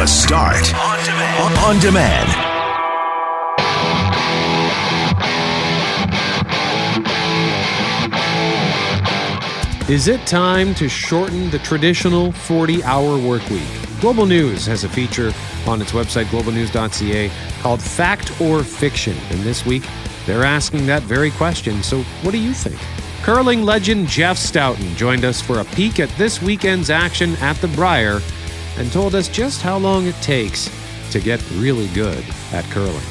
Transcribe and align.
The 0.00 0.06
Start 0.06 0.74
on 0.74 1.04
demand. 1.04 1.58
On 1.58 1.78
demand. 1.78 2.30
Is 9.90 10.08
it 10.08 10.26
time 10.26 10.74
to 10.76 10.88
shorten 10.88 11.50
the 11.50 11.58
traditional 11.58 12.32
40 12.32 12.82
hour 12.82 13.18
work 13.18 13.46
week? 13.50 13.60
Global 14.00 14.24
News 14.24 14.64
has 14.64 14.84
a 14.84 14.88
feature 14.88 15.34
on 15.66 15.82
its 15.82 15.92
website, 15.92 16.24
globalnews.ca, 16.30 17.30
called 17.60 17.82
Fact 17.82 18.40
or 18.40 18.64
Fiction. 18.64 19.18
And 19.28 19.40
this 19.40 19.66
week, 19.66 19.82
they're 20.24 20.44
asking 20.44 20.86
that 20.86 21.02
very 21.02 21.30
question. 21.32 21.82
So, 21.82 22.04
what 22.22 22.30
do 22.30 22.38
you 22.38 22.54
think? 22.54 22.80
Curling 23.22 23.64
legend 23.64 24.08
Jeff 24.08 24.38
Stoughton 24.38 24.96
joined 24.96 25.26
us 25.26 25.42
for 25.42 25.58
a 25.58 25.64
peek 25.66 26.00
at 26.00 26.08
this 26.16 26.40
weekend's 26.40 26.88
action 26.88 27.36
at 27.42 27.56
the 27.56 27.68
Brier 27.68 28.22
and 28.80 28.90
told 28.90 29.14
us 29.14 29.28
just 29.28 29.62
how 29.62 29.76
long 29.76 30.06
it 30.06 30.16
takes 30.16 30.68
to 31.12 31.20
get 31.20 31.40
really 31.52 31.88
good 31.88 32.24
at 32.52 32.64
curling. 32.70 33.04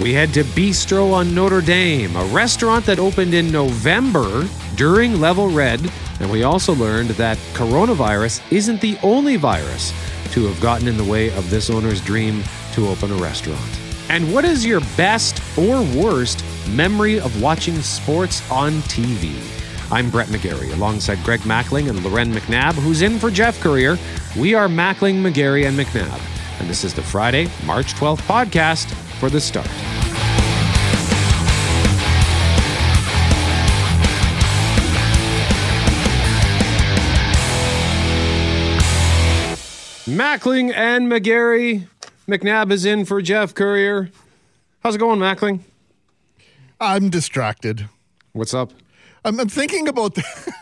We 0.00 0.12
head 0.12 0.34
to 0.34 0.42
Bistro 0.42 1.12
on 1.12 1.34
Notre 1.34 1.60
Dame, 1.60 2.14
a 2.16 2.24
restaurant 2.26 2.84
that 2.86 2.98
opened 2.98 3.32
in 3.32 3.50
November 3.50 4.48
during 4.74 5.20
Level 5.20 5.48
Red 5.48 5.90
and 6.22 6.30
we 6.30 6.44
also 6.44 6.74
learned 6.74 7.10
that 7.10 7.36
coronavirus 7.52 8.40
isn't 8.52 8.80
the 8.80 8.96
only 9.02 9.36
virus 9.36 9.92
to 10.30 10.46
have 10.46 10.60
gotten 10.60 10.86
in 10.86 10.96
the 10.96 11.04
way 11.04 11.32
of 11.32 11.50
this 11.50 11.68
owner's 11.68 12.00
dream 12.00 12.44
to 12.74 12.88
open 12.88 13.10
a 13.10 13.16
restaurant. 13.16 13.80
And 14.08 14.32
what 14.32 14.44
is 14.44 14.64
your 14.64 14.80
best 14.96 15.42
or 15.58 15.82
worst 15.96 16.44
memory 16.68 17.18
of 17.18 17.42
watching 17.42 17.80
sports 17.82 18.48
on 18.52 18.72
TV? 18.82 19.61
I'm 19.92 20.08
Brett 20.08 20.28
McGarry 20.28 20.72
alongside 20.72 21.22
Greg 21.22 21.40
Mackling 21.40 21.90
and 21.90 22.02
Loren 22.02 22.32
McNabb, 22.32 22.72
who's 22.72 23.02
in 23.02 23.18
for 23.18 23.30
Jeff 23.30 23.60
Courier. 23.60 23.98
We 24.38 24.54
are 24.54 24.66
Mackling, 24.66 25.16
McGarry, 25.16 25.68
and 25.68 25.78
McNabb. 25.78 26.18
And 26.60 26.70
this 26.70 26.82
is 26.82 26.94
the 26.94 27.02
Friday, 27.02 27.50
March 27.66 27.92
12th 27.92 28.22
podcast 28.22 28.90
for 29.20 29.28
The 29.28 29.38
Start. 29.38 29.66
Mackling 40.06 40.72
and 40.74 41.12
McGarry. 41.12 41.86
McNabb 42.26 42.72
is 42.72 42.86
in 42.86 43.04
for 43.04 43.20
Jeff 43.20 43.52
Courier. 43.52 44.10
How's 44.82 44.94
it 44.94 44.98
going, 45.00 45.18
Mackling? 45.18 45.60
I'm 46.80 47.10
distracted. 47.10 47.90
What's 48.32 48.54
up? 48.54 48.72
I'm, 49.24 49.38
I'm 49.40 49.48
thinking 49.48 49.88
about. 49.88 50.14
The 50.14 50.22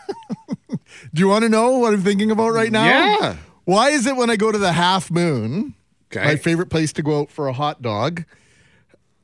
Do 1.13 1.19
you 1.19 1.27
want 1.27 1.43
to 1.43 1.49
know 1.49 1.77
what 1.77 1.93
I'm 1.93 2.01
thinking 2.03 2.31
about 2.31 2.49
right 2.49 2.71
now? 2.71 2.85
Yeah. 2.85 3.35
Why 3.65 3.89
is 3.89 4.05
it 4.07 4.15
when 4.15 4.29
I 4.29 4.35
go 4.35 4.51
to 4.51 4.57
the 4.57 4.71
Half 4.73 5.11
Moon, 5.11 5.75
Okay. 6.13 6.23
my 6.25 6.35
favorite 6.35 6.69
place 6.69 6.91
to 6.93 7.03
go 7.03 7.21
out 7.21 7.29
for 7.31 7.47
a 7.47 7.53
hot 7.53 7.81
dog, 7.81 8.23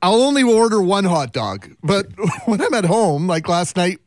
I'll 0.02 0.22
only 0.22 0.44
order 0.44 0.82
one 0.82 1.04
hot 1.06 1.34
dog. 1.34 1.70
But 1.84 2.08
when 2.46 2.62
I'm 2.62 2.74
at 2.74 2.86
home, 2.86 3.28
like 3.28 3.48
last 3.50 3.76
night 3.76 4.00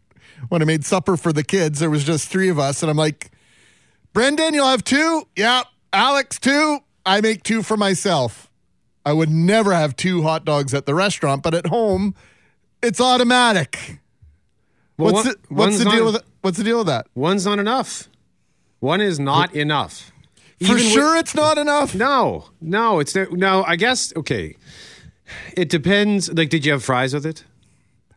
when 0.48 0.62
I 0.62 0.64
made 0.64 0.84
supper 0.84 1.16
for 1.16 1.32
the 1.32 1.44
kids, 1.44 1.80
there 1.80 1.90
was 1.90 2.04
just 2.04 2.28
three 2.28 2.48
of 2.48 2.58
us, 2.58 2.82
and 2.82 2.90
I'm 2.90 2.96
like, 2.96 3.30
Brendan, 4.12 4.54
you'll 4.54 4.66
have 4.68 4.82
two? 4.84 5.24
Yeah. 5.36 5.62
Alex, 5.92 6.38
two? 6.38 6.78
I 7.04 7.20
make 7.20 7.42
two 7.42 7.62
for 7.62 7.76
myself. 7.76 8.50
I 9.04 9.12
would 9.12 9.30
never 9.30 9.72
have 9.74 9.96
two 9.96 10.22
hot 10.22 10.44
dogs 10.44 10.72
at 10.74 10.86
the 10.86 10.94
restaurant, 10.94 11.42
but 11.42 11.54
at 11.54 11.66
home, 11.66 12.14
it's 12.82 13.00
automatic. 13.00 13.98
Well, 15.00 15.12
what's 15.14 15.26
one- 15.26 15.36
the, 15.48 15.54
what's 15.54 15.78
the 15.78 15.90
deal 15.90 16.04
with 16.06 16.16
it? 16.16 16.22
What's 16.42 16.58
the 16.58 16.64
deal 16.64 16.78
with 16.78 16.86
that? 16.88 17.06
One's 17.14 17.44
not 17.44 17.58
enough. 17.58 18.08
One 18.80 19.00
is 19.00 19.18
not 19.20 19.54
enough. 19.54 20.10
For 20.58 20.64
Even 20.64 20.76
with- 20.76 20.92
sure, 20.92 21.16
it's 21.16 21.34
not 21.34 21.58
enough. 21.58 21.94
no, 21.94 22.50
no, 22.60 23.00
it's 23.00 23.14
no. 23.14 23.64
I 23.66 23.76
guess 23.76 24.12
okay. 24.16 24.56
It 25.56 25.68
depends. 25.68 26.32
Like, 26.32 26.48
did 26.50 26.66
you 26.66 26.72
have 26.72 26.82
fries 26.84 27.14
with 27.14 27.24
it? 27.24 27.44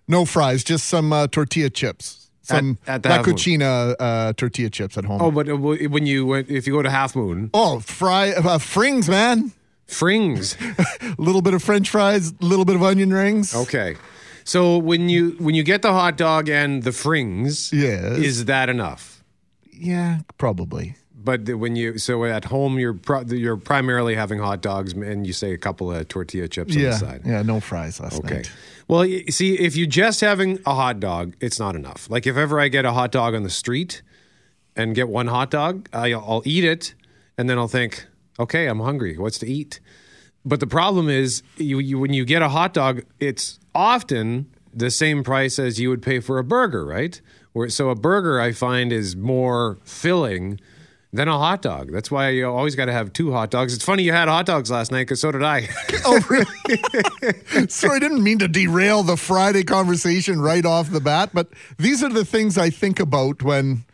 No 0.08 0.26
fries, 0.26 0.64
just 0.64 0.86
some 0.88 1.14
uh, 1.14 1.27
tortilla 1.27 1.70
chips. 1.70 2.30
Some 2.42 2.77
At- 2.88 3.05
at 3.05 3.10
La 3.10 3.23
Cucina 3.23 3.95
uh, 4.00 4.33
tortilla 4.33 4.70
chips 4.70 4.98
at 4.98 5.05
home. 5.05 5.21
Oh, 5.21 5.27
Oh, 5.27 5.32
but 5.32 5.48
uh, 5.48 5.55
when 5.55 6.05
you 6.05 6.26
went, 6.26 6.50
if 6.50 6.67
you 6.67 6.73
go 6.73 6.82
to 6.82 6.89
Half 6.89 7.15
Moon, 7.15 7.50
oh, 7.54 7.80
fry 7.80 8.32
uh, 8.32 8.58
frings, 8.58 9.08
man. 9.08 9.54
frings. 9.88 10.58
A 11.02 11.15
little 11.21 11.42
bit 11.42 11.54
of 11.54 11.64
French 11.64 11.89
fries, 11.89 12.32
a 12.42 12.45
little 12.45 12.65
bit 12.65 12.76
of 12.76 12.83
onion 12.83 13.14
rings. 13.14 13.55
Okay. 13.55 13.95
So 14.43 14.77
when 14.77 15.09
you 15.09 15.31
when 15.39 15.55
you 15.55 15.64
get 15.64 15.81
the 15.81 15.92
hot 15.93 16.17
dog 16.17 16.49
and 16.49 16.83
the 16.83 16.92
frings, 16.92 17.71
Yes. 17.71 18.17
is 18.17 18.45
that 18.45 18.70
enough? 18.70 19.23
Yeah, 19.71 20.20
probably. 20.37 20.95
But 21.15 21.48
when 21.55 21.76
you 21.77 21.98
so 21.98 22.26
at 22.26 22.45
home 22.45 22.77
you're 22.80 22.93
pro, 22.93 23.21
you're 23.21 23.55
primarily 23.58 24.15
having 24.15 24.39
hot 24.39 24.61
dogs 24.61 24.92
and 24.93 25.26
you 25.26 25.32
say 25.33 25.53
a 25.53 25.58
couple 25.58 25.92
of 25.92 26.08
tortilla 26.09 26.48
chips 26.49 26.76
on 26.76 26.82
the 26.82 26.93
side. 26.93 27.21
yeah, 27.26 27.42
no 27.42 27.59
fries 27.61 27.99
last 28.02 28.20
Okay. 28.20 28.36
night. 28.36 28.52
Well, 28.89 29.05
see, 29.30 29.58
if 29.58 29.77
you're 29.77 29.87
just 29.87 30.20
having 30.20 30.59
a 30.65 30.73
hot 30.76 30.99
dog, 30.99 31.36
it's 31.39 31.59
not 31.59 31.76
enough. 31.77 32.09
Like 32.09 32.27
if 32.27 32.36
ever 32.36 32.59
I 32.59 32.67
get 32.67 32.83
a 32.83 32.92
hot 32.92 33.11
dog 33.14 33.33
on 33.36 33.43
the 33.43 33.49
street 33.49 34.02
and 34.76 34.93
get 34.93 35.08
one 35.08 35.27
hot 35.27 35.49
dog, 35.49 35.87
I, 35.93 36.11
I'll 36.11 36.42
eat 36.45 36.65
it 36.65 36.93
and 37.37 37.49
then 37.49 37.58
I'll 37.58 37.70
think, 37.70 38.05
okay, 38.37 38.67
I'm 38.67 38.82
hungry. 38.82 39.17
What's 39.17 39.39
to 39.39 39.48
eat? 39.48 39.80
But 40.45 40.59
the 40.59 40.67
problem 40.67 41.09
is, 41.09 41.42
you, 41.58 41.80
you 41.80 41.99
when 41.99 42.14
you 42.14 42.26
get 42.26 42.42
a 42.42 42.49
hot 42.49 42.73
dog, 42.73 43.04
it's 43.20 43.59
often 43.73 44.48
the 44.73 44.92
same 44.92 45.23
price 45.23 45.59
as 45.59 45.80
you 45.80 45.89
would 45.89 46.02
pay 46.02 46.20
for 46.20 46.37
a 46.37 46.43
burger, 46.43 46.86
right? 46.86 47.20
Where 47.54 47.70
so 47.70 47.89
a 47.89 47.95
burger 47.95 48.42
I 48.42 48.52
find 48.52 48.92
is 48.92 49.15
more 49.15 49.77
filling 49.86 50.59
than 51.14 51.27
a 51.27 51.37
hot 51.37 51.61
dog. 51.61 51.92
That's 51.92 52.09
why 52.09 52.30
you 52.30 52.48
always 52.48 52.76
got 52.76 52.86
to 52.86 52.92
have 52.92 53.14
two 53.14 53.32
hot 53.32 53.52
dogs. 53.52 53.76
It's 53.76 53.86
funny 53.86 54.02
you 54.02 54.11
had 54.11 54.27
hot 54.27 54.48
dogs 54.48 54.71
last 54.71 54.92
night 54.92 55.03
because 55.03 55.21
so 55.21 55.32
did 55.32 55.43
I. 55.43 55.70
Oh, 56.05 56.20
really? 56.30 57.67
Sorry, 57.70 57.95
I 57.95 57.99
didn't 57.99 58.23
mean 58.23 58.39
to 58.39 58.48
derail 58.49 59.03
the 59.03 59.15
Friday 59.15 59.64
conversation 59.64 60.42
right 60.42 60.65
off 60.65 60.89
the 60.92 60.99
bat, 60.99 61.30
but 61.33 61.48
these 61.77 62.03
are 62.03 62.09
the 62.09 62.26
things 62.26 62.58
I 62.58 62.70
think 62.70 62.99
about 62.99 63.42
when 63.42 63.86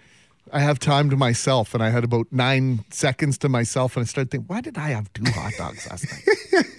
I 0.51 0.59
have 0.59 0.79
time 0.79 1.09
to 1.09 1.15
myself. 1.15 1.73
And 1.73 1.83
I 1.83 1.89
had 1.89 2.03
about 2.03 2.27
nine 2.31 2.85
seconds 2.89 3.37
to 3.39 3.49
myself, 3.49 3.95
and 3.95 4.03
I 4.03 4.05
started 4.05 4.31
thinking, 4.31 4.47
why 4.47 4.61
did 4.61 4.77
I 4.77 4.89
have 4.89 5.11
two 5.13 5.23
hot 5.31 5.53
dogs 5.57 5.89
last 5.89 6.05
night? 6.11 6.25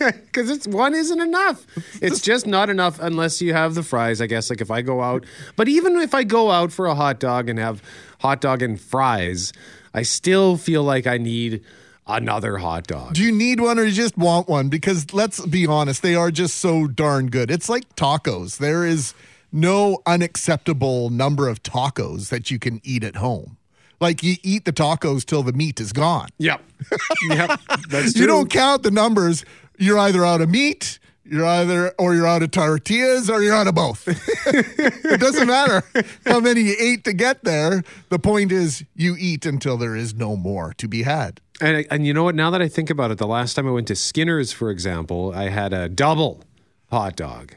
Because 0.31 0.49
it's 0.49 0.67
one 0.67 0.95
isn't 0.95 1.21
enough. 1.21 1.67
It's 2.01 2.21
just 2.21 2.47
not 2.47 2.71
enough 2.71 2.99
unless 3.01 3.43
you 3.43 3.53
have 3.53 3.75
the 3.75 3.83
fries. 3.83 4.21
I 4.21 4.27
guess 4.27 4.49
like 4.49 4.61
if 4.63 4.71
I 4.71 4.81
go 4.81 5.03
out, 5.03 5.27
but 5.57 5.69
even 5.69 5.97
if 5.97 6.15
I 6.15 6.25
go 6.25 6.51
out 6.51 6.73
for 6.73 6.87
a 6.87 6.95
hot 6.95 7.21
dog 7.21 7.51
and 7.51 7.59
have 7.59 7.83
hot 8.21 8.41
dog 8.41 8.63
and 8.63 8.81
fries, 8.81 9.53
I 9.93 10.03
still 10.03 10.57
feel 10.57 10.83
like 10.85 11.07
I 11.07 11.19
need 11.19 11.63
another 12.07 12.59
hot 12.59 12.87
dog. 12.87 13.15
Do 13.15 13.23
you 13.23 13.33
need 13.33 13.61
one 13.61 13.79
or 13.79 13.85
you 13.85 13.93
just 13.93 14.17
want 14.17 14.49
one? 14.49 14.69
Because 14.69 15.13
let's 15.13 15.45
be 15.47 15.67
honest, 15.67 16.03
they 16.03 16.15
are 16.15 16.31
just 16.31 16.57
so 16.59 16.87
darn 16.87 17.29
good. 17.29 17.51
It's 17.51 17.69
like 17.69 17.95
tacos. 17.97 18.59
There 18.59 18.87
is 18.87 19.13
no 19.53 20.01
unacceptable 20.07 21.11
number 21.11 21.49
of 21.49 21.63
tacos 21.63 22.29
that 22.29 22.51
you 22.51 22.59
can 22.59 22.81
eat 22.85 23.05
at 23.05 23.17
home. 23.17 23.57
Like 24.01 24.23
you 24.23 24.37
eat 24.43 24.65
the 24.65 24.73
tacos 24.73 25.25
till 25.25 25.43
the 25.43 25.53
meat 25.53 25.81
is 25.81 25.93
gone. 25.93 26.29
Yep, 26.39 26.63
yep, 27.29 27.61
that's 27.89 28.13
true. 28.13 28.23
You 28.23 28.27
don't 28.27 28.51
count 28.51 28.83
the 28.83 28.91
numbers. 28.91 29.45
You're 29.79 29.99
either 29.99 30.25
out 30.25 30.41
of 30.41 30.49
meat, 30.49 30.99
you're 31.25 31.47
either 31.47 31.91
or 31.99 32.15
you're 32.15 32.27
out 32.27 32.43
of 32.43 32.51
tortillas 32.51 33.31
or 33.31 33.43
you're 33.43 33.55
out 33.55 33.67
of 33.67 33.75
both. 33.75 34.09
it 34.47 35.21
doesn't 35.21 35.47
matter 35.47 35.85
how 36.27 36.41
many 36.41 36.63
you 36.63 36.77
ate 36.79 37.05
to 37.05 37.13
get 37.13 37.45
there. 37.45 37.83
The 38.09 38.19
point 38.19 38.51
is 38.53 38.85
you 38.95 39.17
eat 39.19 39.47
until 39.47 39.77
there 39.77 39.95
is 39.95 40.15
no 40.15 40.37
more 40.37 40.75
to 40.79 40.89
be 40.89 41.03
had. 41.03 41.41
And 41.61 41.87
and 41.91 42.07
you 42.07 42.15
know 42.15 42.25
what? 42.25 42.35
Now 42.35 42.51
that 42.51 42.63
I 42.63 42.69
think 42.69 42.91
about 42.91 43.11
it, 43.11 43.19
the 43.19 43.27
last 43.27 43.55
time 43.55 43.69
I 43.69 43.71
went 43.71 43.87
to 43.89 43.97
Skinner's, 43.97 44.51
for 44.51 44.71
example, 44.71 45.33
I 45.35 45.51
had 45.51 45.73
a 45.73 45.89
double 45.89 46.43
hot 46.91 47.17
dog, 47.17 47.55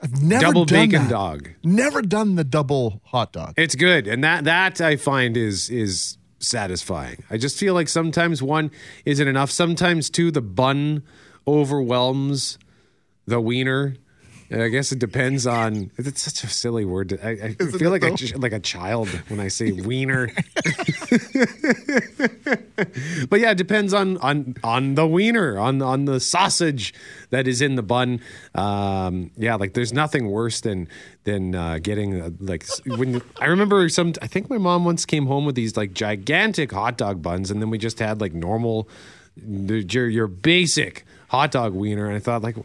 I've 0.00 0.22
never 0.22 0.42
double 0.42 0.64
done 0.64 0.88
bacon 0.88 1.02
that. 1.04 1.10
dog. 1.10 1.50
Never 1.64 2.02
done 2.02 2.34
the 2.34 2.44
double 2.44 3.00
hot 3.04 3.32
dog. 3.32 3.54
It's 3.56 3.74
good, 3.74 4.06
and 4.06 4.22
that 4.24 4.44
that 4.44 4.80
I 4.80 4.96
find 4.96 5.36
is 5.36 5.70
is 5.70 6.18
satisfying. 6.38 7.24
I 7.30 7.38
just 7.38 7.58
feel 7.58 7.74
like 7.74 7.88
sometimes 7.88 8.42
one 8.42 8.70
isn't 9.04 9.26
enough. 9.26 9.50
Sometimes 9.50 10.10
two, 10.10 10.30
the 10.30 10.42
bun 10.42 11.02
overwhelms 11.46 12.58
the 13.26 13.40
wiener. 13.40 13.96
And 14.50 14.62
I 14.62 14.68
guess 14.68 14.92
it 14.92 14.98
depends 14.98 15.46
on. 15.46 15.90
It's 15.96 16.22
such 16.22 16.44
a 16.44 16.48
silly 16.48 16.84
word. 16.84 17.08
to- 17.10 17.26
I, 17.26 17.30
I 17.30 17.54
feel 17.54 17.90
like 17.90 18.04
a, 18.04 18.10
though? 18.10 18.38
like 18.38 18.52
a 18.52 18.60
child 18.60 19.08
when 19.28 19.40
I 19.40 19.48
say 19.48 19.72
wiener. 19.72 20.26
but 23.28 23.40
yeah, 23.40 23.50
it 23.50 23.58
depends 23.58 23.92
on 23.92 24.18
on 24.18 24.54
on 24.62 24.94
the 24.94 25.06
wiener, 25.06 25.58
on 25.58 25.82
on 25.82 26.04
the 26.04 26.20
sausage 26.20 26.94
that 27.30 27.48
is 27.48 27.60
in 27.60 27.74
the 27.74 27.82
bun. 27.82 28.20
Um, 28.54 29.30
yeah, 29.36 29.56
like 29.56 29.74
there's 29.74 29.92
nothing 29.92 30.30
worse 30.30 30.60
than 30.60 30.88
than 31.24 31.54
uh, 31.54 31.78
getting 31.82 32.20
uh, 32.20 32.30
like 32.38 32.64
when 32.86 33.22
I 33.40 33.46
remember 33.46 33.88
some. 33.88 34.12
I 34.22 34.28
think 34.28 34.48
my 34.48 34.58
mom 34.58 34.84
once 34.84 35.04
came 35.04 35.26
home 35.26 35.44
with 35.44 35.56
these 35.56 35.76
like 35.76 35.92
gigantic 35.92 36.70
hot 36.72 36.96
dog 36.96 37.20
buns, 37.22 37.50
and 37.50 37.60
then 37.60 37.70
we 37.70 37.78
just 37.78 37.98
had 37.98 38.20
like 38.20 38.32
normal 38.32 38.88
your, 39.44 40.08
your 40.08 40.28
basic 40.28 41.04
hot 41.28 41.50
dog 41.50 41.74
wiener. 41.74 42.06
And 42.06 42.16
I 42.16 42.18
thought, 42.20 42.42
like, 42.42 42.56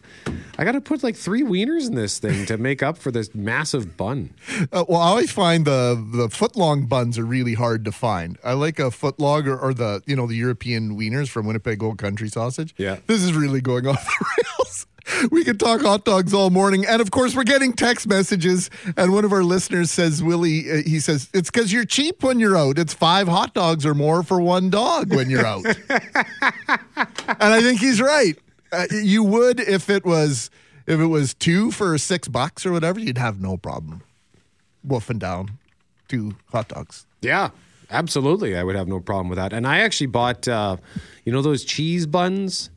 I 0.58 0.64
got 0.64 0.74
to 0.74 0.82
put 0.82 1.04
like 1.04 1.16
three 1.16 1.42
wieners 1.44 1.88
in 1.88 1.96
this 1.96 2.20
thing 2.20 2.46
to 2.46 2.58
make 2.58 2.84
up 2.84 2.98
for 2.98 3.12
this 3.12 3.34
massive 3.36 3.98
bun. 3.98 4.34
Uh, 4.72 4.86
well, 4.88 5.02
I 5.02 5.08
always 5.08 5.32
find 5.32 5.66
the 5.66 6.02
the 6.14 6.30
foot 6.30 6.56
long 6.56 6.86
buns 6.86 7.18
are 7.18 7.26
really 7.26 7.56
hard 7.56 7.84
to 7.86 7.92
find. 7.92 8.38
I 8.44 8.54
like 8.54 8.80
a 8.80 8.90
foot 8.92 9.20
long 9.20 9.48
or, 9.48 9.58
or 9.58 9.74
the 9.74 10.02
you 10.06 10.16
know 10.16 10.28
the 10.28 10.36
European 10.36 10.98
wieners 10.98 11.30
from 11.30 11.46
Winnipeg 11.46 11.82
Old 11.84 11.98
Country 11.98 12.30
Sausage. 12.30 12.74
Yeah. 12.78 12.98
this 13.08 13.22
is 13.24 13.34
really 13.34 13.60
going 13.60 13.88
off 13.88 14.06
the 14.06 14.26
rails. 14.60 14.86
We 15.32 15.44
could 15.44 15.60
talk 15.60 15.82
hot 15.82 16.06
dogs 16.06 16.34
all 16.34 16.50
morning, 16.50 16.86
and 16.86 17.02
of 17.02 17.12
course, 17.12 17.36
we're 17.36 17.44
getting 17.44 17.74
text 17.74 18.08
messages. 18.08 18.70
And 18.98 19.14
one 19.14 19.26
of 19.26 19.32
our 19.32 19.44
listeners 19.44 19.92
says, 19.92 20.24
"Willie, 20.24 20.70
uh, 20.70 20.82
he 20.84 21.00
says 21.00 21.30
it's 21.34 21.52
because 21.52 21.72
you're 21.72 21.86
cheap 21.86 22.24
when 22.24 22.40
you're 22.40 22.58
out. 22.58 22.78
It's 22.80 22.94
five 22.94 23.28
hot 23.28 23.54
dogs 23.54 23.86
or 23.86 23.94
more 23.94 24.24
for 24.24 24.42
one 24.42 24.70
dog 24.70 25.14
when 25.14 25.30
you're 25.30 25.46
out." 25.46 25.66
and 25.90 27.38
I 27.40 27.62
think 27.62 27.80
he's 27.80 28.02
right. 28.02 28.38
Uh, 28.72 28.86
you 28.92 29.24
would 29.24 29.60
if 29.60 29.90
it 29.90 30.06
was 30.06 30.50
if 30.88 31.00
it 31.00 31.08
was 31.08 31.34
two 31.34 31.72
for 31.72 31.98
six 31.98 32.28
bucks 32.28 32.66
or 32.66 32.72
whatever. 32.72 33.00
You'd 33.00 33.18
have 33.18 33.42
no 33.42 33.58
problem 33.58 34.04
wolfing 34.84 35.20
down 35.20 35.60
two 36.08 36.36
hot 36.52 36.68
dogs. 36.68 37.06
Yeah, 37.22 37.50
absolutely. 37.90 38.58
I 38.58 38.64
would 38.64 38.76
have 38.76 38.88
no 38.88 39.00
problem 39.00 39.30
with 39.30 39.38
that. 39.38 39.54
And 39.54 39.66
I 39.66 39.80
actually 39.80 40.08
bought, 40.08 40.48
uh, 40.48 40.78
you 41.24 41.32
know, 41.32 41.42
those 41.42 41.64
cheese 41.64 42.06
buns. 42.06 42.70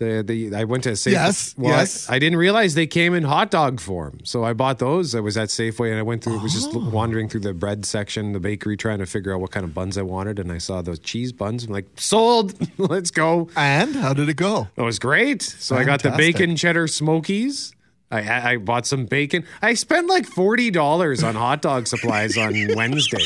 The, 0.00 0.22
the 0.26 0.56
I 0.56 0.64
went 0.64 0.84
to 0.84 0.92
Safeway. 0.92 1.12
Yes, 1.12 1.54
well, 1.58 1.76
yes. 1.76 2.08
I, 2.08 2.14
I 2.14 2.18
didn't 2.18 2.38
realize 2.38 2.74
they 2.74 2.86
came 2.86 3.12
in 3.14 3.22
hot 3.22 3.50
dog 3.50 3.80
form, 3.80 4.20
so 4.24 4.42
I 4.44 4.54
bought 4.54 4.78
those. 4.78 5.14
I 5.14 5.20
was 5.20 5.36
at 5.36 5.48
Safeway 5.50 5.90
and 5.90 5.98
I 5.98 6.02
went 6.02 6.24
through. 6.24 6.36
It 6.36 6.42
was 6.42 6.54
just 6.54 6.70
Oh. 6.74 6.78
wandering 6.90 7.28
through 7.28 7.40
the 7.42 7.52
bread 7.52 7.84
section, 7.84 8.32
the 8.32 8.40
bakery, 8.40 8.78
trying 8.78 9.00
to 9.00 9.06
figure 9.06 9.34
out 9.34 9.40
what 9.42 9.50
kind 9.50 9.62
of 9.64 9.74
buns 9.74 9.98
I 9.98 10.02
wanted, 10.02 10.38
and 10.38 10.50
I 10.50 10.56
saw 10.56 10.80
those 10.80 10.98
cheese 11.00 11.32
buns. 11.32 11.64
I'm 11.64 11.72
like, 11.72 11.86
sold. 11.96 12.54
Let's 12.78 13.10
go. 13.10 13.50
And 13.56 13.94
how 13.94 14.14
did 14.14 14.28
it 14.30 14.36
go? 14.38 14.68
It 14.74 14.82
was 14.82 14.98
great. 14.98 15.42
So 15.42 15.76
I 15.76 15.84
got 15.84 16.02
the 16.02 16.12
bacon 16.12 16.56
cheddar 16.56 16.88
smokies. 16.88 17.74
I, 18.12 18.52
I 18.52 18.56
bought 18.56 18.86
some 18.86 19.06
bacon. 19.06 19.44
I 19.62 19.74
spent 19.74 20.08
like 20.08 20.26
forty 20.26 20.70
dollars 20.72 21.22
on 21.22 21.36
hot 21.36 21.62
dog 21.62 21.86
supplies 21.86 22.36
on 22.36 22.52
Wednesday. 22.74 23.22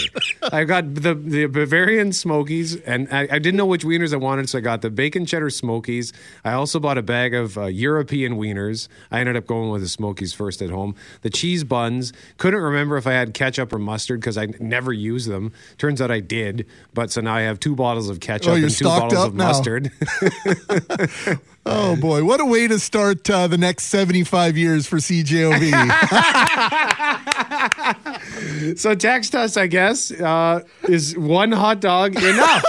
I 0.52 0.64
got 0.64 0.94
the 0.94 1.14
the 1.14 1.46
Bavarian 1.46 2.12
Smokies, 2.12 2.76
and 2.82 3.08
I, 3.10 3.22
I 3.22 3.38
didn't 3.38 3.56
know 3.56 3.64
which 3.64 3.82
wieners 3.84 4.12
I 4.12 4.18
wanted, 4.18 4.50
so 4.50 4.58
I 4.58 4.60
got 4.60 4.82
the 4.82 4.90
bacon 4.90 5.24
cheddar 5.24 5.48
Smokies. 5.48 6.12
I 6.44 6.52
also 6.52 6.78
bought 6.78 6.98
a 6.98 7.02
bag 7.02 7.34
of 7.34 7.56
uh, 7.56 7.64
European 7.66 8.36
wieners. 8.36 8.88
I 9.10 9.20
ended 9.20 9.36
up 9.36 9.46
going 9.46 9.70
with 9.70 9.80
the 9.80 9.88
Smokies 9.88 10.34
first 10.34 10.60
at 10.60 10.68
home. 10.70 10.94
The 11.22 11.30
cheese 11.30 11.64
buns. 11.64 12.12
Couldn't 12.36 12.60
remember 12.60 12.98
if 12.98 13.06
I 13.06 13.12
had 13.12 13.32
ketchup 13.32 13.72
or 13.72 13.78
mustard 13.78 14.20
because 14.20 14.36
I 14.36 14.48
never 14.60 14.92
use 14.92 15.24
them. 15.24 15.52
Turns 15.78 16.02
out 16.02 16.10
I 16.10 16.20
did, 16.20 16.66
but 16.92 17.10
so 17.10 17.22
now 17.22 17.34
I 17.34 17.40
have 17.42 17.58
two 17.58 17.74
bottles 17.74 18.10
of 18.10 18.20
ketchup 18.20 18.50
Oh, 18.50 18.54
and 18.56 18.70
two 18.70 18.84
bottles 18.84 19.24
of 19.24 19.34
now. 19.34 19.46
mustard. 19.48 19.90
Oh 21.66 21.96
boy, 21.96 22.24
what 22.24 22.40
a 22.40 22.44
way 22.44 22.68
to 22.68 22.78
start 22.78 23.28
uh, 23.30 23.46
the 23.46 23.56
next 23.56 23.84
75 23.84 24.56
years 24.56 24.86
for 24.86 24.96
CJOB. 24.98 25.72
So 28.76 28.94
text 28.94 29.34
us, 29.34 29.56
I 29.56 29.66
guess. 29.66 30.10
Uh, 30.10 30.60
is 30.88 31.16
one 31.18 31.52
hot 31.52 31.80
dog 31.80 32.16
enough? 32.16 32.62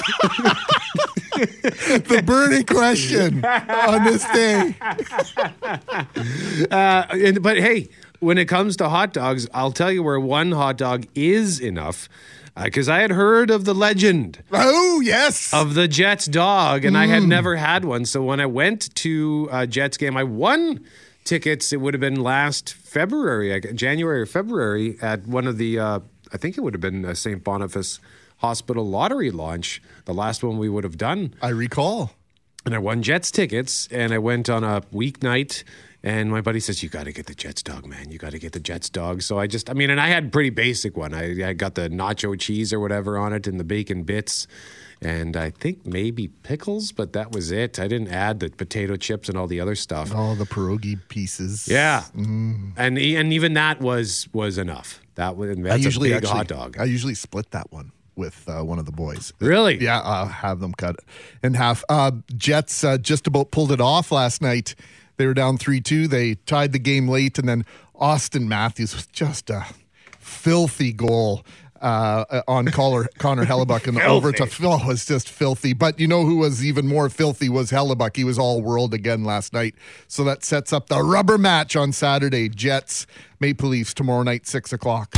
the 1.36 2.24
burning 2.26 2.66
question 2.66 3.44
on 3.46 4.04
this 4.04 4.26
day. 4.30 4.76
Uh, 6.72 7.06
and, 7.12 7.44
but 7.44 7.58
hey, 7.58 7.90
when 8.20 8.38
it 8.38 8.46
comes 8.46 8.78
to 8.78 8.90
hot 8.90 9.14
dogs, 9.14 9.48
I'll 9.54 9.72
tell 9.72 9.92
you 9.92 10.02
where 10.04 10.20
one 10.20 10.52
hot 10.52 10.78
dog 10.78 11.06
is 11.16 11.60
enough. 11.60 12.10
Because 12.62 12.88
I 12.88 13.00
had 13.00 13.12
heard 13.12 13.52
of 13.52 13.66
the 13.66 13.74
legend 13.76 14.42
Oh, 14.52 15.02
yes. 15.02 15.54
of 15.54 15.74
the 15.74 15.88
Jets 15.90 16.26
dog, 16.26 16.86
and 16.86 16.98
I 16.98 17.06
had 17.08 17.24
never 17.24 17.58
had 17.58 17.84
one. 17.84 18.06
So 18.06 18.24
when 18.24 18.40
I 18.40 18.46
went 18.46 18.96
to 18.96 19.50
a 19.52 19.68
Jets 19.68 19.98
game, 19.98 20.16
I 20.16 20.24
won 20.24 20.86
tickets. 21.26 21.74
It 21.74 21.82
would 21.82 21.94
have 21.94 22.02
been 22.02 22.22
last 22.22 22.74
February, 22.74 23.60
January 23.74 24.22
or 24.22 24.26
February, 24.26 24.98
at 25.02 25.28
one 25.28 25.48
of 25.48 25.58
the, 25.58 25.80
uh, 25.80 26.00
I 26.32 26.38
think 26.38 26.58
it 26.58 26.62
would 26.62 26.74
have 26.74 26.82
been 26.82 27.04
uh, 27.04 27.14
St. 27.14 27.44
Boniface 27.44 28.00
Hospital 28.38 28.88
lottery 28.88 29.32
launch, 29.32 29.82
the 30.06 30.14
last 30.14 30.44
one 30.44 30.58
we 30.58 30.70
would 30.70 30.84
have 30.86 30.98
done. 30.98 31.34
I 31.42 31.50
recall. 31.50 32.12
and 32.66 32.74
I 32.74 32.78
won 32.78 33.02
Jets 33.04 33.32
tickets, 33.32 33.88
and 33.92 34.14
I 34.14 34.18
went 34.18 34.50
on 34.50 34.64
a 34.64 34.82
weeknight. 34.94 35.64
And 36.06 36.30
my 36.30 36.40
buddy 36.40 36.60
says, 36.60 36.84
"You 36.84 36.90
got 36.90 37.06
to 37.06 37.12
get 37.12 37.26
the 37.26 37.34
Jets 37.34 37.64
dog, 37.64 37.88
man. 37.88 38.12
You 38.12 38.20
got 38.20 38.32
to 38.32 38.38
get 38.38 38.52
the 38.52 38.60
Jets 38.60 38.90
dog." 38.92 39.24
So 39.24 39.40
I 39.40 39.48
just, 39.48 39.72
I 39.72 39.74
mean, 39.74 39.90
and 39.90 40.00
I 40.00 40.08
had 40.08 40.26
a 40.26 40.30
pretty 40.30 40.52
basic 40.52 40.96
one. 40.96 41.16
I, 41.16 41.50
I 41.50 41.54
got 41.54 41.74
the 41.74 41.90
nacho 41.90 42.40
cheese 42.40 42.72
or 42.72 42.80
whatever 42.80 43.18
on 43.18 43.34
it, 43.34 43.48
and 43.48 43.60
the 43.60 43.64
bacon 43.64 44.04
bits, 44.04 44.46
and 45.02 45.36
I 45.36 45.50
think 45.50 45.84
maybe 45.84 46.28
pickles, 46.28 46.92
but 46.92 47.14
that 47.14 47.32
was 47.32 47.52
it. 47.52 47.80
I 47.80 47.88
didn't 47.88 48.10
add 48.10 48.40
the 48.40 48.52
potato 48.52 48.98
chips 48.98 49.30
and 49.30 49.36
all 49.38 49.48
the 49.48 49.60
other 49.60 49.74
stuff. 49.74 50.14
All 50.14 50.36
the 50.36 50.46
pierogi 50.46 51.00
pieces. 51.10 51.68
Yeah, 51.68 52.04
and 52.14 53.00
e- 53.00 53.16
and 53.16 53.34
even 53.34 53.54
that 53.56 53.82
was 53.82 54.28
was 54.32 54.60
enough. 54.60 55.02
That 55.16 55.36
was 55.36 55.58
I 55.58 55.76
usually 55.76 56.12
a 56.12 56.18
big 56.18 56.26
actually, 56.26 56.38
hot 56.38 56.48
dog. 56.48 56.78
I 56.78 56.84
usually 56.84 57.16
split 57.16 57.50
that 57.50 57.72
one 57.72 57.92
with 58.16 58.48
uh, 58.48 58.62
one 58.62 58.78
of 58.78 58.86
the 58.86 58.92
boys. 58.92 59.34
Really? 59.40 59.84
Yeah, 59.84 60.02
I'll 60.02 60.28
have 60.28 60.60
them 60.60 60.74
cut 60.74 60.98
in 61.44 61.56
half. 61.56 61.84
Uh, 61.90 62.12
Jets 62.38 62.84
uh, 62.84 63.00
just 63.00 63.26
about 63.26 63.50
pulled 63.50 63.72
it 63.72 63.82
off 63.82 64.12
last 64.12 64.40
night. 64.42 64.76
They 65.18 65.26
were 65.26 65.34
down 65.34 65.58
3 65.58 65.82
2. 65.82 66.08
They 66.08 66.36
tied 66.36 66.72
the 66.72 66.80
game 66.80 67.08
late, 67.08 67.38
and 67.38 67.48
then 67.48 67.66
Auston 68.00 68.48
Matthews 68.48 68.94
was 68.96 69.08
just 69.08 69.50
a 69.50 69.66
filthy 70.20 70.94
goal. 70.94 71.46
Uh, 71.82 72.42
on 72.48 72.66
Connor, 72.68 73.08
Connor 73.20 73.46
Hellebuyck 73.46 73.86
and 73.86 74.00
over 74.00 74.32
to 74.32 74.48
Phil 74.48 74.80
was 74.88 75.06
just 75.06 75.30
filthy. 75.30 75.74
But 75.74 76.00
you 76.00 76.08
know 76.08 76.26
who 76.26 76.38
was 76.38 76.66
even 76.66 76.88
more 76.88 77.10
filthy 77.10 77.48
was 77.48 77.70
Hellebuyck. 77.70 78.16
He 78.16 78.24
was 78.24 78.40
all 78.40 78.62
world 78.62 78.94
again 78.94 79.24
last 79.24 79.54
night. 79.54 79.76
So 80.08 80.24
that 80.24 80.44
sets 80.44 80.74
up 80.74 80.88
the 80.88 81.04
rubber 81.04 81.38
match 81.38 81.76
on 81.76 81.92
Saturday. 81.92 82.50
Jets, 82.50 83.06
Maple 83.40 83.70
Leafs 83.70 83.94
tomorrow 83.94 84.24
night, 84.24 84.48
six 84.48 84.74
o'clock. 84.74 85.14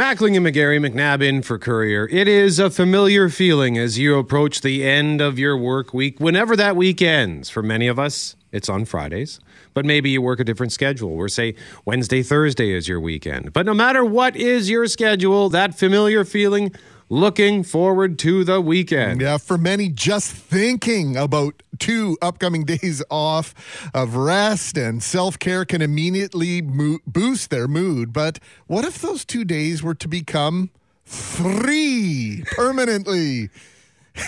Mackling 0.00 0.34
and 0.34 0.46
McGarry 0.46 0.80
McNabb 0.80 1.22
in 1.22 1.42
for 1.42 1.58
Courier. 1.58 2.08
It 2.10 2.26
is 2.26 2.58
a 2.58 2.70
familiar 2.70 3.28
feeling 3.28 3.76
as 3.76 3.98
you 3.98 4.16
approach 4.16 4.62
the 4.62 4.82
end 4.82 5.20
of 5.20 5.38
your 5.38 5.58
work 5.58 5.92
week, 5.92 6.18
whenever 6.18 6.56
that 6.56 6.74
week 6.74 7.02
ends. 7.02 7.50
For 7.50 7.62
many 7.62 7.86
of 7.86 7.98
us, 7.98 8.34
it's 8.50 8.70
on 8.70 8.86
Fridays, 8.86 9.40
but 9.74 9.84
maybe 9.84 10.08
you 10.08 10.22
work 10.22 10.40
a 10.40 10.44
different 10.44 10.72
schedule 10.72 11.16
where, 11.16 11.28
say, 11.28 11.54
Wednesday, 11.84 12.22
Thursday 12.22 12.72
is 12.72 12.88
your 12.88 12.98
weekend. 12.98 13.52
But 13.52 13.66
no 13.66 13.74
matter 13.74 14.02
what 14.02 14.36
is 14.36 14.70
your 14.70 14.86
schedule, 14.86 15.50
that 15.50 15.74
familiar 15.74 16.24
feeling, 16.24 16.72
looking 17.10 17.62
forward 17.62 18.18
to 18.20 18.44
the 18.44 18.60
weekend. 18.60 19.20
Yeah, 19.20 19.36
for 19.36 19.58
many, 19.58 19.90
just 19.90 20.32
thinking 20.32 21.16
about 21.16 21.62
two 21.78 22.16
upcoming 22.22 22.64
days 22.64 23.02
off 23.10 23.90
of 23.92 24.16
rest 24.16 24.78
and 24.78 25.02
self 25.02 25.38
care 25.38 25.66
can 25.66 25.82
immediately 25.82 26.62
mo- 26.62 27.00
boost 27.06 27.50
their 27.50 27.68
mood. 27.68 28.14
But 28.14 28.38
what 28.66 28.86
if 28.86 29.02
those 29.02 29.26
two 29.26 29.44
days 29.44 29.82
were 29.82 29.94
to 29.96 30.08
become 30.08 30.70
three 31.04 32.44
permanently? 32.52 33.50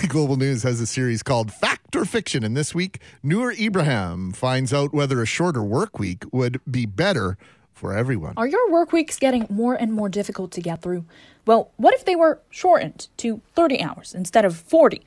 Global 0.08 0.36
News 0.36 0.62
has 0.62 0.80
a 0.80 0.86
series 0.86 1.22
called 1.22 1.52
Fact 1.52 1.96
or 1.96 2.04
Fiction, 2.04 2.44
and 2.44 2.56
this 2.56 2.74
week, 2.74 3.00
Noor 3.22 3.52
Ibrahim 3.52 4.32
finds 4.32 4.72
out 4.72 4.92
whether 4.92 5.20
a 5.20 5.26
shorter 5.26 5.62
work 5.62 5.98
week 5.98 6.24
would 6.32 6.60
be 6.70 6.86
better 6.86 7.36
for 7.82 7.92
everyone. 7.92 8.32
Are 8.36 8.46
your 8.46 8.70
work 8.70 8.92
weeks 8.92 9.18
getting 9.18 9.44
more 9.50 9.74
and 9.74 9.92
more 9.92 10.08
difficult 10.08 10.52
to 10.52 10.60
get 10.60 10.82
through? 10.82 11.04
Well, 11.44 11.72
what 11.76 11.92
if 11.94 12.04
they 12.04 12.14
were 12.14 12.40
shortened 12.48 13.08
to 13.16 13.40
30 13.56 13.82
hours 13.82 14.14
instead 14.14 14.44
of 14.44 14.56
40? 14.56 15.02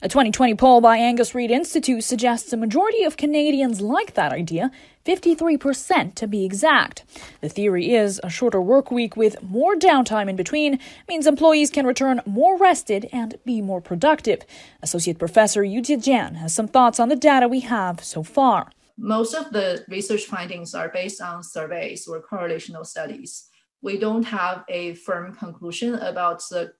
A 0.00 0.08
2020 0.08 0.54
poll 0.54 0.80
by 0.80 0.96
Angus 0.96 1.34
Reid 1.34 1.50
Institute 1.50 2.04
suggests 2.04 2.52
a 2.52 2.56
majority 2.56 3.02
of 3.02 3.16
Canadians 3.16 3.80
like 3.80 4.14
that 4.14 4.30
idea, 4.30 4.70
53% 5.04 6.14
to 6.14 6.28
be 6.28 6.44
exact. 6.44 7.02
The 7.40 7.48
theory 7.48 7.92
is 7.92 8.20
a 8.22 8.30
shorter 8.30 8.62
work 8.62 8.92
week 8.92 9.16
with 9.16 9.42
more 9.42 9.74
downtime 9.74 10.30
in 10.30 10.36
between 10.36 10.78
means 11.08 11.26
employees 11.26 11.70
can 11.70 11.84
return 11.84 12.20
more 12.24 12.56
rested 12.56 13.08
and 13.12 13.38
be 13.44 13.60
more 13.60 13.80
productive. 13.80 14.44
Associate 14.82 15.18
Professor 15.18 15.62
Yujia 15.62 16.00
Jan 16.00 16.36
has 16.36 16.54
some 16.54 16.68
thoughts 16.68 17.00
on 17.00 17.08
the 17.08 17.16
data 17.16 17.48
we 17.48 17.58
have 17.58 18.04
so 18.04 18.22
far. 18.22 18.70
Most 19.00 19.34
of 19.34 19.50
the 19.50 19.82
research 19.88 20.26
findings 20.26 20.74
are 20.74 20.90
based 20.90 21.22
on 21.22 21.42
surveys 21.42 22.06
or 22.06 22.22
correlational 22.22 22.84
studies. 22.84 23.48
We 23.82 23.98
don't 23.98 24.24
have 24.24 24.62
a 24.68 24.94
firm 24.94 25.34
conclusion 25.34 25.94
about 25.94 26.42
the 26.50 26.74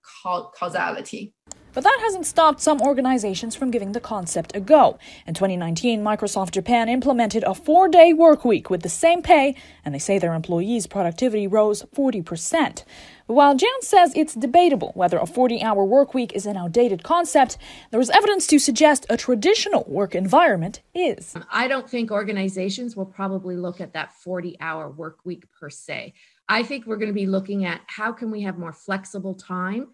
causality. 0.54 1.34
But 1.72 1.84
that 1.84 1.98
hasn't 2.02 2.26
stopped 2.26 2.60
some 2.60 2.82
organizations 2.82 3.54
from 3.54 3.70
giving 3.70 3.92
the 3.92 4.00
concept 4.00 4.54
a 4.54 4.60
go. 4.60 4.98
In 5.26 5.34
2019, 5.34 6.02
Microsoft 6.02 6.50
Japan 6.50 6.88
implemented 6.88 7.44
a 7.44 7.54
four 7.54 7.88
day 7.88 8.12
work 8.12 8.44
week 8.44 8.68
with 8.68 8.82
the 8.82 8.88
same 8.88 9.22
pay, 9.22 9.54
and 9.84 9.94
they 9.94 9.98
say 9.98 10.18
their 10.18 10.34
employees' 10.34 10.86
productivity 10.86 11.46
rose 11.46 11.84
40%. 11.94 12.84
While 13.30 13.54
Jan 13.54 13.70
says 13.80 14.12
it's 14.16 14.34
debatable 14.34 14.90
whether 14.96 15.16
a 15.16 15.24
40 15.24 15.62
hour 15.62 15.84
work 15.84 16.14
week 16.14 16.32
is 16.32 16.46
an 16.46 16.56
outdated 16.56 17.04
concept, 17.04 17.58
there 17.92 18.00
is 18.00 18.10
evidence 18.10 18.44
to 18.48 18.58
suggest 18.58 19.06
a 19.08 19.16
traditional 19.16 19.84
work 19.86 20.16
environment 20.16 20.82
is. 20.94 21.36
I 21.48 21.68
don't 21.68 21.88
think 21.88 22.10
organizations 22.10 22.96
will 22.96 23.06
probably 23.06 23.56
look 23.56 23.80
at 23.80 23.92
that 23.92 24.12
40 24.14 24.56
hour 24.60 24.90
work 24.90 25.18
week 25.24 25.44
per 25.60 25.70
se. 25.70 26.12
I 26.48 26.64
think 26.64 26.86
we're 26.86 26.96
going 26.96 27.06
to 27.06 27.14
be 27.14 27.28
looking 27.28 27.64
at 27.64 27.82
how 27.86 28.10
can 28.10 28.32
we 28.32 28.42
have 28.42 28.58
more 28.58 28.72
flexible 28.72 29.34
time, 29.34 29.90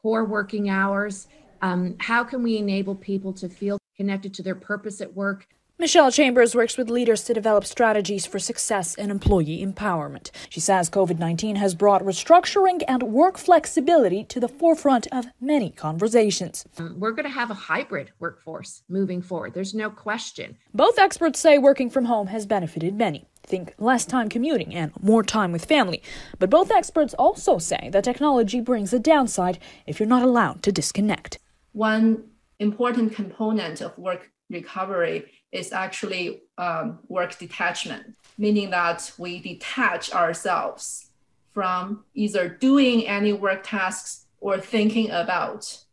core 0.00 0.24
working 0.24 0.70
hours. 0.70 1.28
Um, 1.60 1.94
how 1.98 2.24
can 2.24 2.42
we 2.42 2.56
enable 2.56 2.94
people 2.94 3.34
to 3.34 3.50
feel 3.50 3.76
connected 3.98 4.32
to 4.32 4.42
their 4.42 4.54
purpose 4.54 5.02
at 5.02 5.12
work 5.14 5.46
Michelle 5.80 6.10
Chambers 6.10 6.56
works 6.56 6.76
with 6.76 6.90
leaders 6.90 7.22
to 7.22 7.32
develop 7.32 7.64
strategies 7.64 8.26
for 8.26 8.40
success 8.40 8.96
and 8.96 9.12
employee 9.12 9.64
empowerment. 9.64 10.32
She 10.48 10.58
says 10.58 10.90
COVID 10.90 11.20
19 11.20 11.54
has 11.54 11.76
brought 11.76 12.02
restructuring 12.02 12.82
and 12.88 13.04
work 13.04 13.38
flexibility 13.38 14.24
to 14.24 14.40
the 14.40 14.48
forefront 14.48 15.06
of 15.12 15.26
many 15.40 15.70
conversations. 15.70 16.64
Um, 16.78 16.98
we're 16.98 17.12
going 17.12 17.26
to 17.26 17.30
have 17.30 17.52
a 17.52 17.54
hybrid 17.54 18.10
workforce 18.18 18.82
moving 18.88 19.22
forward. 19.22 19.54
There's 19.54 19.72
no 19.72 19.88
question. 19.88 20.56
Both 20.74 20.98
experts 20.98 21.38
say 21.38 21.58
working 21.58 21.90
from 21.90 22.06
home 22.06 22.26
has 22.26 22.44
benefited 22.44 22.96
many. 22.96 23.28
Think 23.44 23.74
less 23.78 24.04
time 24.04 24.28
commuting 24.28 24.74
and 24.74 24.90
more 25.00 25.22
time 25.22 25.52
with 25.52 25.64
family. 25.64 26.02
But 26.40 26.50
both 26.50 26.72
experts 26.72 27.14
also 27.14 27.58
say 27.58 27.88
that 27.92 28.02
technology 28.02 28.60
brings 28.60 28.92
a 28.92 28.98
downside 28.98 29.60
if 29.86 30.00
you're 30.00 30.08
not 30.08 30.24
allowed 30.24 30.64
to 30.64 30.72
disconnect. 30.72 31.38
One 31.70 32.24
important 32.58 33.14
component 33.14 33.80
of 33.80 33.96
work 33.96 34.32
recovery 34.50 35.30
is 35.52 35.72
actually 35.72 36.42
um, 36.58 36.98
work 37.08 37.38
detachment, 37.38 38.16
meaning 38.36 38.70
that 38.70 39.12
we 39.18 39.40
detach 39.40 40.12
ourselves 40.12 41.10
from 41.52 42.04
either 42.14 42.48
doing 42.48 43.06
any 43.06 43.32
work 43.32 43.62
tasks 43.64 44.26
or 44.40 44.58
thinking 44.58 45.10
about 45.10 45.84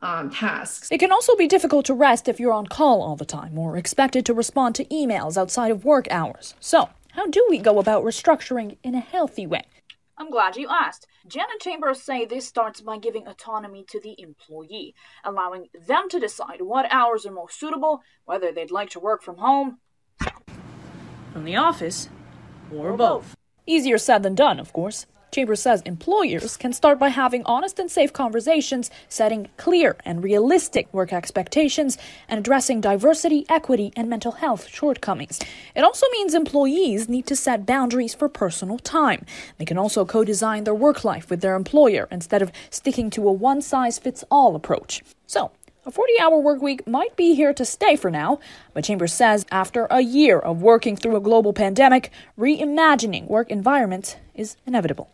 um, 0.00 0.30
tasks. 0.30 0.88
It 0.90 0.98
can 0.98 1.10
also 1.10 1.34
be 1.36 1.48
difficult 1.48 1.86
to 1.86 1.94
rest 1.94 2.28
if 2.28 2.38
you're 2.38 2.52
on 2.52 2.66
call 2.66 3.02
all 3.02 3.16
the 3.16 3.24
time 3.24 3.58
or 3.58 3.76
expected 3.76 4.24
to 4.26 4.34
respond 4.34 4.74
to 4.76 4.84
emails 4.86 5.36
outside 5.36 5.70
of 5.70 5.84
work 5.84 6.06
hours. 6.10 6.54
So, 6.60 6.90
how 7.12 7.26
do 7.26 7.44
we 7.50 7.58
go 7.58 7.80
about 7.80 8.04
restructuring 8.04 8.76
in 8.84 8.94
a 8.94 9.00
healthy 9.00 9.46
way? 9.46 9.64
I'm 10.20 10.30
glad 10.30 10.56
you 10.56 10.68
asked. 10.68 11.06
Janet 11.28 11.60
Chambers 11.60 12.02
say 12.02 12.24
this 12.24 12.46
starts 12.46 12.80
by 12.80 12.98
giving 12.98 13.28
autonomy 13.28 13.84
to 13.88 14.00
the 14.00 14.16
employee, 14.20 14.92
allowing 15.24 15.68
them 15.86 16.08
to 16.08 16.18
decide 16.18 16.60
what 16.60 16.92
hours 16.92 17.24
are 17.24 17.30
most 17.30 17.58
suitable, 17.58 18.00
whether 18.24 18.50
they'd 18.50 18.72
like 18.72 18.90
to 18.90 19.00
work 19.00 19.22
from 19.22 19.36
home, 19.36 19.78
from 21.32 21.44
the 21.44 21.54
office, 21.54 22.08
or 22.74 22.96
both. 22.96 23.36
Easier 23.64 23.96
said 23.96 24.24
than 24.24 24.34
done, 24.34 24.58
of 24.58 24.72
course. 24.72 25.06
Chambers 25.30 25.60
says 25.60 25.82
employers 25.82 26.56
can 26.56 26.72
start 26.72 26.98
by 26.98 27.08
having 27.10 27.44
honest 27.44 27.78
and 27.78 27.90
safe 27.90 28.12
conversations, 28.12 28.90
setting 29.08 29.48
clear 29.56 29.96
and 30.04 30.22
realistic 30.22 30.92
work 30.92 31.12
expectations, 31.12 31.98
and 32.28 32.38
addressing 32.38 32.80
diversity, 32.80 33.44
equity, 33.48 33.92
and 33.94 34.08
mental 34.08 34.32
health 34.32 34.68
shortcomings. 34.68 35.38
It 35.74 35.84
also 35.84 36.06
means 36.12 36.34
employees 36.34 37.08
need 37.08 37.26
to 37.26 37.36
set 37.36 37.66
boundaries 37.66 38.14
for 38.14 38.28
personal 38.28 38.78
time. 38.78 39.26
They 39.58 39.64
can 39.64 39.78
also 39.78 40.04
co 40.04 40.24
design 40.24 40.64
their 40.64 40.74
work 40.74 41.04
life 41.04 41.28
with 41.28 41.40
their 41.40 41.56
employer 41.56 42.08
instead 42.10 42.40
of 42.40 42.50
sticking 42.70 43.10
to 43.10 43.28
a 43.28 43.32
one 43.32 43.60
size 43.60 43.98
fits 43.98 44.24
all 44.30 44.56
approach. 44.56 45.02
So, 45.26 45.50
a 45.88 45.90
40 45.90 46.20
hour 46.20 46.38
work 46.38 46.60
week 46.60 46.86
might 46.86 47.16
be 47.16 47.34
here 47.34 47.54
to 47.54 47.64
stay 47.64 47.96
for 47.96 48.10
now, 48.10 48.38
but 48.74 48.84
Chambers 48.84 49.12
says 49.12 49.46
after 49.50 49.86
a 49.90 50.02
year 50.02 50.38
of 50.38 50.60
working 50.60 50.96
through 50.96 51.16
a 51.16 51.20
global 51.20 51.54
pandemic, 51.54 52.12
reimagining 52.38 53.26
work 53.26 53.50
environments 53.50 54.16
is 54.34 54.58
inevitable. 54.66 55.10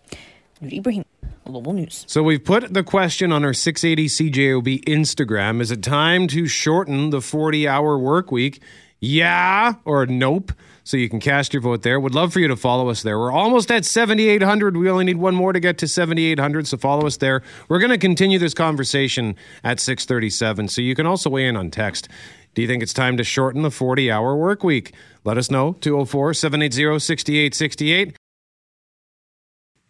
Noor 0.61 0.73
Ibrahim, 0.73 1.05
Global 1.47 1.75
News. 1.75 2.05
So 2.09 2.25
we've 2.25 2.45
put 2.45 2.75
the 2.75 2.83
question 2.83 3.31
on 3.31 3.45
our 3.45 3.55
680 3.55 4.09
CJOB 4.09 4.85
Instagram 4.85 5.61
Is 5.61 5.71
it 5.71 5.81
time 5.81 6.27
to 6.29 6.49
shorten 6.49 7.11
the 7.11 7.21
40 7.21 7.69
hour 7.69 7.97
work 7.97 8.33
week? 8.33 8.61
Yeah 8.99 9.75
or 9.85 10.07
nope? 10.07 10.53
So 10.87 10.99
you 10.99 11.09
can 11.09 11.19
cast 11.19 11.55
your 11.55 11.63
vote 11.63 11.81
there. 11.81 11.99
Would 11.99 12.15
love 12.15 12.35
for 12.35 12.41
you 12.41 12.49
to 12.49 12.57
follow 12.57 12.91
us 12.91 13.03
there. 13.03 13.19
We're 13.19 13.33
almost 13.33 13.71
at 13.71 13.87
7,800. 13.87 14.77
We 14.77 14.91
only 14.91 15.05
need 15.05 15.17
one 15.17 15.35
more 15.35 15.55
to 15.55 15.59
get 15.59 15.79
to 15.79 15.89
7,800. 15.89 16.67
So 16.67 16.77
follow 16.77 17.07
us 17.07 17.17
there. 17.17 17.43
We're 17.69 17.79
going 17.79 17.91
to 17.91 17.99
continue 17.99 18.39
this 18.39 18.53
conversation 18.53 19.35
at 19.65 19.81
637. 19.81 20.69
So 20.69 20.83
you 20.83 20.95
can 20.95 21.07
also 21.07 21.31
weigh 21.31 21.47
in 21.47 21.57
on 21.57 21.71
text. 21.71 22.09
Do 22.55 22.61
you 22.61 22.69
think 22.69 22.83
it's 22.83 22.93
time 22.93 23.17
to 23.17 23.25
shorten 23.25 23.63
the 23.63 23.71
40 23.71 24.11
hour 24.11 24.37
work 24.37 24.63
week? 24.63 24.93
Let 25.25 25.39
us 25.39 25.51
know. 25.51 25.73
204 25.81 26.35
780 26.35 27.01
6868. 27.01 28.17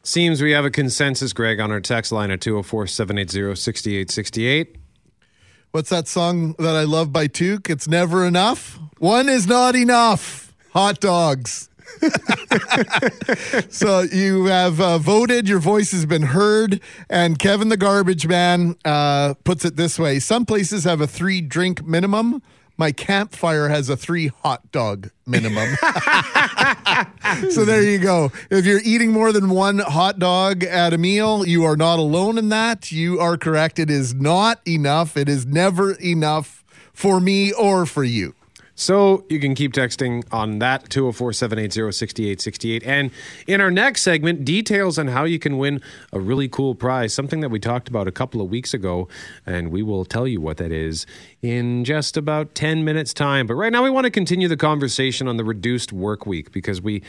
Seems 0.04 0.42
we 0.42 0.52
have 0.52 0.64
a 0.64 0.70
consensus, 0.70 1.32
Greg, 1.32 1.58
on 1.58 1.72
our 1.72 1.80
text 1.80 2.12
line 2.12 2.30
at 2.30 2.40
204 2.40 2.86
780 2.86 3.56
6868. 3.56 4.76
What's 5.72 5.90
that 5.90 6.06
song 6.06 6.54
that 6.60 6.76
I 6.76 6.84
love 6.84 7.12
by 7.12 7.26
Took? 7.26 7.68
It's 7.68 7.88
never 7.88 8.24
enough. 8.24 8.78
One 8.98 9.28
is 9.28 9.48
not 9.48 9.74
enough 9.74 10.43
hot 10.74 11.00
dogs. 11.00 11.70
so 13.70 14.00
you 14.00 14.46
have 14.46 14.80
uh, 14.80 14.98
voted, 14.98 15.48
your 15.48 15.60
voice 15.60 15.92
has 15.92 16.04
been 16.04 16.22
heard, 16.22 16.80
and 17.08 17.38
Kevin 17.38 17.68
the 17.68 17.76
Garbage 17.76 18.26
Man 18.26 18.76
uh, 18.84 19.34
puts 19.44 19.64
it 19.64 19.76
this 19.76 19.98
way 19.98 20.18
Some 20.18 20.44
places 20.44 20.84
have 20.84 21.00
a 21.00 21.06
three 21.06 21.40
drink 21.40 21.86
minimum. 21.86 22.42
My 22.76 22.90
campfire 22.90 23.68
has 23.68 23.88
a 23.88 23.96
three 23.96 24.32
hot 24.42 24.72
dog 24.72 25.10
minimum. 25.26 25.76
so 27.50 27.64
there 27.64 27.84
you 27.84 27.98
go. 27.98 28.32
If 28.50 28.66
you're 28.66 28.80
eating 28.82 29.12
more 29.12 29.32
than 29.32 29.50
one 29.50 29.78
hot 29.78 30.18
dog 30.18 30.64
at 30.64 30.92
a 30.92 30.98
meal, 30.98 31.46
you 31.46 31.62
are 31.62 31.76
not 31.76 32.00
alone 32.00 32.36
in 32.36 32.48
that. 32.48 32.90
You 32.90 33.20
are 33.20 33.36
correct. 33.36 33.78
It 33.78 33.90
is 33.90 34.12
not 34.12 34.60
enough. 34.66 35.16
It 35.16 35.28
is 35.28 35.46
never 35.46 35.92
enough 35.92 36.64
for 36.92 37.20
me 37.20 37.52
or 37.52 37.86
for 37.86 38.02
you. 38.02 38.34
So 38.74 39.24
you 39.28 39.38
can 39.38 39.54
keep 39.54 39.72
texting 39.72 40.24
on 40.32 40.58
that 40.58 40.90
204 40.90 41.32
780 41.32 41.92
6868. 41.92 42.82
And 42.84 43.10
in 43.46 43.60
our 43.60 43.70
next 43.70 44.02
segment, 44.02 44.44
details 44.44 44.98
on 44.98 45.08
how 45.08 45.24
you 45.24 45.38
can 45.38 45.58
win 45.58 45.80
a 46.12 46.18
really 46.18 46.48
cool 46.48 46.74
prize, 46.74 47.14
something 47.14 47.40
that 47.40 47.50
we 47.50 47.60
talked 47.60 47.88
about 47.88 48.08
a 48.08 48.12
couple 48.12 48.40
of 48.40 48.50
weeks 48.50 48.74
ago. 48.74 49.08
And 49.46 49.70
we 49.70 49.82
will 49.82 50.04
tell 50.04 50.26
you 50.26 50.40
what 50.40 50.56
that 50.56 50.72
is 50.72 51.06
in 51.40 51.84
just 51.84 52.16
about 52.16 52.54
10 52.54 52.84
minutes' 52.84 53.14
time. 53.14 53.46
But 53.46 53.54
right 53.54 53.72
now, 53.72 53.84
we 53.84 53.90
want 53.90 54.04
to 54.04 54.10
continue 54.10 54.48
the 54.48 54.56
conversation 54.56 55.28
on 55.28 55.36
the 55.36 55.44
reduced 55.44 55.92
work 55.92 56.26
week 56.26 56.50
because 56.52 56.80
we 56.82 57.02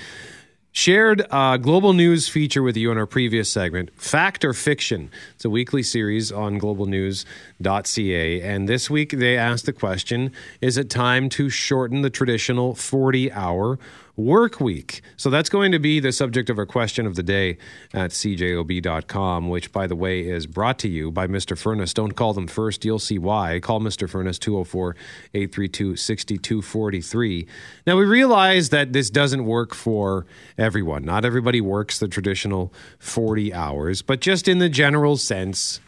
shared 0.76 1.26
global 1.30 1.94
news 1.94 2.28
feature 2.28 2.62
with 2.62 2.76
you 2.76 2.92
in 2.92 2.98
our 2.98 3.06
previous 3.06 3.50
segment 3.50 3.90
fact 3.96 4.44
or 4.44 4.52
fiction. 4.52 5.10
It's 5.36 5.46
a 5.46 5.50
weekly 5.50 5.82
series 5.82 6.34
on 6.34 6.60
globalnews.ca 6.60 8.42
and 8.42 8.68
this 8.68 8.90
week 8.90 9.12
they 9.12 9.38
asked 9.38 9.66
the 9.66 9.72
question 9.72 10.34
is 10.60 10.78
it 10.78 10.90
time 10.90 11.30
to 11.30 11.50
shorten 11.50 12.02
the 12.02 12.10
traditional 12.10 12.76
40 12.76 13.32
hour 13.32 13.80
work 14.18 14.62
week. 14.62 15.02
So 15.18 15.30
that's 15.30 15.50
going 15.50 15.72
to 15.72 15.80
be 15.80 16.00
the 16.00 16.12
subject 16.12 16.50
of 16.50 16.58
our 16.58 16.66
question 16.66 17.06
of 17.06 17.16
the 17.16 17.24
day 17.24 17.58
at 17.94 18.12
cjob.com, 18.12 19.50
which, 19.50 19.72
by 19.72 19.88
the 19.88 19.96
way, 19.96 20.22
is 20.22 20.48
brought 20.48 20.80
to 20.80 20.88
you 20.88 21.12
by 21.12 21.28
Mr. 21.28 21.58
Furnace. 21.58 21.94
Don't 21.94 22.16
call 22.16 22.34
them 22.34 22.48
first, 22.48 22.86
you'll 22.86 23.00
see 23.00 23.20
why. 23.20 23.60
Call 23.60 23.80
Mr. 23.80 24.10
Furnace 24.10 24.40
204 24.40 24.96
832 25.34 25.96
6243. 25.96 27.48
Now, 27.86 27.98
we 27.98 28.06
realize 28.06 28.70
that 28.70 28.94
this 28.94 29.10
doesn't 29.10 29.46
work 29.46 29.74
for 29.74 30.26
everyone. 30.58 31.04
Not 31.04 31.26
everybody 31.26 31.62
works 31.62 32.00
the 32.00 32.08
traditional 32.08 32.74
40 33.00 33.54
hours, 33.54 34.02
but 34.02 34.22
just 34.22 34.48
in 34.48 34.60
the 34.60 34.70
general 34.70 35.18
sense, 35.18 35.80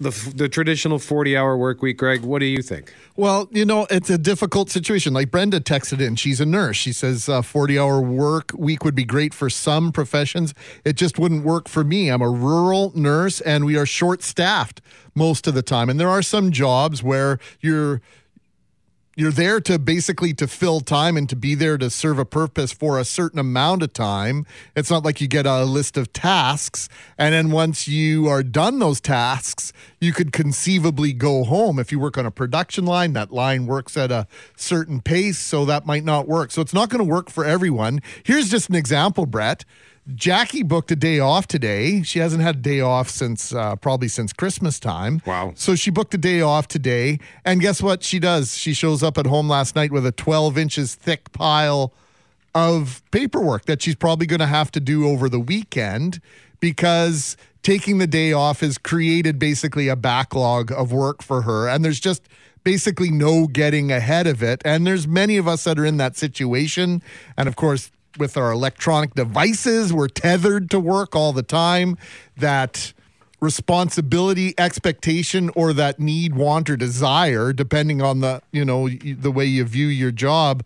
the, 0.00 0.10
the 0.34 0.48
traditional 0.48 0.98
40 0.98 1.36
hour 1.36 1.56
work 1.56 1.82
week, 1.82 1.98
Greg, 1.98 2.22
what 2.22 2.38
do 2.38 2.46
you 2.46 2.62
think? 2.62 2.94
Well, 3.16 3.48
you 3.50 3.64
know, 3.64 3.86
it's 3.90 4.10
a 4.10 4.18
difficult 4.18 4.70
situation. 4.70 5.12
Like 5.12 5.30
Brenda 5.30 5.60
texted 5.60 6.00
in, 6.00 6.16
she's 6.16 6.40
a 6.40 6.46
nurse. 6.46 6.76
She 6.76 6.92
says 6.92 7.28
uh, 7.28 7.42
40 7.42 7.78
hour 7.78 8.00
work 8.00 8.52
week 8.56 8.84
would 8.84 8.94
be 8.94 9.04
great 9.04 9.34
for 9.34 9.50
some 9.50 9.90
professions. 9.90 10.54
It 10.84 10.94
just 10.94 11.18
wouldn't 11.18 11.44
work 11.44 11.68
for 11.68 11.82
me. 11.82 12.10
I'm 12.10 12.22
a 12.22 12.30
rural 12.30 12.92
nurse 12.94 13.40
and 13.40 13.64
we 13.64 13.76
are 13.76 13.86
short 13.86 14.22
staffed 14.22 14.80
most 15.14 15.46
of 15.46 15.54
the 15.54 15.62
time. 15.62 15.88
And 15.90 15.98
there 15.98 16.08
are 16.08 16.22
some 16.22 16.52
jobs 16.52 17.02
where 17.02 17.38
you're 17.60 18.00
you're 19.18 19.32
there 19.32 19.60
to 19.60 19.80
basically 19.80 20.32
to 20.32 20.46
fill 20.46 20.78
time 20.78 21.16
and 21.16 21.28
to 21.28 21.34
be 21.34 21.56
there 21.56 21.76
to 21.76 21.90
serve 21.90 22.20
a 22.20 22.24
purpose 22.24 22.70
for 22.70 23.00
a 23.00 23.04
certain 23.04 23.40
amount 23.40 23.82
of 23.82 23.92
time. 23.92 24.46
It's 24.76 24.92
not 24.92 25.04
like 25.04 25.20
you 25.20 25.26
get 25.26 25.44
a 25.44 25.64
list 25.64 25.96
of 25.96 26.12
tasks 26.12 26.88
and 27.18 27.34
then 27.34 27.50
once 27.50 27.88
you 27.88 28.28
are 28.28 28.44
done 28.44 28.78
those 28.78 29.00
tasks 29.00 29.72
you 30.00 30.12
could 30.12 30.32
conceivably 30.32 31.12
go 31.12 31.42
home. 31.42 31.80
If 31.80 31.90
you 31.90 31.98
work 31.98 32.16
on 32.16 32.26
a 32.26 32.30
production 32.30 32.86
line 32.86 33.12
that 33.14 33.32
line 33.32 33.66
works 33.66 33.96
at 33.96 34.12
a 34.12 34.28
certain 34.54 35.00
pace 35.00 35.40
so 35.40 35.64
that 35.64 35.84
might 35.84 36.04
not 36.04 36.28
work. 36.28 36.52
So 36.52 36.62
it's 36.62 36.72
not 36.72 36.88
going 36.88 37.04
to 37.04 37.12
work 37.12 37.28
for 37.28 37.44
everyone. 37.44 38.00
Here's 38.22 38.48
just 38.48 38.68
an 38.68 38.76
example 38.76 39.26
brett 39.26 39.64
Jackie 40.14 40.62
booked 40.62 40.90
a 40.90 40.96
day 40.96 41.18
off 41.18 41.46
today. 41.46 42.02
She 42.02 42.18
hasn't 42.18 42.42
had 42.42 42.56
a 42.56 42.58
day 42.60 42.80
off 42.80 43.10
since 43.10 43.52
uh, 43.52 43.76
probably 43.76 44.08
since 44.08 44.32
Christmas 44.32 44.80
time. 44.80 45.20
Wow. 45.26 45.52
So 45.54 45.74
she 45.74 45.90
booked 45.90 46.14
a 46.14 46.18
day 46.18 46.40
off 46.40 46.66
today. 46.66 47.18
And 47.44 47.60
guess 47.60 47.82
what 47.82 48.02
she 48.02 48.18
does? 48.18 48.56
She 48.56 48.72
shows 48.72 49.02
up 49.02 49.18
at 49.18 49.26
home 49.26 49.48
last 49.48 49.76
night 49.76 49.92
with 49.92 50.06
a 50.06 50.12
12 50.12 50.56
inches 50.56 50.94
thick 50.94 51.30
pile 51.32 51.92
of 52.54 53.02
paperwork 53.10 53.66
that 53.66 53.82
she's 53.82 53.94
probably 53.94 54.26
going 54.26 54.40
to 54.40 54.46
have 54.46 54.70
to 54.72 54.80
do 54.80 55.06
over 55.06 55.28
the 55.28 55.38
weekend 55.38 56.20
because 56.60 57.36
taking 57.62 57.98
the 57.98 58.06
day 58.06 58.32
off 58.32 58.60
has 58.60 58.78
created 58.78 59.38
basically 59.38 59.88
a 59.88 59.96
backlog 59.96 60.72
of 60.72 60.90
work 60.90 61.22
for 61.22 61.42
her. 61.42 61.68
And 61.68 61.84
there's 61.84 62.00
just 62.00 62.22
basically 62.64 63.10
no 63.10 63.46
getting 63.46 63.92
ahead 63.92 64.26
of 64.26 64.42
it. 64.42 64.62
And 64.64 64.86
there's 64.86 65.06
many 65.06 65.36
of 65.36 65.46
us 65.46 65.64
that 65.64 65.78
are 65.78 65.84
in 65.84 65.98
that 65.98 66.16
situation. 66.16 67.02
And 67.36 67.46
of 67.46 67.56
course, 67.56 67.90
with 68.18 68.36
our 68.36 68.50
electronic 68.52 69.14
devices, 69.14 69.92
we're 69.92 70.08
tethered 70.08 70.70
to 70.70 70.80
work 70.80 71.14
all 71.14 71.32
the 71.32 71.42
time. 71.42 71.96
That 72.36 72.92
responsibility, 73.40 74.54
expectation, 74.58 75.50
or 75.54 75.72
that 75.72 76.00
need, 76.00 76.34
want, 76.34 76.68
or 76.70 76.76
desire, 76.76 77.52
depending 77.52 78.02
on 78.02 78.20
the 78.20 78.42
you 78.52 78.64
know 78.64 78.88
the 78.88 79.30
way 79.30 79.44
you 79.44 79.64
view 79.64 79.86
your 79.86 80.10
job, 80.10 80.64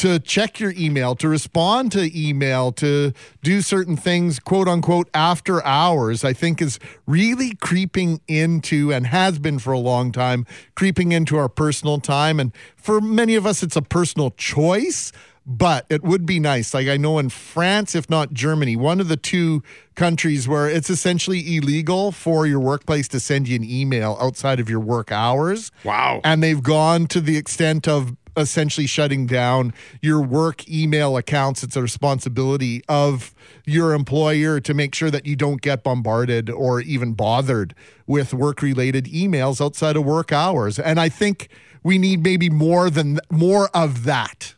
to 0.00 0.18
check 0.18 0.58
your 0.58 0.72
email, 0.78 1.14
to 1.14 1.28
respond 1.28 1.92
to 1.92 2.10
email, 2.18 2.72
to 2.72 3.12
do 3.42 3.60
certain 3.60 3.98
things, 3.98 4.40
quote 4.40 4.66
unquote, 4.66 5.10
after 5.12 5.62
hours, 5.62 6.24
I 6.24 6.32
think 6.32 6.62
is 6.62 6.78
really 7.06 7.54
creeping 7.56 8.22
into 8.26 8.90
and 8.92 9.06
has 9.08 9.38
been 9.38 9.58
for 9.58 9.72
a 9.72 9.78
long 9.78 10.10
time, 10.10 10.46
creeping 10.74 11.12
into 11.12 11.36
our 11.36 11.50
personal 11.50 12.00
time. 12.00 12.40
And 12.40 12.52
for 12.76 13.02
many 13.02 13.34
of 13.34 13.44
us, 13.44 13.62
it's 13.62 13.76
a 13.76 13.82
personal 13.82 14.30
choice. 14.30 15.12
But 15.52 15.84
it 15.88 16.04
would 16.04 16.26
be 16.26 16.38
nice. 16.38 16.72
Like 16.72 16.86
I 16.86 16.96
know 16.96 17.18
in 17.18 17.28
France, 17.28 17.96
if 17.96 18.08
not 18.08 18.32
Germany, 18.32 18.76
one 18.76 19.00
of 19.00 19.08
the 19.08 19.16
two 19.16 19.64
countries 19.96 20.46
where 20.46 20.70
it's 20.70 20.88
essentially 20.88 21.56
illegal 21.56 22.12
for 22.12 22.46
your 22.46 22.60
workplace 22.60 23.08
to 23.08 23.18
send 23.18 23.48
you 23.48 23.56
an 23.56 23.64
email 23.64 24.16
outside 24.20 24.60
of 24.60 24.70
your 24.70 24.78
work 24.78 25.10
hours. 25.10 25.72
Wow. 25.82 26.20
And 26.22 26.40
they've 26.40 26.62
gone 26.62 27.08
to 27.08 27.20
the 27.20 27.36
extent 27.36 27.88
of 27.88 28.16
essentially 28.36 28.86
shutting 28.86 29.26
down 29.26 29.74
your 30.00 30.22
work 30.22 30.68
email 30.70 31.16
accounts. 31.16 31.64
It's 31.64 31.74
a 31.74 31.82
responsibility 31.82 32.82
of 32.88 33.34
your 33.66 33.92
employer 33.92 34.60
to 34.60 34.72
make 34.72 34.94
sure 34.94 35.10
that 35.10 35.26
you 35.26 35.34
don't 35.34 35.60
get 35.60 35.82
bombarded 35.82 36.48
or 36.48 36.80
even 36.80 37.14
bothered 37.14 37.74
with 38.06 38.32
work 38.32 38.62
related 38.62 39.06
emails 39.06 39.60
outside 39.60 39.96
of 39.96 40.04
work 40.04 40.30
hours. 40.30 40.78
And 40.78 41.00
I 41.00 41.08
think 41.08 41.48
we 41.82 41.98
need 41.98 42.22
maybe 42.22 42.48
more 42.48 42.88
than 42.88 43.18
more 43.32 43.68
of 43.74 44.04
that. 44.04 44.54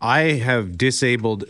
I 0.00 0.20
have 0.34 0.76
disabled. 0.76 1.44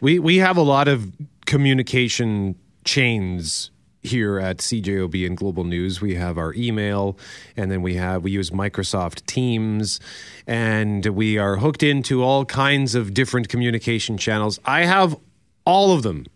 We 0.00 0.18
we 0.18 0.38
have 0.38 0.56
a 0.56 0.62
lot 0.62 0.88
of 0.88 1.12
communication 1.46 2.56
chains 2.84 3.70
here 4.02 4.38
at 4.38 4.58
CJOB 4.58 5.26
and 5.26 5.36
Global 5.36 5.64
News. 5.64 6.00
We 6.00 6.14
have 6.14 6.38
our 6.38 6.54
email, 6.54 7.18
and 7.56 7.70
then 7.70 7.82
we 7.82 7.94
have 7.94 8.22
we 8.22 8.30
use 8.30 8.50
Microsoft 8.50 9.26
Teams, 9.26 10.00
and 10.46 11.04
we 11.06 11.38
are 11.38 11.56
hooked 11.56 11.82
into 11.82 12.22
all 12.22 12.44
kinds 12.44 12.94
of 12.94 13.12
different 13.12 13.48
communication 13.48 14.16
channels. 14.16 14.58
I 14.64 14.84
have 14.84 15.16
all 15.64 15.92
of 15.92 16.02
them 16.02 16.26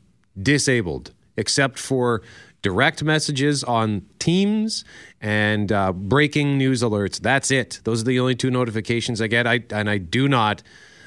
disabled 0.41 1.13
except 1.37 1.79
for 1.79 2.23
direct 2.63 3.03
messages 3.03 3.63
on 3.65 4.07
Teams 4.19 4.85
and 5.21 5.71
uh, 5.71 5.93
breaking 5.93 6.57
news 6.57 6.83
alerts. 6.83 7.21
That's 7.21 7.51
it. 7.51 7.81
Those 7.85 8.03
are 8.03 8.05
the 8.05 8.19
only 8.21 8.35
two 8.35 8.51
notifications 8.51 9.21
I 9.21 9.27
get. 9.27 9.47
I 9.47 9.65
and 9.71 9.89
I 9.89 9.99
do 9.99 10.29
not. 10.29 10.63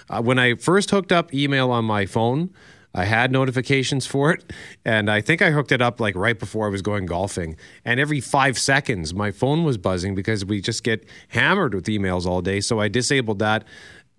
Uh, 0.09 0.21
when 0.21 0.39
I 0.39 0.55
first 0.55 0.91
hooked 0.91 1.11
up 1.11 1.33
email 1.33 1.71
on 1.71 1.85
my 1.85 2.05
phone, 2.05 2.49
I 2.93 3.05
had 3.05 3.31
notifications 3.31 4.07
for 4.07 4.31
it, 4.31 4.51
and 4.83 5.11
I 5.11 5.21
think 5.21 5.41
I 5.41 5.51
hooked 5.51 5.71
it 5.71 5.81
up 5.81 5.99
like 5.99 6.15
right 6.15 6.37
before 6.37 6.65
I 6.65 6.69
was 6.69 6.81
going 6.81 7.05
golfing. 7.05 7.55
And 7.85 7.99
every 7.99 8.21
five 8.21 8.57
seconds, 8.57 9.13
my 9.13 9.29
phone 9.29 9.63
was 9.63 9.77
buzzing 9.77 10.15
because 10.15 10.43
we 10.43 10.61
just 10.61 10.83
get 10.83 11.05
hammered 11.27 11.75
with 11.75 11.85
emails 11.85 12.25
all 12.25 12.41
day. 12.41 12.59
So 12.59 12.79
I 12.79 12.87
disabled 12.87 13.39
that 13.39 13.65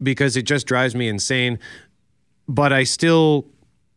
because 0.01 0.37
it 0.37 0.43
just 0.43 0.67
drives 0.67 0.95
me 0.95 1.09
insane. 1.09 1.59
But 2.47 2.73
I 2.73 2.85
still 2.85 3.47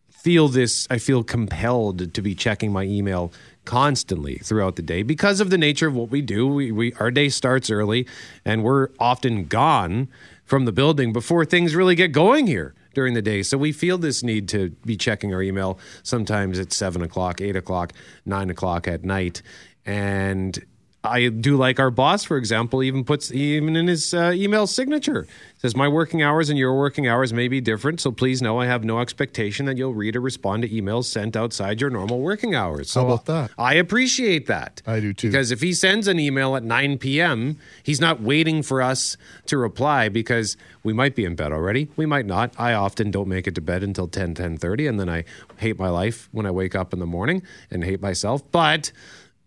feel 0.09 0.47
this, 0.47 0.87
I 0.89 0.97
feel 0.97 1.23
compelled 1.23 2.13
to 2.13 2.21
be 2.21 2.33
checking 2.33 2.71
my 2.71 2.83
email 2.83 3.31
constantly 3.65 4.37
throughout 4.37 4.75
the 4.75 4.81
day 4.81 5.03
because 5.03 5.39
of 5.39 5.49
the 5.49 5.57
nature 5.57 5.87
of 5.87 5.95
what 5.95 6.09
we 6.09 6.21
do. 6.21 6.47
We, 6.47 6.71
we 6.71 6.93
our 6.93 7.11
day 7.11 7.29
starts 7.29 7.69
early, 7.69 8.07
and 8.45 8.63
we're 8.63 8.89
often 8.99 9.45
gone 9.45 10.09
from 10.51 10.65
the 10.65 10.71
building 10.73 11.13
before 11.13 11.45
things 11.45 11.75
really 11.75 11.95
get 11.95 12.11
going 12.11 12.45
here 12.45 12.75
during 12.93 13.13
the 13.13 13.21
day. 13.21 13.41
So 13.41 13.57
we 13.57 13.71
feel 13.71 13.97
this 13.97 14.21
need 14.21 14.49
to 14.49 14.71
be 14.85 14.97
checking 14.97 15.33
our 15.33 15.41
email 15.41 15.79
sometimes 16.03 16.59
at 16.59 16.73
seven 16.73 17.01
o'clock, 17.01 17.39
eight 17.39 17.55
o'clock, 17.55 17.93
nine 18.25 18.49
o'clock 18.49 18.85
at 18.85 19.05
night. 19.05 19.41
And 19.85 20.61
I 21.03 21.29
do 21.29 21.57
like 21.57 21.79
our 21.79 21.89
boss, 21.89 22.23
for 22.23 22.37
example, 22.37 22.83
even 22.83 23.03
puts 23.03 23.31
even 23.31 23.75
in 23.75 23.87
his 23.87 24.13
uh, 24.13 24.31
email 24.35 24.67
signature 24.67 25.27
says 25.61 25.75
my 25.75 25.87
working 25.87 26.23
hours 26.23 26.49
and 26.49 26.57
your 26.57 26.75
working 26.75 27.07
hours 27.07 27.31
may 27.31 27.47
be 27.47 27.61
different. 27.61 28.01
So 28.01 28.11
please 28.11 28.41
know 28.41 28.59
I 28.59 28.65
have 28.65 28.83
no 28.83 28.99
expectation 28.99 29.67
that 29.67 29.77
you'll 29.77 29.93
read 29.93 30.15
or 30.15 30.21
respond 30.21 30.63
to 30.63 30.69
emails 30.69 31.05
sent 31.05 31.35
outside 31.35 31.79
your 31.79 31.91
normal 31.91 32.19
working 32.19 32.55
hours. 32.55 32.89
So 32.89 33.01
How 33.01 33.07
about 33.07 33.25
that? 33.27 33.51
I 33.59 33.75
appreciate 33.75 34.47
that. 34.47 34.81
I 34.87 34.99
do 34.99 35.13
too. 35.13 35.29
Because 35.29 35.51
if 35.51 35.61
he 35.61 35.73
sends 35.73 36.07
an 36.07 36.19
email 36.19 36.55
at 36.55 36.63
9 36.63 36.97
p.m., 36.97 37.57
he's 37.83 38.01
not 38.01 38.21
waiting 38.21 38.63
for 38.63 38.81
us 38.81 39.17
to 39.45 39.57
reply 39.57 40.09
because 40.09 40.57
we 40.83 40.93
might 40.93 41.15
be 41.15 41.25
in 41.25 41.35
bed 41.35 41.51
already. 41.51 41.89
We 41.95 42.07
might 42.07 42.25
not. 42.25 42.53
I 42.57 42.73
often 42.73 43.11
don't 43.11 43.27
make 43.27 43.45
it 43.45 43.53
to 43.55 43.61
bed 43.61 43.83
until 43.83 44.07
10, 44.07 44.33
10.30, 44.33 44.89
and 44.89 44.99
then 44.99 45.09
I 45.09 45.25
hate 45.57 45.77
my 45.77 45.89
life 45.89 46.27
when 46.31 46.47
I 46.47 46.51
wake 46.51 46.73
up 46.75 46.91
in 46.91 46.97
the 46.97 47.05
morning 47.05 47.43
and 47.69 47.83
hate 47.83 48.01
myself. 48.01 48.41
But 48.51 48.91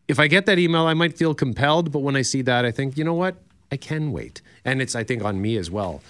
if 0.09 0.19
I 0.19 0.27
get 0.27 0.47
that 0.47 0.59
email, 0.59 0.87
I 0.87 0.95
might 0.95 1.17
feel 1.17 1.35
compelled. 1.35 1.93
But 1.93 2.01
when 2.01 2.17
I 2.17 2.23
see 2.23 2.43
that, 2.43 2.65
I 2.65 2.71
think, 2.71 2.97
you 2.97 3.05
know 3.05 3.15
what? 3.15 3.37
I 3.73 3.77
can 3.77 4.13
wait. 4.13 4.43
And 4.65 4.81
it's, 4.81 4.95
I 4.95 5.05
think, 5.05 5.25
on 5.25 5.41
me 5.41 5.57
as 5.57 5.71
well 5.71 6.03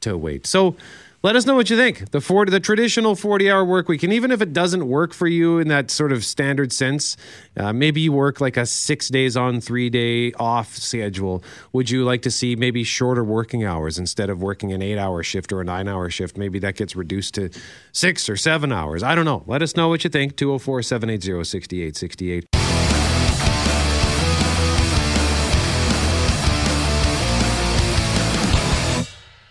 to 0.00 0.16
wait. 0.16 0.46
So 0.46 0.76
let 1.22 1.34
us 1.34 1.46
know 1.46 1.56
what 1.56 1.70
you 1.70 1.76
think. 1.76 2.10
The 2.12 2.20
40, 2.20 2.52
the 2.52 2.60
traditional 2.60 3.16
40 3.16 3.50
hour 3.50 3.64
work 3.64 3.88
week. 3.88 4.02
And 4.02 4.12
even 4.12 4.30
if 4.30 4.40
it 4.40 4.52
doesn't 4.52 4.86
work 4.86 5.12
for 5.12 5.26
you 5.26 5.58
in 5.58 5.66
that 5.68 5.90
sort 5.90 6.12
of 6.12 6.24
standard 6.24 6.72
sense, 6.72 7.16
uh, 7.56 7.72
maybe 7.72 8.00
you 8.00 8.12
work 8.12 8.40
like 8.40 8.56
a 8.56 8.66
six 8.66 9.08
days 9.08 9.36
on, 9.36 9.60
three 9.60 9.90
day 9.90 10.32
off 10.34 10.76
schedule. 10.76 11.42
Would 11.72 11.90
you 11.90 12.04
like 12.04 12.22
to 12.22 12.30
see 12.30 12.54
maybe 12.54 12.84
shorter 12.84 13.24
working 13.24 13.64
hours 13.64 13.98
instead 13.98 14.30
of 14.30 14.42
working 14.42 14.72
an 14.72 14.82
eight 14.82 14.98
hour 14.98 15.22
shift 15.22 15.52
or 15.52 15.60
a 15.60 15.64
nine 15.64 15.88
hour 15.88 16.10
shift? 16.10 16.36
Maybe 16.36 16.58
that 16.60 16.76
gets 16.76 16.94
reduced 16.94 17.34
to 17.34 17.50
six 17.92 18.28
or 18.28 18.36
seven 18.36 18.70
hours. 18.70 19.02
I 19.02 19.14
don't 19.14 19.24
know. 19.24 19.42
Let 19.46 19.62
us 19.62 19.74
know 19.74 19.88
what 19.88 20.04
you 20.04 20.10
think. 20.10 20.36
204 20.36 20.82
780 20.82 21.42
6868. 21.42 22.55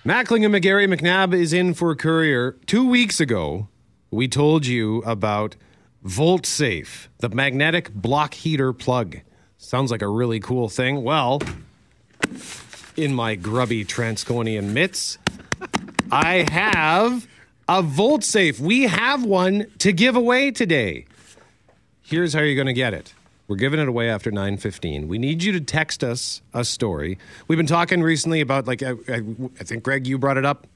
Mackling 0.05 0.45
and 0.45 0.53
McGarry 0.53 0.87
McNabb 0.87 1.33
is 1.33 1.51
in 1.51 1.73
for 1.73 1.89
a 1.89 1.95
Courier. 1.95 2.51
Two 2.67 2.87
weeks 2.87 3.19
ago, 3.19 3.69
we 4.11 4.27
told 4.27 4.67
you 4.67 4.99
about 4.99 5.55
Volt 6.03 6.45
Safe, 6.45 7.09
the 7.17 7.29
magnetic 7.29 7.91
block 7.91 8.35
heater 8.35 8.71
plug. 8.71 9.21
Sounds 9.57 9.89
like 9.89 10.03
a 10.03 10.07
really 10.07 10.39
cool 10.39 10.69
thing. 10.69 11.01
Well, 11.01 11.41
in 12.95 13.15
my 13.15 13.33
grubby 13.33 13.83
Transconian 13.83 14.73
mitts, 14.73 15.17
I 16.11 16.45
have 16.51 17.27
a 17.67 17.81
Volt 17.81 18.23
Safe. 18.23 18.59
We 18.59 18.83
have 18.83 19.23
one 19.25 19.65
to 19.79 19.91
give 19.91 20.15
away 20.15 20.51
today. 20.51 21.07
Here's 22.03 22.31
how 22.31 22.41
you're 22.41 22.53
going 22.53 22.67
to 22.67 22.73
get 22.73 22.93
it. 22.93 23.14
We're 23.47 23.57
giving 23.57 23.79
it 23.79 23.87
away 23.87 24.09
after 24.09 24.31
9:15. 24.31 25.07
We 25.07 25.17
need 25.17 25.43
you 25.43 25.51
to 25.51 25.61
text 25.61 26.03
us 26.03 26.41
a 26.53 26.65
story. 26.65 27.17
We've 27.47 27.57
been 27.57 27.67
talking 27.67 28.01
recently 28.01 28.41
about 28.41 28.65
like 28.67 28.81
I, 28.81 28.91
I, 29.07 29.21
I 29.59 29.63
think 29.63 29.83
Greg 29.83 30.07
you 30.07 30.17
brought 30.17 30.37
it 30.37 30.45
up. 30.45 30.67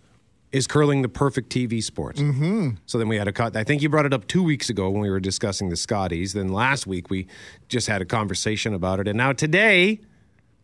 Is 0.51 0.65
curling 0.65 1.03
the 1.03 1.09
perfect 1.09 1.51
TV 1.51 1.83
sport? 1.83 2.15
Mm-hmm. 2.15 2.69
So 2.87 2.97
then 2.97 3.07
we 3.07 3.17
had 3.17 3.27
a 3.27 3.31
cut. 3.31 3.55
I 3.55 3.63
think 3.63 3.83
you 3.83 3.89
brought 3.89 4.07
it 4.07 4.13
up 4.13 4.25
two 4.25 4.41
weeks 4.41 4.67
ago 4.67 4.89
when 4.89 5.01
we 5.01 5.09
were 5.11 5.19
discussing 5.19 5.69
the 5.69 5.75
Scotties. 5.75 6.33
Then 6.33 6.47
last 6.47 6.87
week 6.87 7.11
we 7.11 7.27
just 7.67 7.85
had 7.85 8.01
a 8.01 8.05
conversation 8.05 8.73
about 8.73 8.99
it, 8.99 9.07
and 9.07 9.15
now 9.15 9.31
today, 9.31 9.99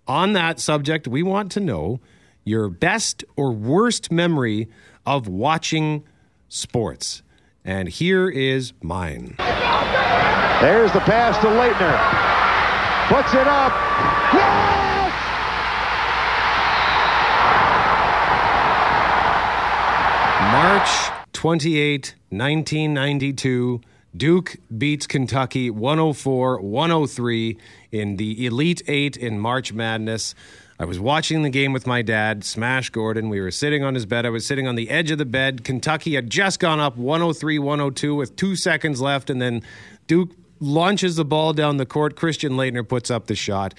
on 0.07 0.33
that 0.33 0.59
subject, 0.59 1.07
we 1.07 1.21
want 1.21 1.51
to 1.51 1.59
know 1.59 1.99
your 2.43 2.67
best 2.69 3.23
or 3.35 3.51
worst 3.51 4.11
memory 4.11 4.69
of 5.05 5.27
watching 5.27 6.03
sports. 6.47 7.21
And 7.63 7.89
here 7.89 8.29
is 8.29 8.73
mine. 8.81 9.35
There's 10.65 10.91
the 10.93 10.99
pass 11.01 11.37
to 11.37 11.45
Laettner. 11.45 11.95
Puts 13.07 13.35
it 13.35 13.47
up. 13.47 13.71
Yes! 14.33 15.13
March 20.51 21.11
28, 21.33 22.15
1992. 22.29 23.81
Duke 24.17 24.55
beats 24.75 25.05
Kentucky 25.05 25.69
104 25.69 26.61
103 26.61 27.57
in 27.91 28.15
the 28.17 28.47
Elite 28.47 28.81
Eight 28.87 29.17
in 29.17 29.39
March 29.39 29.71
Madness. 29.71 30.33
I 30.79 30.85
was 30.85 30.99
watching 30.99 31.43
the 31.43 31.51
game 31.51 31.73
with 31.73 31.85
my 31.85 32.01
dad, 32.01 32.43
Smash 32.43 32.89
Gordon. 32.89 33.29
We 33.29 33.39
were 33.39 33.51
sitting 33.51 33.83
on 33.83 33.93
his 33.93 34.07
bed. 34.07 34.25
I 34.25 34.29
was 34.31 34.47
sitting 34.47 34.67
on 34.67 34.73
the 34.73 34.89
edge 34.89 35.11
of 35.11 35.19
the 35.19 35.25
bed. 35.25 35.63
Kentucky 35.63 36.15
had 36.15 36.31
just 36.31 36.59
gone 36.59 36.79
up 36.79 36.97
103 36.97 37.59
102 37.59 38.15
with 38.15 38.35
two 38.35 38.55
seconds 38.55 38.99
left, 38.99 39.29
and 39.29 39.39
then 39.39 39.61
Duke 40.07 40.31
launches 40.59 41.15
the 41.15 41.25
ball 41.25 41.53
down 41.53 41.77
the 41.77 41.85
court. 41.85 42.15
Christian 42.15 42.53
Laettner 42.53 42.87
puts 42.87 43.11
up 43.11 43.27
the 43.27 43.35
shot. 43.35 43.73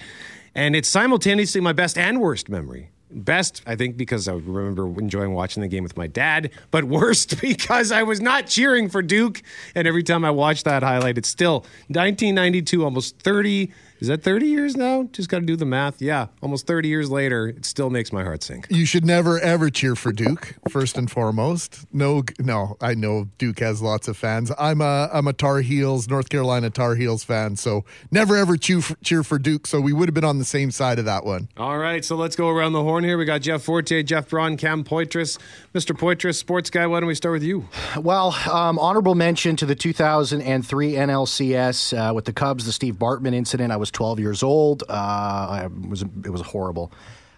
And 0.55 0.75
it's 0.75 0.89
simultaneously 0.89 1.61
my 1.61 1.73
best 1.73 1.97
and 1.97 2.19
worst 2.19 2.49
memory. 2.49 2.89
Best, 3.09 3.61
I 3.65 3.75
think, 3.75 3.95
because 3.95 4.27
I 4.27 4.33
remember 4.33 4.87
enjoying 4.99 5.33
watching 5.33 5.61
the 5.61 5.67
game 5.67 5.83
with 5.83 5.95
my 5.95 6.07
dad, 6.07 6.51
but 6.71 6.83
worst 6.85 7.39
because 7.39 7.91
I 7.91 8.03
was 8.03 8.19
not 8.19 8.47
cheering 8.47 8.89
for 8.89 9.01
Duke. 9.01 9.41
And 9.75 9.87
every 9.87 10.03
time 10.03 10.25
I 10.25 10.31
watch 10.31 10.63
that 10.63 10.83
highlight, 10.83 11.17
it's 11.17 11.29
still 11.29 11.59
1992, 11.87 12.83
almost 12.83 13.19
30 13.19 13.71
Is 13.99 14.07
that 14.07 14.23
30 14.23 14.47
years 14.47 14.75
now? 14.75 15.03
Just 15.11 15.29
got 15.29 15.39
to 15.39 15.45
do 15.45 15.55
the 15.55 15.65
math. 15.65 16.01
Yeah, 16.01 16.27
almost 16.41 16.67
30 16.67 16.87
years 16.87 17.09
later, 17.09 17.47
it 17.47 17.65
still 17.65 17.89
makes 17.89 18.13
my 18.13 18.23
heart 18.23 18.43
sink. 18.43 18.67
You 18.69 18.85
should 18.85 19.05
never 19.05 19.39
ever 19.39 19.69
cheer 19.69 19.95
for 19.95 20.11
Duke. 20.11 20.55
First 20.69 20.97
and 20.97 21.09
foremost, 21.09 21.85
no, 21.91 22.23
no. 22.39 22.77
I 22.81 22.93
know 22.93 23.29
Duke 23.37 23.59
has 23.59 23.81
lots 23.81 24.07
of 24.07 24.17
fans. 24.17 24.51
I'm 24.59 24.81
a 24.81 25.09
I'm 25.11 25.27
a 25.27 25.33
Tar 25.33 25.61
Heels, 25.61 26.07
North 26.07 26.29
Carolina 26.29 26.69
Tar 26.69 26.95
Heels 26.95 27.23
fan. 27.23 27.55
So 27.55 27.85
never 28.11 28.35
ever 28.35 28.57
cheer 28.57 28.81
for, 28.81 28.95
cheer 29.03 29.23
for 29.23 29.39
Duke. 29.39 29.65
So 29.67 29.81
we 29.81 29.93
would 29.93 30.07
have 30.07 30.13
been 30.13 30.23
on 30.23 30.37
the 30.37 30.45
same 30.45 30.71
side 30.71 30.99
of 30.99 31.05
that 31.05 31.25
one. 31.25 31.49
All 31.57 31.77
right, 31.77 32.05
so 32.05 32.15
let's 32.15 32.35
go 32.35 32.49
around 32.49 32.73
the 32.73 32.83
horn 32.83 33.03
here. 33.03 33.17
We 33.17 33.25
got 33.25 33.41
Jeff 33.41 33.63
Forte, 33.63 34.03
Jeff 34.03 34.29
Braun, 34.29 34.57
Cam 34.57 34.83
Poitras. 34.83 35.39
Mr. 35.73 35.95
Poitras, 35.95 36.35
sports 36.35 36.69
guy, 36.69 36.87
why 36.87 36.99
don't 36.99 37.07
we 37.07 37.15
start 37.15 37.33
with 37.33 37.43
you? 37.43 37.67
Well, 37.97 38.31
um, 38.49 38.79
honorable 38.79 39.15
mention 39.15 39.55
to 39.57 39.65
the 39.65 39.75
2003 39.75 40.93
NLCS 40.93 42.09
uh, 42.09 42.13
with 42.13 42.25
the 42.25 42.33
Cubs, 42.33 42.65
the 42.65 42.71
Steve 42.71 42.95
Bartman 42.95 43.33
incident. 43.33 43.71
I 43.71 43.77
was 43.77 43.86
12 43.91 44.19
years 44.19 44.43
old. 44.43 44.83
Uh, 44.87 45.69
was 45.87 46.01
it 46.01 46.29
was 46.29 46.41
horrible. 46.41 46.91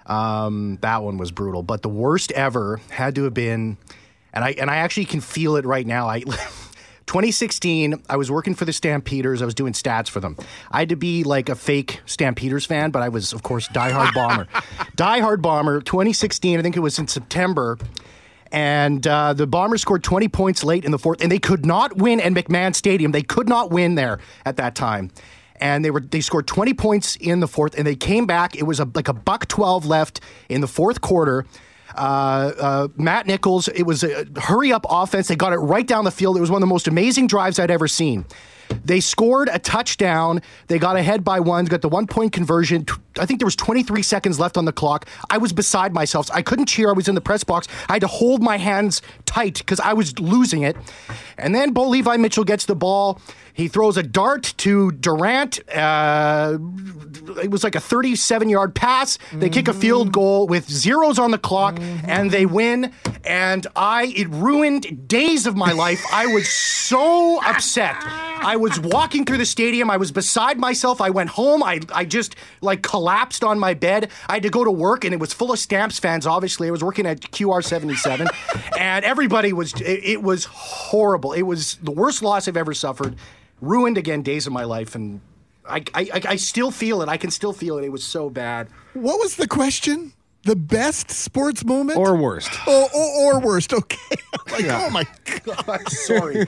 Um, 0.06 0.78
that 0.82 1.04
one 1.04 1.18
was 1.18 1.32
brutal. 1.32 1.64
But 1.64 1.82
the 1.82 1.90
worst 1.90 2.32
ever 2.32 2.82
had 2.90 3.16
to 3.16 3.24
have 3.26 3.34
been, 3.34 3.78
and 4.34 4.44
I 4.44 4.52
and 4.52 4.70
I 4.70 4.78
actually 4.78 5.06
can 5.06 5.22
feel 5.22 5.56
it 5.56 5.66
right 5.66 5.86
now. 5.86 6.08
I. 6.08 6.24
2016, 7.10 8.04
I 8.08 8.18
was 8.18 8.30
working 8.30 8.54
for 8.54 8.66
the 8.66 8.72
Stampeders. 8.72 9.42
I 9.42 9.46
was 9.46 9.56
doing 9.56 9.74
stats 9.74 10.08
for 10.10 10.20
them. 10.20 10.38
I 10.70 10.78
had 10.78 10.90
to 10.90 10.96
be 10.96 11.24
like 11.24 11.50
a 11.50 11.56
fake 11.56 12.02
Stampeders 12.06 12.68
fan, 12.68 12.92
but 12.92 13.02
I 13.02 13.10
was, 13.10 13.34
of 13.34 13.42
course, 13.42 13.68
diehard 13.70 14.14
bomber. 14.14 14.46
diehard 14.96 15.42
bomber. 15.42 15.82
2016, 15.82 16.60
I 16.60 16.62
think 16.62 16.78
it 16.78 16.82
was 16.82 17.00
in 17.00 17.08
September. 17.08 17.80
And 18.52 19.06
uh, 19.08 19.34
the 19.34 19.48
Bombers 19.48 19.82
scored 19.82 20.04
20 20.04 20.28
points 20.28 20.64
late 20.64 20.86
in 20.86 20.92
the 20.92 21.00
fourth, 21.00 21.22
and 21.22 21.32
they 21.32 21.40
could 21.40 21.66
not 21.66 21.98
win 21.98 22.20
at 22.20 22.32
McMahon 22.34 22.76
Stadium. 22.76 23.12
They 23.12 23.24
could 23.24 23.50
not 23.50 23.72
win 23.72 23.96
there 23.96 24.20
at 24.46 24.58
that 24.58 24.76
time. 24.76 25.10
And 25.60 25.84
they 25.84 25.92
were 25.92 26.00
they 26.00 26.22
scored 26.22 26.48
20 26.48 26.74
points 26.74 27.16
in 27.18 27.40
the 27.40 27.48
fourth, 27.48 27.78
and 27.78 27.86
they 27.86 27.96
came 27.96 28.26
back. 28.26 28.56
It 28.56 28.64
was 28.64 28.80
a, 28.80 28.90
like 28.94 29.08
a 29.08 29.14
buck 29.14 29.48
12 29.48 29.86
left 29.86 30.22
in 30.48 30.62
the 30.62 30.68
fourth 30.68 31.02
quarter. 31.02 31.46
Uh, 31.96 32.52
uh, 32.60 32.88
Matt 32.96 33.28
Nichols, 33.28 33.68
it 33.68 33.84
was 33.84 34.04
a 34.04 34.26
hurry 34.38 34.72
up 34.72 34.86
offense. 34.90 35.28
They 35.28 35.36
got 35.36 35.54
it 35.54 35.58
right 35.58 35.86
down 35.86 36.06
the 36.06 36.12
field. 36.12 36.38
It 36.38 36.42
was 36.42 36.52
one 36.52 36.62
of 36.62 36.68
the 36.68 36.74
most 36.74 36.88
amazing 36.88 37.28
drives 37.28 37.60
I'd 37.60 37.72
ever 37.72 37.88
seen. 37.88 38.26
They 38.86 39.00
scored 39.00 39.50
a 39.52 39.60
touchdown. 39.60 40.42
They 40.68 40.80
got 40.80 40.96
ahead 40.96 41.24
by 41.24 41.40
one, 41.40 41.66
got 41.66 41.82
the 41.82 41.90
one 41.90 42.08
point 42.08 42.32
conversion. 42.32 42.86
I 43.20 43.26
think 43.26 43.40
there 43.40 43.46
was 43.46 43.56
23 43.56 44.02
seconds 44.04 44.40
left 44.40 44.58
on 44.58 44.66
the 44.66 44.72
clock. 44.72 45.08
I 45.30 45.38
was 45.38 45.52
beside 45.54 45.94
myself. 45.94 46.30
I 46.32 46.42
couldn't 46.42 46.68
cheer. 46.68 46.90
I 46.90 46.94
was 46.94 47.08
in 47.08 47.16
the 47.16 47.22
press 47.22 47.44
box. 47.44 47.68
I 47.90 47.94
had 47.94 48.02
to 48.02 48.08
hold 48.08 48.42
my 48.42 48.58
hands 48.58 49.02
tight 49.26 49.58
because 49.58 49.80
I 49.80 49.94
was 49.94 50.18
losing 50.20 50.62
it. 50.62 50.78
And 51.38 51.54
then 51.54 51.72
Bo 51.72 51.88
Levi 51.88 52.18
Mitchell 52.18 52.44
gets 52.44 52.66
the 52.66 52.76
ball. 52.76 53.20
He 53.60 53.68
throws 53.68 53.98
a 53.98 54.04
dart 54.04 54.54
to 54.60 54.94
Durant. 54.94 55.60
Uh, 55.70 56.58
it 57.44 57.52
was 57.52 57.62
like 57.62 57.76
a 57.76 57.82
37 57.82 58.48
yard 58.48 58.74
pass. 58.74 59.18
They 59.34 59.50
kick 59.50 59.68
a 59.68 59.74
field 59.74 60.14
goal 60.14 60.48
with 60.48 60.70
zeros 60.70 61.20
on 61.20 61.32
the 61.32 61.38
clock 61.38 61.78
and 61.82 62.32
they 62.32 62.46
win. 62.46 62.94
And 63.26 63.68
I, 63.76 64.14
it 64.16 64.30
ruined 64.30 65.10
days 65.10 65.46
of 65.46 65.58
my 65.58 65.74
life. 65.74 66.02
I 66.10 66.28
was 66.28 66.50
so 66.50 67.44
upset. 67.44 67.98
I 68.00 68.56
was 68.56 68.80
walking 68.80 69.26
through 69.26 69.40
the 69.40 69.46
stadium. 69.46 69.90
I 69.90 69.98
was 69.98 70.14
beside 70.14 70.58
myself. 70.58 71.02
I 71.02 71.10
went 71.10 71.32
home. 71.32 71.62
I, 71.62 71.82
I 71.94 72.06
just 72.06 72.38
like 72.62 72.82
collapsed 72.82 73.44
on 73.44 73.60
my 73.60 73.74
bed. 73.74 74.10
I 74.30 74.36
had 74.36 74.44
to 74.44 74.50
go 74.50 74.64
to 74.64 74.72
work 74.72 75.04
and 75.04 75.14
it 75.14 75.20
was 75.20 75.34
full 75.34 75.52
of 75.52 75.60
Stamps 75.60 76.00
fans, 76.00 76.26
obviously. 76.26 76.70
I 76.70 76.72
was 76.72 76.82
working 76.82 77.06
at 77.06 77.20
QR77 77.20 78.30
and 78.80 79.04
everybody 79.04 79.52
was, 79.52 79.74
it, 79.82 80.04
it 80.06 80.24
was 80.24 80.46
horrible. 80.46 81.34
It 81.34 81.42
was 81.42 81.76
the 81.84 81.92
worst 81.92 82.24
loss 82.24 82.48
I've 82.48 82.56
ever 82.56 82.74
suffered. 82.74 83.18
Ruined 83.62 83.98
again 83.98 84.22
days 84.22 84.48
of 84.48 84.54
my 84.54 84.64
life. 84.64 84.96
And 84.96 85.22
I, 85.68 85.84
I, 85.94 86.10
I- 86.14 86.22
I 86.30 86.36
still 86.38 86.72
feel 86.72 87.02
it. 87.02 87.10
I 87.10 87.18
can 87.18 87.32
still 87.32 87.54
feel 87.54 87.78
it. 87.78 87.84
It 87.86 87.92
was 87.92 88.04
so 88.04 88.30
bad. 88.30 88.68
What 88.94 89.20
was 89.20 89.36
the 89.36 89.48
question? 89.48 90.14
The 90.44 90.56
best 90.56 91.12
sports 91.12 91.66
moment 91.66 92.00
Or 92.00 92.16
worst? 92.16 92.50
oh, 92.66 92.88
or, 92.96 93.36
or 93.36 93.40
worst? 93.42 93.74
Okay. 93.74 93.98
like, 94.52 94.66
oh 94.70 94.90
my 94.90 95.06
god. 95.46 95.64
I'm 95.68 95.86
sorry. 95.90 96.48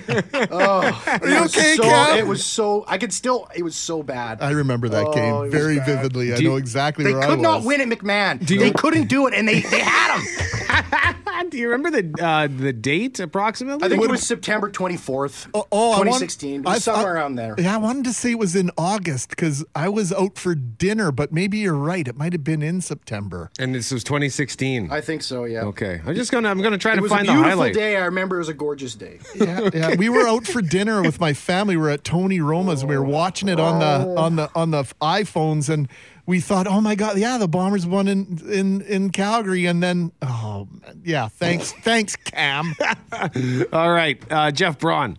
Oh, 0.49 1.03
Are 1.21 1.27
you 1.27 1.35
it 1.35 1.41
was 1.41 1.57
okay, 1.57 1.75
so, 1.75 1.83
Cam? 1.83 2.17
It 2.17 2.25
was 2.25 2.45
so. 2.45 2.85
I 2.87 2.97
could 2.97 3.11
still. 3.11 3.49
It 3.53 3.63
was 3.63 3.75
so 3.75 4.01
bad. 4.01 4.41
I 4.41 4.51
remember 4.51 4.87
that 4.89 5.05
Oh, 5.07 5.13
game 5.13 5.51
very 5.51 5.75
bad. 5.75 5.87
vividly. 5.87 6.31
I 6.31 6.37
Do 6.37 6.43
you- 6.43 6.49
know 6.51 6.55
exactly 6.55 7.03
They 7.03 7.11
where 7.13 7.21
I 7.23 7.27
could 7.27 7.39
was. 7.39 7.43
not 7.43 7.63
win 7.65 7.81
at 7.81 7.89
McMahon. 7.89 8.49
you- 8.49 8.59
they 8.59 8.71
couldn't 8.71 9.07
do 9.07 9.27
it, 9.27 9.33
and 9.33 9.45
they 9.45 9.59
they 9.59 9.81
had 9.81 10.17
him. 10.19 11.15
Do 11.49 11.57
you 11.57 11.69
remember 11.69 12.01
the 12.01 12.23
uh, 12.23 12.47
the 12.47 12.71
date 12.73 13.19
approximately? 13.19 13.83
I 13.85 13.89
think 13.89 14.03
it 14.03 14.09
was 14.09 14.25
September 14.25 14.69
24th, 14.69 15.47
Oh, 15.53 15.67
oh, 15.71 15.91
I 15.93 15.97
want- 15.97 16.05
2016. 16.21 16.65
It 16.67 16.81
somewhere 16.81 17.07
I- 17.07 17.11
around 17.11 17.35
there. 17.35 17.55
Yeah, 17.57 17.75
I 17.75 17.77
wanted 17.77 18.05
to 18.05 18.13
say 18.13 18.31
it 18.31 18.39
was 18.39 18.55
in 18.55 18.71
August 18.77 19.29
because 19.29 19.65
I 19.75 19.89
was 19.89 20.13
out 20.13 20.37
for 20.37 20.55
dinner, 20.55 21.11
but 21.11 21.31
maybe 21.33 21.57
you're 21.59 21.73
right. 21.73 22.07
It 22.07 22.15
might 22.15 22.33
have 22.33 22.43
been 22.43 22.61
in 22.61 22.81
September. 22.81 23.49
and 23.59 23.73
this 23.75 23.91
was 23.91 24.03
2016. 24.03 24.89
I 24.91 25.01
think 25.01 25.23
so. 25.23 25.43
Yeah. 25.45 25.63
okay, 25.63 26.01
I'm 26.05 26.15
just 26.15 26.31
gonna 26.31 26.49
I'm 26.49 26.61
gonna 26.61 26.77
try 26.77 26.93
It 26.93 26.97
to 26.97 27.01
was 27.01 27.11
a 27.11 27.15
find 27.15 27.27
the 27.27 27.33
beautiful 27.33 27.49
highlight. 27.59 27.73
day. 27.73 27.97
I 27.97 28.05
remember 28.05 28.35
it 28.37 28.39
was 28.39 28.49
a 28.49 28.53
gorgeous 28.53 28.95
day. 28.95 29.19
Yeah, 29.35 29.69
yeah. 29.73 29.95
We 29.95 30.07
were 30.09 30.27
out 30.27 30.45
for 30.45 30.61
dinner 30.61 31.01
with 31.01 31.19
my 31.19 31.33
family. 31.33 31.75
We 31.75 31.81
were 31.83 31.89
at 31.89 32.03
Tony 32.03 32.39
Roma's 32.41 32.81
and 32.81 32.89
we 32.89 32.97
were 32.97 33.03
watching 33.03 33.49
it 33.49 33.59
on 33.59 33.79
the 33.79 34.19
on 34.21 34.35
the 34.35 34.49
on 34.55 34.71
the 34.71 34.83
iPhones 35.01 35.67
and 35.69 35.87
we 36.31 36.39
thought, 36.39 36.65
oh 36.65 36.79
my 36.79 36.95
god, 36.95 37.17
yeah, 37.17 37.37
the 37.37 37.47
Bombers 37.49 37.85
won 37.85 38.07
in 38.07 38.41
in 38.49 38.79
in 38.83 39.09
Calgary, 39.09 39.65
and 39.65 39.83
then 39.83 40.13
oh 40.21 40.65
man, 40.71 41.01
yeah, 41.03 41.27
thanks 41.27 41.73
thanks 41.81 42.15
Cam. 42.15 42.73
All 43.73 43.91
right, 43.91 44.23
uh, 44.31 44.49
Jeff 44.49 44.79
Braun. 44.79 45.17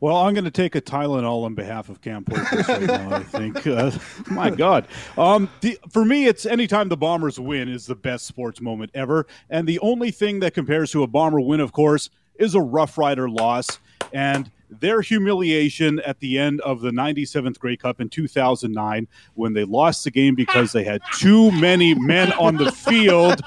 Well, 0.00 0.16
I'm 0.16 0.34
going 0.34 0.44
to 0.44 0.50
take 0.50 0.74
a 0.74 0.80
Tylenol 0.80 1.44
on 1.44 1.54
behalf 1.54 1.88
of 1.88 2.00
Cam 2.00 2.24
Portis 2.24 2.66
right 2.66 2.82
now. 2.82 3.14
I 3.14 3.22
think. 3.22 3.64
Uh, 3.68 3.92
my 4.28 4.50
God, 4.50 4.88
um, 5.16 5.48
the, 5.60 5.78
for 5.90 6.04
me, 6.04 6.26
it's 6.26 6.46
anytime 6.46 6.88
the 6.88 6.96
Bombers 6.96 7.38
win 7.38 7.68
is 7.68 7.86
the 7.86 7.94
best 7.94 8.26
sports 8.26 8.60
moment 8.60 8.90
ever, 8.94 9.24
and 9.48 9.68
the 9.68 9.78
only 9.78 10.10
thing 10.10 10.40
that 10.40 10.52
compares 10.52 10.90
to 10.92 11.04
a 11.04 11.06
Bomber 11.06 11.40
win, 11.40 11.60
of 11.60 11.70
course, 11.70 12.10
is 12.40 12.56
a 12.56 12.60
Rough 12.60 12.98
Rider 12.98 13.30
loss 13.30 13.78
and 14.12 14.50
their 14.70 15.00
humiliation 15.00 16.00
at 16.00 16.20
the 16.20 16.38
end 16.38 16.60
of 16.62 16.80
the 16.80 16.90
97th 16.90 17.58
Grey 17.58 17.76
Cup 17.76 18.00
in 18.00 18.08
2009 18.08 19.08
when 19.34 19.52
they 19.52 19.64
lost 19.64 20.04
the 20.04 20.10
game 20.10 20.34
because 20.34 20.72
they 20.72 20.84
had 20.84 21.00
too 21.16 21.50
many 21.52 21.94
men 21.94 22.32
on 22.32 22.56
the 22.56 22.70
field 22.72 23.40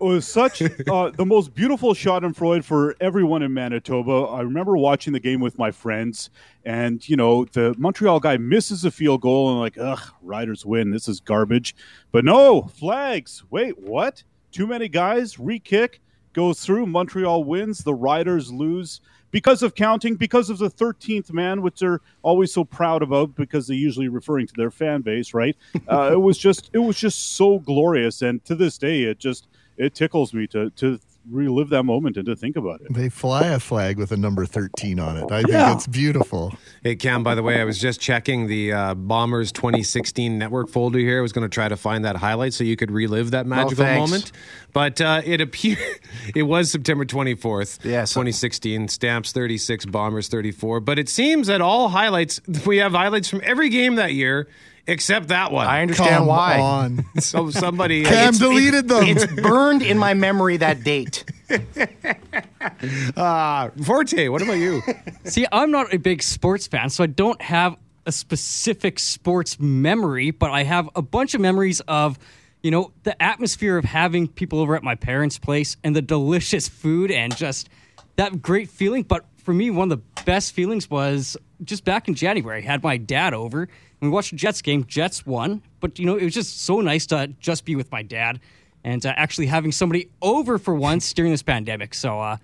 it 0.00 0.04
was 0.04 0.28
such 0.28 0.62
uh, 0.62 1.10
the 1.10 1.24
most 1.24 1.54
beautiful 1.54 1.94
schadenfreude 1.94 2.64
for 2.64 2.94
everyone 3.00 3.42
in 3.42 3.54
Manitoba. 3.54 4.12
I 4.12 4.42
remember 4.42 4.76
watching 4.76 5.12
the 5.12 5.20
game 5.20 5.40
with 5.40 5.58
my 5.58 5.70
friends, 5.70 6.30
and 6.64 7.06
you 7.08 7.16
know 7.16 7.46
the 7.46 7.74
Montreal 7.78 8.20
guy 8.20 8.36
misses 8.36 8.84
a 8.84 8.90
field 8.90 9.22
goal, 9.22 9.50
and 9.50 9.60
like, 9.60 9.78
ugh, 9.78 10.12
Riders 10.22 10.66
win. 10.66 10.90
This 10.90 11.08
is 11.08 11.20
garbage. 11.20 11.74
But 12.12 12.24
no 12.24 12.62
flags. 12.62 13.42
Wait, 13.50 13.78
what? 13.78 14.22
Too 14.52 14.66
many 14.66 14.88
guys. 14.88 15.38
Re-kick 15.38 16.00
goes 16.32 16.60
through. 16.60 16.86
Montreal 16.86 17.44
wins. 17.44 17.78
The 17.78 17.94
Riders 17.94 18.52
lose 18.52 19.00
because 19.30 19.62
of 19.62 19.74
counting, 19.74 20.14
because 20.14 20.50
of 20.50 20.58
the 20.58 20.70
13th 20.70 21.32
man, 21.32 21.62
which 21.62 21.80
they're 21.80 22.00
always 22.22 22.52
so 22.52 22.64
proud 22.64 23.02
about 23.02 23.34
because 23.34 23.66
they're 23.66 23.76
usually 23.76 24.08
referring 24.08 24.46
to 24.46 24.54
their 24.56 24.70
fan 24.70 25.02
base, 25.02 25.34
right? 25.34 25.56
Uh, 25.88 26.10
it 26.12 26.20
was 26.20 26.36
just, 26.36 26.68
it 26.72 26.78
was 26.78 26.96
just 26.96 27.36
so 27.36 27.60
glorious, 27.60 28.20
and 28.20 28.44
to 28.44 28.56
this 28.56 28.76
day, 28.76 29.04
it 29.04 29.18
just 29.18 29.46
it 29.76 29.94
tickles 29.94 30.34
me 30.34 30.46
to 30.48 30.70
to 30.70 30.98
relive 31.30 31.68
that 31.70 31.82
moment 31.84 32.16
and 32.16 32.26
to 32.26 32.36
think 32.36 32.56
about 32.56 32.80
it. 32.82 32.92
They 32.92 33.08
fly 33.08 33.46
a 33.46 33.58
flag 33.60 33.98
with 33.98 34.12
a 34.12 34.16
number 34.16 34.46
thirteen 34.46 34.98
on 35.00 35.16
it. 35.16 35.30
I 35.30 35.42
think 35.42 35.48
Yeah. 35.52 35.72
it's 35.74 35.86
beautiful. 35.86 36.54
Hey 36.82 36.94
Cam, 36.96 37.22
by 37.22 37.34
the 37.34 37.42
way, 37.42 37.60
I 37.60 37.64
was 37.64 37.78
just 37.78 38.00
checking 38.00 38.46
the 38.46 38.72
uh, 38.72 38.94
Bombers 38.94 39.50
2016 39.52 40.38
network 40.38 40.68
folder 40.68 40.98
here. 40.98 41.18
I 41.18 41.22
was 41.22 41.32
going 41.32 41.48
to 41.48 41.52
try 41.52 41.68
to 41.68 41.76
find 41.76 42.04
that 42.04 42.16
highlight 42.16 42.54
so 42.54 42.64
you 42.64 42.76
could 42.76 42.90
relive 42.90 43.32
that 43.32 43.46
magical 43.46 43.84
thanks. 43.84 44.10
moment. 44.10 44.32
But 44.72 45.00
uh, 45.00 45.22
it 45.24 45.40
appeared 45.40 45.78
it 46.34 46.44
was 46.44 46.70
September 46.70 47.04
24th, 47.04 47.84
Yes. 47.84 48.10
2016. 48.10 48.88
Stamps 48.88 49.32
36, 49.32 49.86
Bombers 49.86 50.28
34. 50.28 50.80
But 50.80 50.98
it 50.98 51.08
seems 51.08 51.46
that 51.48 51.60
all 51.60 51.88
highlights 51.88 52.40
we 52.66 52.78
have 52.78 52.92
highlights 52.92 53.28
from 53.28 53.40
every 53.42 53.68
game 53.68 53.96
that 53.96 54.12
year 54.14 54.48
except 54.86 55.28
that 55.28 55.52
one. 55.52 55.66
I 55.66 55.82
understand 55.82 56.16
Come 56.16 56.26
why. 56.26 56.58
on. 56.60 57.04
so 57.18 57.50
somebody 57.50 58.04
Cam 58.04 58.12
it's- 58.34 58.38
deleted 58.38 58.88
them. 58.88 59.04
It's 59.04 59.26
burned 59.26 59.82
in 59.82 59.98
my 59.98 60.14
memory 60.14 60.56
that 60.58 60.84
date. 60.84 61.24
uh, 63.16 63.70
Forte, 63.84 64.28
what 64.28 64.42
about 64.42 64.54
you? 64.58 64.82
See, 65.24 65.46
I'm 65.50 65.70
not 65.70 65.92
a 65.92 65.98
big 65.98 66.22
sports 66.22 66.66
fan, 66.66 66.90
so 66.90 67.04
I 67.04 67.06
don't 67.06 67.40
have 67.42 67.76
a 68.06 68.12
specific 68.12 68.98
sports 68.98 69.58
memory, 69.58 70.30
but 70.30 70.50
I 70.50 70.62
have 70.62 70.88
a 70.94 71.02
bunch 71.02 71.34
of 71.34 71.40
memories 71.40 71.80
of, 71.80 72.18
you 72.62 72.70
know, 72.70 72.92
the 73.02 73.20
atmosphere 73.20 73.76
of 73.78 73.84
having 73.84 74.28
people 74.28 74.60
over 74.60 74.76
at 74.76 74.82
my 74.82 74.94
parents' 74.94 75.38
place 75.38 75.76
and 75.82 75.94
the 75.94 76.02
delicious 76.02 76.68
food 76.68 77.10
and 77.10 77.36
just 77.36 77.68
that 78.16 78.40
great 78.40 78.70
feeling. 78.70 79.02
But 79.02 79.24
for 79.38 79.52
me, 79.52 79.70
one 79.70 79.90
of 79.90 79.98
the 79.98 80.22
best 80.24 80.52
feelings 80.52 80.88
was 80.88 81.36
just 81.64 81.84
back 81.84 82.06
in 82.08 82.14
January. 82.14 82.58
I 82.58 82.66
had 82.66 82.82
my 82.82 82.96
dad 82.96 83.34
over 83.34 83.62
and 83.62 83.68
we 84.00 84.08
watched 84.08 84.30
the 84.30 84.36
Jets 84.36 84.62
game. 84.62 84.84
Jets 84.84 85.26
won, 85.26 85.62
but, 85.80 85.98
you 85.98 86.06
know, 86.06 86.16
it 86.16 86.24
was 86.24 86.34
just 86.34 86.62
so 86.62 86.80
nice 86.80 87.06
to 87.06 87.28
just 87.40 87.64
be 87.64 87.76
with 87.76 87.90
my 87.90 88.02
dad 88.02 88.40
and 88.84 89.04
uh, 89.04 89.12
actually 89.16 89.46
having 89.46 89.72
somebody 89.72 90.10
over 90.22 90.58
for 90.58 90.74
once 90.74 91.12
during 91.12 91.32
this 91.32 91.42
pandemic. 91.42 91.94
So, 91.94 92.20
uh, 92.20 92.36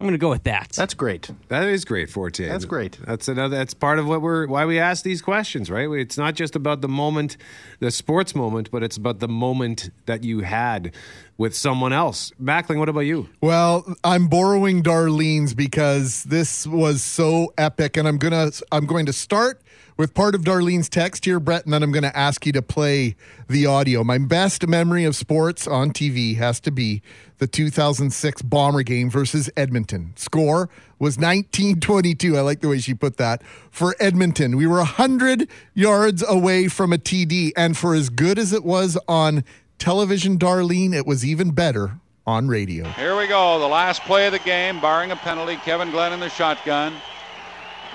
I'm 0.00 0.06
going 0.06 0.14
to 0.14 0.18
go 0.18 0.30
with 0.30 0.44
that. 0.44 0.70
That's 0.70 0.94
great. 0.94 1.30
That 1.48 1.64
is 1.64 1.84
great, 1.84 2.08
Forte. 2.08 2.48
That's 2.48 2.64
great. 2.64 2.98
That's 3.04 3.28
another. 3.28 3.58
That's 3.58 3.74
part 3.74 3.98
of 3.98 4.08
what 4.08 4.22
we're 4.22 4.46
why 4.46 4.64
we 4.64 4.78
ask 4.78 5.04
these 5.04 5.20
questions, 5.20 5.70
right? 5.70 5.90
It's 5.90 6.16
not 6.16 6.34
just 6.34 6.56
about 6.56 6.80
the 6.80 6.88
moment, 6.88 7.36
the 7.80 7.90
sports 7.90 8.34
moment, 8.34 8.70
but 8.70 8.82
it's 8.82 8.96
about 8.96 9.18
the 9.18 9.28
moment 9.28 9.90
that 10.06 10.24
you 10.24 10.40
had 10.40 10.94
with 11.36 11.54
someone 11.54 11.92
else. 11.92 12.32
Mackling, 12.42 12.78
what 12.78 12.88
about 12.88 13.00
you? 13.00 13.28
Well, 13.42 13.94
I'm 14.02 14.28
borrowing 14.28 14.82
Darlene's 14.82 15.52
because 15.52 16.24
this 16.24 16.66
was 16.66 17.02
so 17.02 17.52
epic, 17.58 17.98
and 17.98 18.08
I'm 18.08 18.16
gonna 18.16 18.52
I'm 18.72 18.86
going 18.86 19.04
to 19.04 19.12
start 19.12 19.60
with 20.00 20.14
part 20.14 20.34
of 20.34 20.40
Darlene's 20.40 20.88
text 20.88 21.26
here, 21.26 21.38
Brett, 21.38 21.66
and 21.66 21.74
then 21.74 21.82
I'm 21.82 21.92
going 21.92 22.04
to 22.04 22.16
ask 22.16 22.46
you 22.46 22.52
to 22.52 22.62
play 22.62 23.16
the 23.50 23.66
audio. 23.66 24.02
My 24.02 24.16
best 24.16 24.66
memory 24.66 25.04
of 25.04 25.14
sports 25.14 25.66
on 25.66 25.90
TV 25.90 26.38
has 26.38 26.58
to 26.60 26.70
be 26.70 27.02
the 27.36 27.46
2006 27.46 28.40
Bomber 28.40 28.82
game 28.82 29.10
versus 29.10 29.50
Edmonton. 29.58 30.14
Score 30.16 30.70
was 30.98 31.18
1922. 31.18 32.38
I 32.38 32.40
like 32.40 32.60
the 32.60 32.68
way 32.68 32.78
she 32.78 32.94
put 32.94 33.18
that. 33.18 33.42
For 33.70 33.94
Edmonton, 34.00 34.56
we 34.56 34.66
were 34.66 34.78
100 34.78 35.46
yards 35.74 36.24
away 36.26 36.68
from 36.68 36.94
a 36.94 36.98
TD, 36.98 37.52
and 37.54 37.76
for 37.76 37.94
as 37.94 38.08
good 38.08 38.38
as 38.38 38.54
it 38.54 38.64
was 38.64 38.96
on 39.06 39.44
television, 39.78 40.38
Darlene, 40.38 40.94
it 40.94 41.06
was 41.06 41.26
even 41.26 41.50
better 41.50 42.00
on 42.26 42.48
radio. 42.48 42.88
Here 42.92 43.18
we 43.18 43.26
go. 43.26 43.58
The 43.58 43.68
last 43.68 44.00
play 44.04 44.24
of 44.24 44.32
the 44.32 44.38
game, 44.38 44.80
barring 44.80 45.10
a 45.10 45.16
penalty. 45.16 45.56
Kevin 45.56 45.90
Glenn 45.90 46.14
in 46.14 46.20
the 46.20 46.30
shotgun. 46.30 46.94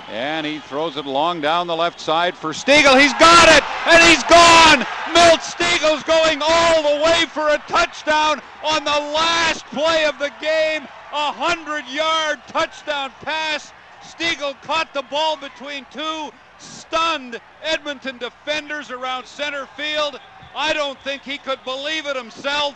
And 0.10 0.46
he 0.46 0.60
throws 0.60 0.98
it 0.98 1.06
long 1.06 1.42
down 1.42 1.68
the 1.68 1.76
left 1.76 2.00
side 2.00 2.38
for 2.38 2.52
Stegall. 2.52 3.00
He's 3.00 3.14
got 3.14 3.50
it, 3.50 3.64
and 3.88 4.04
he's 4.04 4.24
gone. 4.24 4.86
Milt 5.14 5.40
Stegall's 5.40 6.04
going 6.04 6.42
all 6.44 6.84
the 6.84 7.04
way 7.04 7.26
for 7.26 7.50
a 7.50 7.58
touchdown 7.68 8.42
on 8.64 8.84
the 8.84 8.92
last 8.92 9.66
play 9.68 10.06
of 10.06 10.20
the 10.20 10.32
game. 10.40 10.84
A 11.12 11.32
hundred 11.32 11.88
yard 11.88 12.40
touchdown 12.48 13.12
pass. 13.22 13.74
Stegall 14.04 14.62
caught 14.62 14.94
the 14.94 15.02
ball 15.04 15.38
between 15.38 15.86
two 15.92 16.30
stunned 16.60 17.40
Edmonton 17.64 18.18
defenders 18.18 18.92
around 18.92 19.26
center 19.26 19.66
field. 19.78 20.20
I 20.56 20.74
don't 20.74 21.00
think 21.00 21.24
he 21.24 21.38
could 21.38 21.64
believe 21.64 22.06
it 22.06 22.16
himself. 22.16 22.76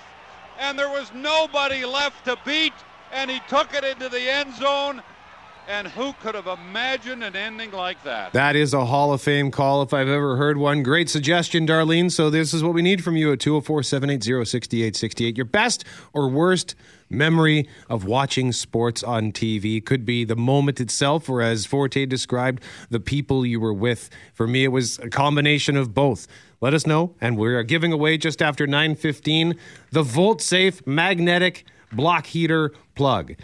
And 0.60 0.78
there 0.78 0.90
was 0.90 1.12
nobody 1.14 1.86
left 1.86 2.26
to 2.26 2.38
beat. 2.46 2.74
And 3.12 3.30
he 3.30 3.40
took 3.48 3.74
it 3.74 3.84
into 3.84 4.10
the 4.10 4.22
end 4.22 4.54
zone. 4.56 5.02
And 5.70 5.88
who 5.88 6.14
could 6.14 6.34
have 6.34 6.48
imagined 6.48 7.24
an 7.24 7.36
ending 7.36 7.70
like 7.72 8.04
that? 8.04 8.34
That 8.34 8.56
is 8.56 8.74
a 8.74 8.86
Hall 8.86 9.14
of 9.14 9.22
Fame 9.22 9.52
call 9.52 9.84
if 9.84 9.94
I've 9.94 10.08
ever 10.08 10.36
heard 10.36 10.58
one. 10.58 10.82
Great 10.82 11.10
suggestion, 11.10 11.68
Darlene. 11.68 12.12
So, 12.12 12.32
this 12.32 12.56
is 12.56 12.64
what 12.64 12.74
we 12.74 12.82
need 12.82 13.04
from 13.04 13.16
you 13.16 13.32
at 13.32 13.40
204 13.40 13.84
780 13.84 14.46
6868. 14.46 15.38
Your 15.38 15.46
best 15.46 15.86
or 16.12 16.28
worst 16.28 16.74
memory 17.08 17.70
of 17.88 18.04
watching 18.04 18.52
sports 18.52 19.04
on 19.04 19.32
TV 19.32 19.84
could 19.86 20.06
be 20.06 20.24
the 20.24 20.36
moment 20.36 20.82
itself, 20.82 21.30
or 21.30 21.40
as 21.44 21.68
Forte 21.68 22.04
described, 22.08 22.64
the 22.90 23.00
people 23.00 23.46
you 23.46 23.60
were 23.60 23.74
with. 23.74 24.10
For 24.34 24.48
me, 24.48 24.64
it 24.64 24.70
was 24.70 24.98
a 24.98 25.10
combination 25.10 25.78
of 25.78 25.94
both. 25.94 26.28
Let 26.62 26.74
us 26.74 26.88
know, 26.88 27.14
and 27.22 27.38
we're 27.38 27.62
giving 27.62 27.94
away 27.94 28.18
just 28.18 28.42
after 28.42 28.66
9:15 28.66 29.56
the 29.92 30.02
Volt 30.02 30.42
Safe 30.42 30.86
magnetic 30.88 31.64
block 31.92 32.26
heater 32.26 32.74
plug. 32.96 33.36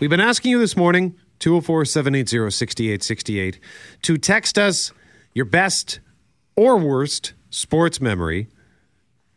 We've 0.00 0.08
been 0.08 0.20
asking 0.20 0.52
you 0.52 0.60
this 0.60 0.76
morning, 0.76 1.16
204 1.40 1.84
780 1.84 2.50
6868, 2.52 3.58
to 4.02 4.16
text 4.16 4.56
us 4.56 4.92
your 5.34 5.44
best 5.44 5.98
or 6.54 6.76
worst 6.76 7.32
sports 7.50 8.00
memory 8.00 8.46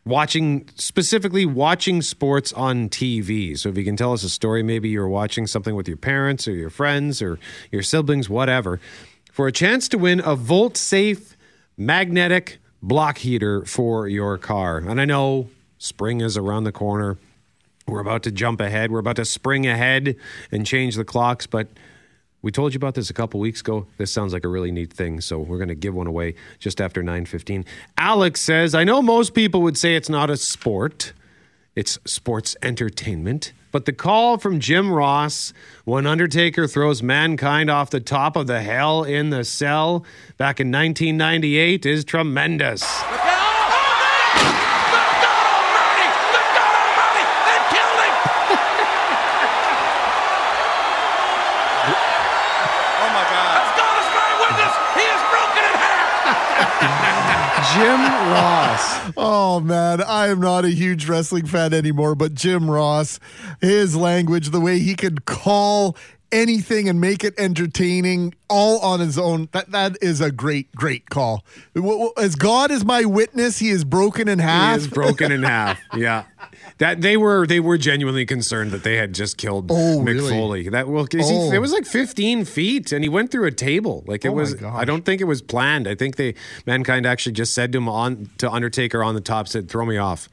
watching, 0.04 0.68
specifically 0.76 1.44
watching 1.44 2.00
sports 2.00 2.52
on 2.52 2.88
TV. 2.88 3.58
So 3.58 3.70
if 3.70 3.76
you 3.76 3.82
can 3.82 3.96
tell 3.96 4.12
us 4.12 4.22
a 4.22 4.28
story, 4.28 4.62
maybe 4.62 4.88
you're 4.88 5.08
watching 5.08 5.48
something 5.48 5.74
with 5.74 5.88
your 5.88 5.96
parents 5.96 6.46
or 6.46 6.52
your 6.52 6.70
friends 6.70 7.20
or 7.20 7.40
your 7.72 7.82
siblings, 7.82 8.30
whatever, 8.30 8.78
for 9.32 9.48
a 9.48 9.52
chance 9.52 9.88
to 9.88 9.98
win 9.98 10.20
a 10.24 10.36
Volt 10.36 10.76
Safe 10.76 11.36
magnetic 11.76 12.58
block 12.80 13.18
heater 13.18 13.64
for 13.64 14.06
your 14.06 14.38
car. 14.38 14.78
And 14.78 15.00
I 15.00 15.06
know 15.06 15.48
spring 15.78 16.20
is 16.20 16.36
around 16.36 16.62
the 16.62 16.72
corner. 16.72 17.18
We're 17.92 18.00
about 18.00 18.22
to 18.22 18.30
jump 18.30 18.62
ahead. 18.62 18.90
We're 18.90 19.00
about 19.00 19.16
to 19.16 19.26
spring 19.26 19.66
ahead 19.66 20.16
and 20.50 20.64
change 20.64 20.96
the 20.96 21.04
clocks, 21.04 21.46
but 21.46 21.68
we 22.40 22.50
told 22.50 22.72
you 22.72 22.78
about 22.78 22.94
this 22.94 23.10
a 23.10 23.12
couple 23.12 23.38
weeks 23.38 23.60
ago. 23.60 23.86
This 23.98 24.10
sounds 24.10 24.32
like 24.32 24.46
a 24.46 24.48
really 24.48 24.72
neat 24.72 24.90
thing, 24.90 25.20
so 25.20 25.38
we're 25.38 25.58
going 25.58 25.68
to 25.68 25.74
give 25.74 25.94
one 25.94 26.06
away 26.06 26.34
just 26.58 26.80
after 26.80 27.02
9:15. 27.02 27.66
Alex 27.98 28.40
says, 28.40 28.74
"I 28.74 28.82
know 28.82 29.02
most 29.02 29.34
people 29.34 29.60
would 29.60 29.76
say 29.76 29.94
it's 29.94 30.08
not 30.08 30.30
a 30.30 30.38
sport. 30.38 31.12
It's 31.76 31.98
sports 32.06 32.56
entertainment." 32.62 33.52
But 33.72 33.84
the 33.84 33.92
call 33.92 34.38
from 34.38 34.58
Jim 34.58 34.90
Ross 34.90 35.52
when 35.84 36.06
Undertaker 36.06 36.66
throws 36.66 37.02
mankind 37.02 37.70
off 37.70 37.90
the 37.90 38.00
top 38.00 38.36
of 38.36 38.46
the 38.46 38.62
hell 38.62 39.04
in 39.04 39.28
the 39.28 39.44
cell 39.44 40.04
back 40.38 40.60
in 40.60 40.70
1998 40.70 41.84
is 41.84 42.04
tremendous. 42.04 42.82
Ross. 58.72 59.12
Oh 59.16 59.60
man, 59.60 60.02
I 60.02 60.28
am 60.28 60.40
not 60.40 60.64
a 60.64 60.70
huge 60.70 61.08
wrestling 61.08 61.46
fan 61.46 61.74
anymore, 61.74 62.14
but 62.14 62.34
Jim 62.34 62.70
Ross, 62.70 63.18
his 63.60 63.96
language, 63.96 64.50
the 64.50 64.60
way 64.60 64.78
he 64.78 64.94
could 64.94 65.24
call 65.24 65.96
anything 66.32 66.88
and 66.88 67.00
make 67.00 67.22
it 67.22 67.34
entertaining 67.38 68.34
all 68.48 68.80
on 68.80 69.00
his 69.00 69.18
own, 69.18 69.48
that 69.52 69.70
that 69.70 69.96
is 70.02 70.20
a 70.20 70.30
great, 70.30 70.74
great 70.74 71.08
call. 71.10 71.44
As 72.16 72.34
God 72.34 72.70
is 72.70 72.84
my 72.84 73.04
witness, 73.04 73.58
he 73.58 73.68
is 73.70 73.84
broken 73.84 74.28
in 74.28 74.38
half. 74.38 74.78
He 74.80 74.84
is 74.86 74.88
broken 74.88 75.30
in 75.32 75.42
half. 75.44 75.78
Yeah, 75.96 76.24
that 76.78 77.00
they 77.02 77.16
were 77.16 77.46
they 77.46 77.60
were 77.60 77.78
genuinely 77.78 78.26
concerned 78.26 78.70
that 78.72 78.82
they 78.82 78.96
had 78.96 79.14
just 79.14 79.36
killed 79.36 79.70
Oh, 79.70 80.00
Mick 80.00 80.06
really? 80.06 80.30
Foley. 80.30 80.68
That 80.68 80.88
well, 80.88 81.06
'cause 81.06 81.28
he- 81.28 81.36
Oh. 81.36 81.52
it 81.52 81.58
was 81.60 81.72
like 81.72 81.86
15 81.86 82.44
feet, 82.44 82.92
and 82.92 83.04
he 83.04 83.08
went 83.08 83.30
through 83.30 83.46
a 83.46 83.52
table. 83.52 84.02
Like 84.06 84.24
it 84.24 84.28
Oh, 84.28 84.32
was. 84.32 84.62
I 84.62 84.84
don't 84.84 85.04
think 85.04 85.20
it 85.20 85.24
was 85.24 85.42
planned. 85.42 85.86
I 85.86 85.94
think 85.94 86.16
they 86.16 86.34
mankind 86.66 87.06
actually 87.06 87.32
just 87.32 87.54
said 87.54 87.72
to 87.72 87.78
him 87.78 87.88
on 87.88 88.30
to 88.38 88.50
Undertaker 88.50 89.02
on 89.04 89.14
the 89.14 89.20
top, 89.20 89.48
said, 89.48 89.68
"Throw 89.68 89.86
me 89.86 89.96
off." 89.96 90.28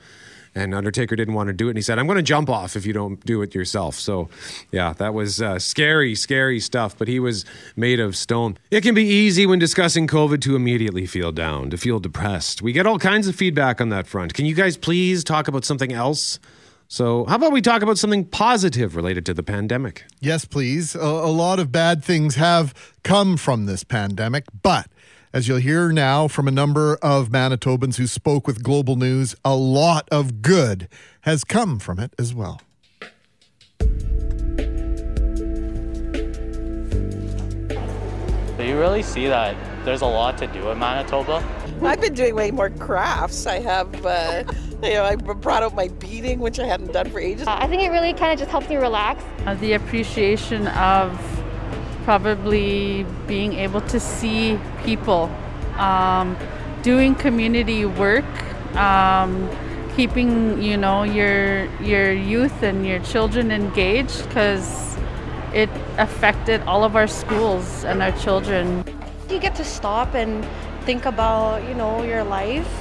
And 0.56 0.74
Undertaker 0.74 1.16
didn't 1.16 1.34
want 1.34 1.48
to 1.48 1.54
do 1.54 1.68
it, 1.68 1.72
and 1.72 1.78
he 1.78 1.82
said, 1.82 2.00
"I'm 2.00 2.08
going 2.08 2.18
to 2.18 2.24
jump 2.24 2.50
off 2.50 2.76
if 2.76 2.86
you 2.86 2.94
don't 2.94 3.24
do 3.26 3.42
it 3.42 3.54
yourself." 3.54 3.96
So, 3.96 4.30
yeah, 4.72 4.94
that 4.94 5.14
was 5.14 5.42
uh, 5.42 5.60
scary, 5.60 6.16
scary 6.16 6.60
stuff. 6.60 6.98
But 6.98 7.08
he 7.08 7.20
was 7.20 7.46
made 7.76 8.00
of 8.00 8.16
stone. 8.16 8.58
It 8.72 8.82
can 8.82 8.96
be 8.96 9.06
easy 9.06 9.46
when 9.46 9.60
discussing 9.60 10.08
COVID 10.08 10.42
to 10.42 10.56
immediately 10.56 11.06
feel 11.06 11.32
down, 11.32 11.70
to 11.70 11.78
feel 11.78 12.00
depressed. 12.00 12.62
We 12.62 12.72
get 12.72 12.88
all 12.88 13.00
kinds 13.00 13.28
of 13.28 13.36
feedback 13.36 13.80
on 13.80 13.90
that 13.90 14.08
front. 14.08 14.34
Can 14.34 14.46
you 14.46 14.56
guys 14.56 14.78
please 14.78 15.24
talk 15.24 15.48
about 15.48 15.66
something 15.66 15.94
else? 15.94 16.40
So, 16.92 17.26
how 17.26 17.36
about 17.36 17.52
we 17.52 17.62
talk 17.62 17.84
about 17.84 18.00
something 18.00 18.26
positive 18.26 18.96
related 18.96 19.24
to 19.28 19.36
the 19.36 19.44
pandemic? 19.44 20.06
Yes, 20.22 20.46
please. 20.46 20.96
A, 20.96 21.00
a 21.00 21.30
lot 21.30 21.60
of 21.60 21.72
bad 21.72 22.04
things 22.04 22.34
have 22.34 22.74
come 23.04 23.38
from 23.38 23.68
this 23.68 23.84
pandemic, 23.84 24.46
but 24.64 24.88
as 25.34 25.48
you'll 25.48 25.58
hear 25.58 25.92
now 25.92 26.28
from 26.28 26.48
a 26.48 26.52
number 26.52 26.98
of 27.02 27.30
Manitobans 27.30 27.98
who 27.98 28.08
spoke 28.08 28.48
with 28.48 28.64
Global 28.64 28.96
News, 28.96 29.36
a 29.46 29.56
lot 29.56 30.08
of 30.12 30.42
good 30.42 30.88
has 31.22 31.44
come 31.44 31.80
from 31.80 32.00
it 32.00 32.14
as 32.18 32.34
well. 32.34 32.62
So 38.58 38.66
you 38.66 38.78
really 38.78 39.04
see 39.04 39.28
that 39.28 39.56
there's 39.86 40.02
a 40.02 40.08
lot 40.08 40.38
to 40.40 40.48
do 40.48 40.70
in 40.70 40.80
Manitoba. 40.80 41.44
I've 41.82 42.02
been 42.02 42.14
doing 42.14 42.36
way 42.36 42.52
more 42.52 42.70
crafts. 42.72 43.46
I 43.46 43.60
have, 43.60 44.06
uh, 44.06 44.44
you 44.84 44.96
know, 44.96 45.06
I 45.06 45.16
brought 45.16 45.64
out 45.64 45.76
my 45.76 45.88
beading, 45.88 46.40
which 46.40 46.60
I 46.60 46.66
hadn't 46.66 46.92
done 46.92 47.10
for 47.10 47.20
ages. 47.20 47.48
I 47.48 47.68
think 47.68 47.84
it 47.84 47.90
really 47.90 48.14
kind 48.14 48.34
of 48.34 48.40
just 48.40 48.52
helps 48.52 48.68
me 48.68 48.76
relax. 48.76 49.24
Uh, 49.46 49.54
the 49.56 49.74
appreciation 49.74 50.68
of 50.68 51.39
probably 52.10 53.06
being 53.28 53.54
able 53.54 53.82
to 53.82 54.00
see 54.00 54.58
people, 54.84 55.30
um, 55.78 56.36
doing 56.82 57.14
community 57.14 57.86
work, 57.86 58.26
um, 58.76 59.48
keeping 59.96 60.60
you 60.60 60.76
know 60.76 61.04
your 61.04 61.70
your 61.78 62.12
youth 62.12 62.64
and 62.64 62.84
your 62.84 62.98
children 63.06 63.52
engaged 63.52 64.26
because 64.26 64.98
it 65.54 65.70
affected 66.00 66.60
all 66.66 66.84
of 66.84 66.96
our 66.96 67.06
schools 67.06 67.86
and 67.86 68.02
our 68.02 68.14
children. 68.18 68.84
You 69.30 69.38
get 69.38 69.54
to 69.62 69.64
stop 69.64 70.16
and 70.16 70.44
think 70.90 71.06
about, 71.06 71.62
you 71.70 71.76
know, 71.76 72.02
your 72.02 72.24
life. 72.24 72.74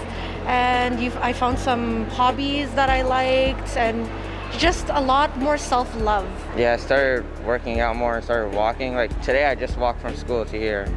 And 0.47 0.97
I 1.21 1.35
found 1.35 1.59
some 1.59 2.09
hobbies 2.17 2.73
that 2.81 2.89
I 2.89 3.03
liked 3.03 3.77
and 3.77 4.09
just 4.57 4.89
a 4.91 5.01
lot 5.01 5.37
more 5.39 5.59
self-love. 5.59 6.27
Yeah, 6.57 6.73
I 6.75 6.77
started 6.77 7.25
working 7.45 7.81
out 7.81 7.97
more 7.97 8.17
and 8.17 8.25
started 8.25 8.55
walking. 8.55 8.95
Like 8.95 9.11
today, 9.23 9.47
I 9.47 9.55
just 9.55 9.77
walked 9.77 10.01
from 10.01 10.17
school 10.17 10.45
to 10.45 10.59
here. 10.59 10.89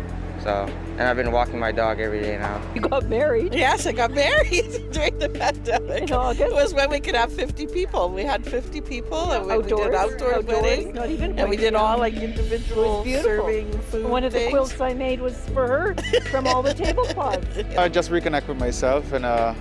So, 0.44 0.68
and 0.94 1.02
I've 1.02 1.18
been 1.18 1.32
walking 1.32 1.60
my 1.60 1.72
dog 1.72 2.00
every 2.00 2.20
day 2.22 2.36
now. 2.36 2.60
You 2.74 2.82
got 2.82 3.06
married? 3.08 3.54
Yes, 3.54 3.86
I 3.86 3.92
got 3.92 4.10
married 4.10 4.72
during 4.92 5.20
the 5.20 5.30
pandemic. 5.30 6.02
In 6.10 6.12
August? 6.12 6.42
It 6.42 6.52
was 6.52 6.74
when 6.74 6.90
we 6.90 7.00
could 7.00 7.14
have 7.14 7.32
50 7.32 7.68
people. 7.68 8.10
We 8.10 8.24
had 8.24 8.44
50 8.44 8.82
people 8.82 9.32
and 9.34 9.46
we, 9.46 9.58
we 9.58 9.64
did 9.64 9.74
Outdoors? 9.74 9.96
outdoor 9.96 10.34
Outdoors, 10.38 10.64
wedding. 10.64 10.94
not 10.96 11.12
even 11.12 11.38
and 11.38 11.48
we 11.48 11.58
did 11.58 11.76
all 11.76 12.00
like 12.00 12.16
individual 12.16 13.06
serving 13.06 13.72
food 13.92 14.08
One 14.08 14.24
of 14.24 14.34
the 14.34 14.40
things. 14.40 14.52
quilts 14.52 14.82
I 14.82 14.96
made 14.96 15.22
was 15.22 15.38
for 15.50 15.68
her 15.68 15.96
from 16.32 16.48
all 16.48 16.64
the 16.64 16.74
tablecloths. 16.74 17.60
I 17.78 17.88
just 17.88 18.10
reconnect 18.10 18.48
with 18.48 18.58
myself 18.58 19.14
and 19.14 19.26
uh, 19.26 19.54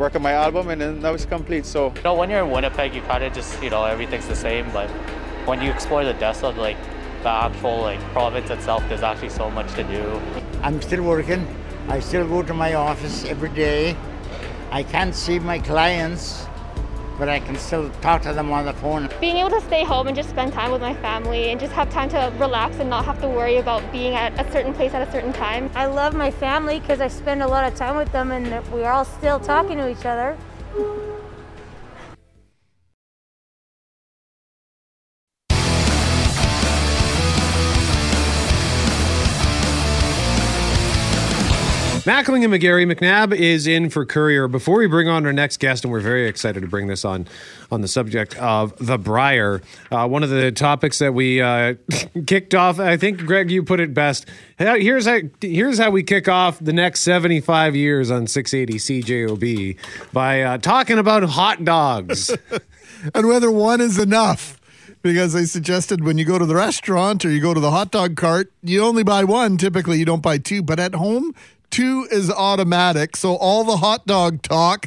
work 0.00 0.16
on 0.16 0.22
my 0.22 0.32
album, 0.32 0.70
and 0.70 0.80
then 0.80 1.00
that 1.02 1.10
was 1.10 1.26
complete. 1.26 1.66
So 1.66 1.92
You 1.96 2.02
know, 2.02 2.14
when 2.14 2.30
you're 2.30 2.42
in 2.42 2.50
Winnipeg, 2.50 2.94
you 2.94 3.02
kind 3.02 3.22
of 3.22 3.34
just, 3.34 3.62
you 3.62 3.68
know, 3.68 3.84
everything's 3.84 4.26
the 4.26 4.34
same. 4.34 4.64
But 4.72 4.88
when 5.44 5.60
you 5.60 5.70
explore 5.70 6.04
the 6.04 6.14
depths 6.14 6.42
of 6.42 6.56
like 6.56 6.78
the 7.22 7.28
actual 7.28 7.82
like 7.82 8.00
province 8.14 8.48
itself, 8.48 8.82
there's 8.88 9.02
actually 9.02 9.28
so 9.28 9.50
much 9.50 9.70
to 9.74 9.84
do. 9.84 10.02
I'm 10.62 10.80
still 10.80 11.02
working. 11.02 11.46
I 11.88 12.00
still 12.00 12.26
go 12.26 12.42
to 12.42 12.54
my 12.54 12.72
office 12.74 13.26
every 13.26 13.50
day. 13.50 13.94
I 14.70 14.84
can't 14.84 15.14
see 15.14 15.38
my 15.38 15.58
clients, 15.58 16.46
but 17.20 17.28
I 17.28 17.38
can 17.38 17.54
still 17.56 17.90
talk 18.00 18.22
to 18.22 18.32
them 18.32 18.50
on 18.50 18.64
the 18.64 18.72
phone. 18.72 19.10
Being 19.20 19.36
able 19.36 19.50
to 19.50 19.60
stay 19.60 19.84
home 19.84 20.08
and 20.08 20.16
just 20.16 20.30
spend 20.30 20.54
time 20.54 20.72
with 20.72 20.80
my 20.80 20.94
family 20.94 21.50
and 21.50 21.60
just 21.60 21.72
have 21.74 21.90
time 21.90 22.08
to 22.08 22.32
relax 22.38 22.78
and 22.78 22.88
not 22.88 23.04
have 23.04 23.20
to 23.20 23.28
worry 23.28 23.58
about 23.58 23.92
being 23.92 24.14
at 24.14 24.32
a 24.40 24.50
certain 24.50 24.72
place 24.72 24.94
at 24.94 25.06
a 25.06 25.12
certain 25.12 25.34
time. 25.34 25.70
I 25.74 25.84
love 25.84 26.14
my 26.14 26.30
family 26.30 26.80
because 26.80 27.02
I 27.02 27.08
spend 27.08 27.42
a 27.42 27.46
lot 27.46 27.70
of 27.70 27.78
time 27.78 27.96
with 27.96 28.10
them 28.10 28.32
and 28.32 28.66
we're 28.72 28.90
all 28.90 29.04
still 29.04 29.38
talking 29.38 29.76
to 29.76 29.90
each 29.90 30.06
other. 30.06 30.36
Mackling 42.10 42.42
and 42.42 42.52
McGarry 42.52 42.92
McNabb 42.92 43.32
is 43.32 43.68
in 43.68 43.88
for 43.88 44.04
Courier. 44.04 44.48
Before 44.48 44.78
we 44.78 44.88
bring 44.88 45.06
on 45.06 45.24
our 45.26 45.32
next 45.32 45.58
guest, 45.58 45.84
and 45.84 45.92
we're 45.92 46.00
very 46.00 46.26
excited 46.26 46.60
to 46.60 46.66
bring 46.66 46.88
this 46.88 47.04
on 47.04 47.28
on 47.70 47.82
the 47.82 47.86
subject 47.86 48.36
of 48.38 48.76
the 48.84 48.98
Brier. 48.98 49.62
Uh, 49.92 50.08
one 50.08 50.24
of 50.24 50.28
the 50.28 50.50
topics 50.50 50.98
that 50.98 51.14
we 51.14 51.40
uh, 51.40 51.74
kicked 52.26 52.52
off, 52.52 52.80
I 52.80 52.96
think, 52.96 53.24
Greg, 53.24 53.48
you 53.48 53.62
put 53.62 53.78
it 53.78 53.94
best. 53.94 54.26
Here's 54.58 55.06
how 55.06 55.20
here's 55.40 55.78
how 55.78 55.90
we 55.92 56.02
kick 56.02 56.26
off 56.26 56.58
the 56.58 56.72
next 56.72 57.02
75 57.02 57.76
years 57.76 58.10
on 58.10 58.26
680 58.26 59.02
CJOB 59.04 59.76
by 60.12 60.42
uh, 60.42 60.58
talking 60.58 60.98
about 60.98 61.22
hot 61.22 61.64
dogs. 61.64 62.36
and 63.14 63.28
whether 63.28 63.52
one 63.52 63.80
is 63.80 64.00
enough. 64.00 64.56
Because 65.02 65.36
I 65.36 65.44
suggested 65.44 66.04
when 66.04 66.18
you 66.18 66.24
go 66.24 66.40
to 66.40 66.44
the 66.44 66.56
restaurant 66.56 67.24
or 67.24 67.30
you 67.30 67.40
go 67.40 67.54
to 67.54 67.60
the 67.60 67.70
hot 67.70 67.92
dog 67.92 68.16
cart, 68.16 68.52
you 68.62 68.82
only 68.82 69.04
buy 69.04 69.22
one. 69.24 69.56
Typically, 69.56 69.98
you 69.98 70.04
don't 70.04 70.22
buy 70.22 70.36
two. 70.36 70.62
But 70.62 70.78
at 70.78 70.94
home, 70.94 71.34
two 71.70 72.06
is 72.10 72.30
automatic. 72.30 73.16
So 73.16 73.36
all 73.36 73.64
the 73.64 73.76
hot 73.78 74.06
dog 74.06 74.42
talk 74.42 74.86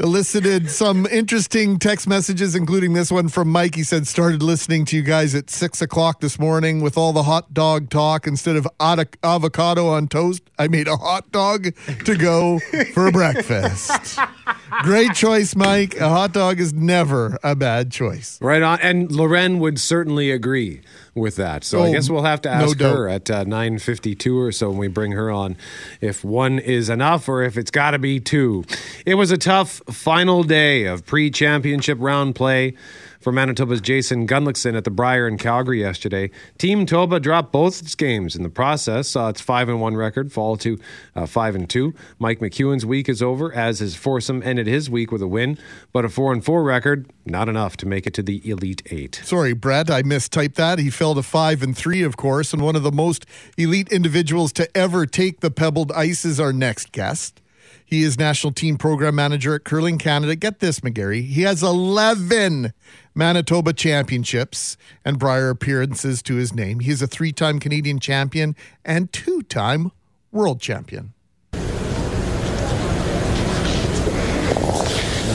elicited 0.00 0.70
some 0.70 1.06
interesting 1.06 1.78
text 1.78 2.08
messages, 2.08 2.54
including 2.54 2.94
this 2.94 3.12
one 3.12 3.28
from 3.28 3.50
Mike. 3.50 3.74
He 3.74 3.82
said, 3.82 4.06
started 4.06 4.42
listening 4.42 4.84
to 4.86 4.96
you 4.96 5.02
guys 5.02 5.34
at 5.34 5.50
six 5.50 5.82
o'clock 5.82 6.20
this 6.20 6.38
morning 6.38 6.80
with 6.80 6.96
all 6.96 7.12
the 7.12 7.22
hot 7.22 7.52
dog 7.52 7.90
talk. 7.90 8.26
Instead 8.26 8.56
of 8.56 8.66
avocado 8.80 9.88
on 9.88 10.08
toast, 10.08 10.42
I 10.58 10.68
made 10.68 10.88
a 10.88 10.96
hot 10.96 11.30
dog 11.30 11.74
to 12.04 12.16
go 12.16 12.58
for 12.94 13.12
breakfast. 13.12 14.18
Great 14.82 15.14
choice, 15.14 15.54
Mike. 15.54 15.96
A 15.96 16.08
hot 16.08 16.32
dog 16.32 16.60
is 16.60 16.72
never 16.72 17.38
a 17.42 17.54
bad 17.54 17.90
choice. 17.90 18.38
Right 18.40 18.62
on. 18.62 18.80
And 18.80 19.12
Loren 19.12 19.58
would 19.58 19.78
certainly 19.78 20.30
agree 20.30 20.80
with 21.14 21.36
that. 21.36 21.64
So 21.64 21.82
I 21.82 21.88
Oh, 21.88 21.92
guess 21.92 22.08
we'll 22.10 22.22
have 22.22 22.40
to 22.42 22.48
no 22.48 22.64
ask 22.66 22.78
doubt. 22.78 22.96
her 22.96 23.08
at 23.08 23.30
uh, 23.30 23.44
9.52 23.44 24.36
or 24.36 24.52
so 24.52 24.68
when 24.70 24.78
we 24.78 24.88
bring 24.88 25.12
her 25.12 25.30
on 25.30 25.56
if 26.00 26.24
one 26.24 26.58
is 26.58 26.88
enough 26.88 27.28
or 27.28 27.42
if 27.42 27.56
it's 27.58 27.70
got 27.70 27.92
to 27.92 27.98
be 27.98 28.20
two. 28.20 28.64
It 29.04 29.14
was 29.16 29.30
a 29.30 29.38
tough 29.38 29.82
final 29.90 30.42
day 30.44 30.84
of 30.84 31.04
pre-championship 31.06 31.98
round 32.00 32.34
play 32.34 32.74
for 33.20 33.32
Manitoba's 33.32 33.80
Jason 33.80 34.26
Gunnlaugson 34.26 34.76
at 34.76 34.84
the 34.84 34.90
Brier 34.90 35.28
in 35.28 35.38
Calgary 35.38 35.80
yesterday. 35.80 36.30
Team 36.58 36.86
Toba 36.86 37.20
dropped 37.20 37.52
both 37.52 37.80
its 37.82 37.94
games 37.94 38.34
in 38.34 38.42
the 38.42 38.48
process, 38.48 39.08
saw 39.08 39.28
its 39.28 39.40
5 39.40 39.68
and 39.68 39.80
1 39.80 39.96
record 39.96 40.32
fall 40.32 40.56
to 40.56 40.78
uh, 41.14 41.26
5 41.26 41.54
and 41.54 41.70
2. 41.70 41.94
Mike 42.18 42.40
McEwen's 42.40 42.86
week 42.86 43.08
is 43.08 43.22
over 43.22 43.52
as 43.52 43.78
his 43.78 43.94
foursome 43.94 44.42
ended 44.42 44.66
his 44.66 44.88
week 44.88 45.12
with 45.12 45.22
a 45.22 45.28
win, 45.28 45.58
but 45.92 46.04
a 46.04 46.08
4 46.08 46.32
and 46.32 46.44
4 46.44 46.62
record, 46.62 47.10
not 47.26 47.48
enough 47.48 47.76
to 47.78 47.86
make 47.86 48.06
it 48.06 48.14
to 48.14 48.22
the 48.22 48.48
Elite 48.48 48.82
8. 48.90 49.20
Sorry, 49.24 49.52
Brett, 49.52 49.90
I 49.90 50.02
mistyped 50.02 50.54
that. 50.54 50.78
He 50.78 50.90
fell 50.90 51.14
to 51.14 51.22
five 51.22 51.62
and 51.62 51.76
three, 51.76 52.02
of 52.02 52.16
course, 52.16 52.52
and 52.52 52.62
one 52.62 52.76
of 52.76 52.82
the 52.82 52.92
most 52.92 53.26
elite 53.56 53.88
individuals 53.92 54.52
to 54.54 54.76
ever 54.76 55.06
take 55.06 55.40
the 55.40 55.50
pebbled 55.50 55.92
ice 55.92 56.24
is 56.24 56.40
our 56.40 56.52
next 56.52 56.92
guest. 56.92 57.40
He 57.90 58.04
is 58.04 58.16
national 58.20 58.52
team 58.52 58.78
program 58.78 59.16
manager 59.16 59.56
at 59.56 59.64
Curling 59.64 59.98
Canada. 59.98 60.36
Get 60.36 60.60
this, 60.60 60.78
McGarry. 60.78 61.26
He 61.26 61.42
has 61.42 61.60
11 61.60 62.72
Manitoba 63.16 63.72
championships 63.72 64.76
and 65.04 65.18
Brier 65.18 65.50
appearances 65.50 66.22
to 66.22 66.36
his 66.36 66.54
name. 66.54 66.78
He 66.78 66.92
is 66.92 67.02
a 67.02 67.08
three 67.08 67.32
time 67.32 67.58
Canadian 67.58 67.98
champion 67.98 68.54
and 68.84 69.12
two 69.12 69.42
time 69.42 69.90
world 70.30 70.60
champion. 70.60 71.14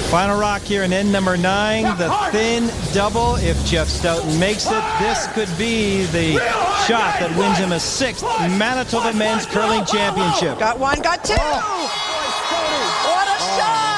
Final 0.09 0.39
rock 0.39 0.61
here 0.61 0.83
in 0.83 0.93
end 0.93 1.11
number 1.11 1.35
nine, 1.35 1.83
the 1.97 2.09
thin 2.31 2.71
double. 2.93 3.35
If 3.35 3.65
Jeff 3.65 3.89
Stoughton 3.89 4.39
makes 4.39 4.67
it, 4.67 4.83
this 4.99 5.27
could 5.33 5.49
be 5.57 6.05
the 6.05 6.39
shot 6.87 7.19
that 7.19 7.35
wins 7.37 7.57
him 7.57 7.73
a 7.73 7.79
sixth 7.81 8.23
Manitoba 8.23 9.11
Men's 9.17 9.45
Curling 9.45 9.83
Championship. 9.83 10.57
Got 10.57 10.79
one, 10.79 11.01
got 11.01 11.25
two. 11.25 12.04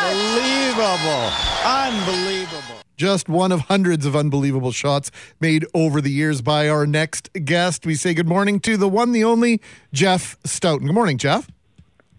What 0.07 0.15
a 0.15 0.19
shot! 0.19 1.67
Unbelievable. 1.67 2.07
Unbelievable. 2.15 2.81
Just 2.95 3.27
one 3.27 3.51
of 3.51 3.61
hundreds 3.61 4.05
of 4.05 4.15
unbelievable 4.15 4.71
shots 4.71 5.11
made 5.39 5.65
over 5.73 5.99
the 5.99 6.09
years 6.09 6.41
by 6.41 6.69
our 6.69 6.87
next 6.87 7.29
guest. 7.45 7.85
We 7.85 7.95
say 7.95 8.13
good 8.13 8.27
morning 8.27 8.59
to 8.61 8.77
the 8.77 8.87
one, 8.87 9.11
the 9.11 9.23
only 9.23 9.61
Jeff 9.93 10.37
Stoughton. 10.45 10.87
Good 10.87 10.93
morning, 10.95 11.17
Jeff. 11.17 11.49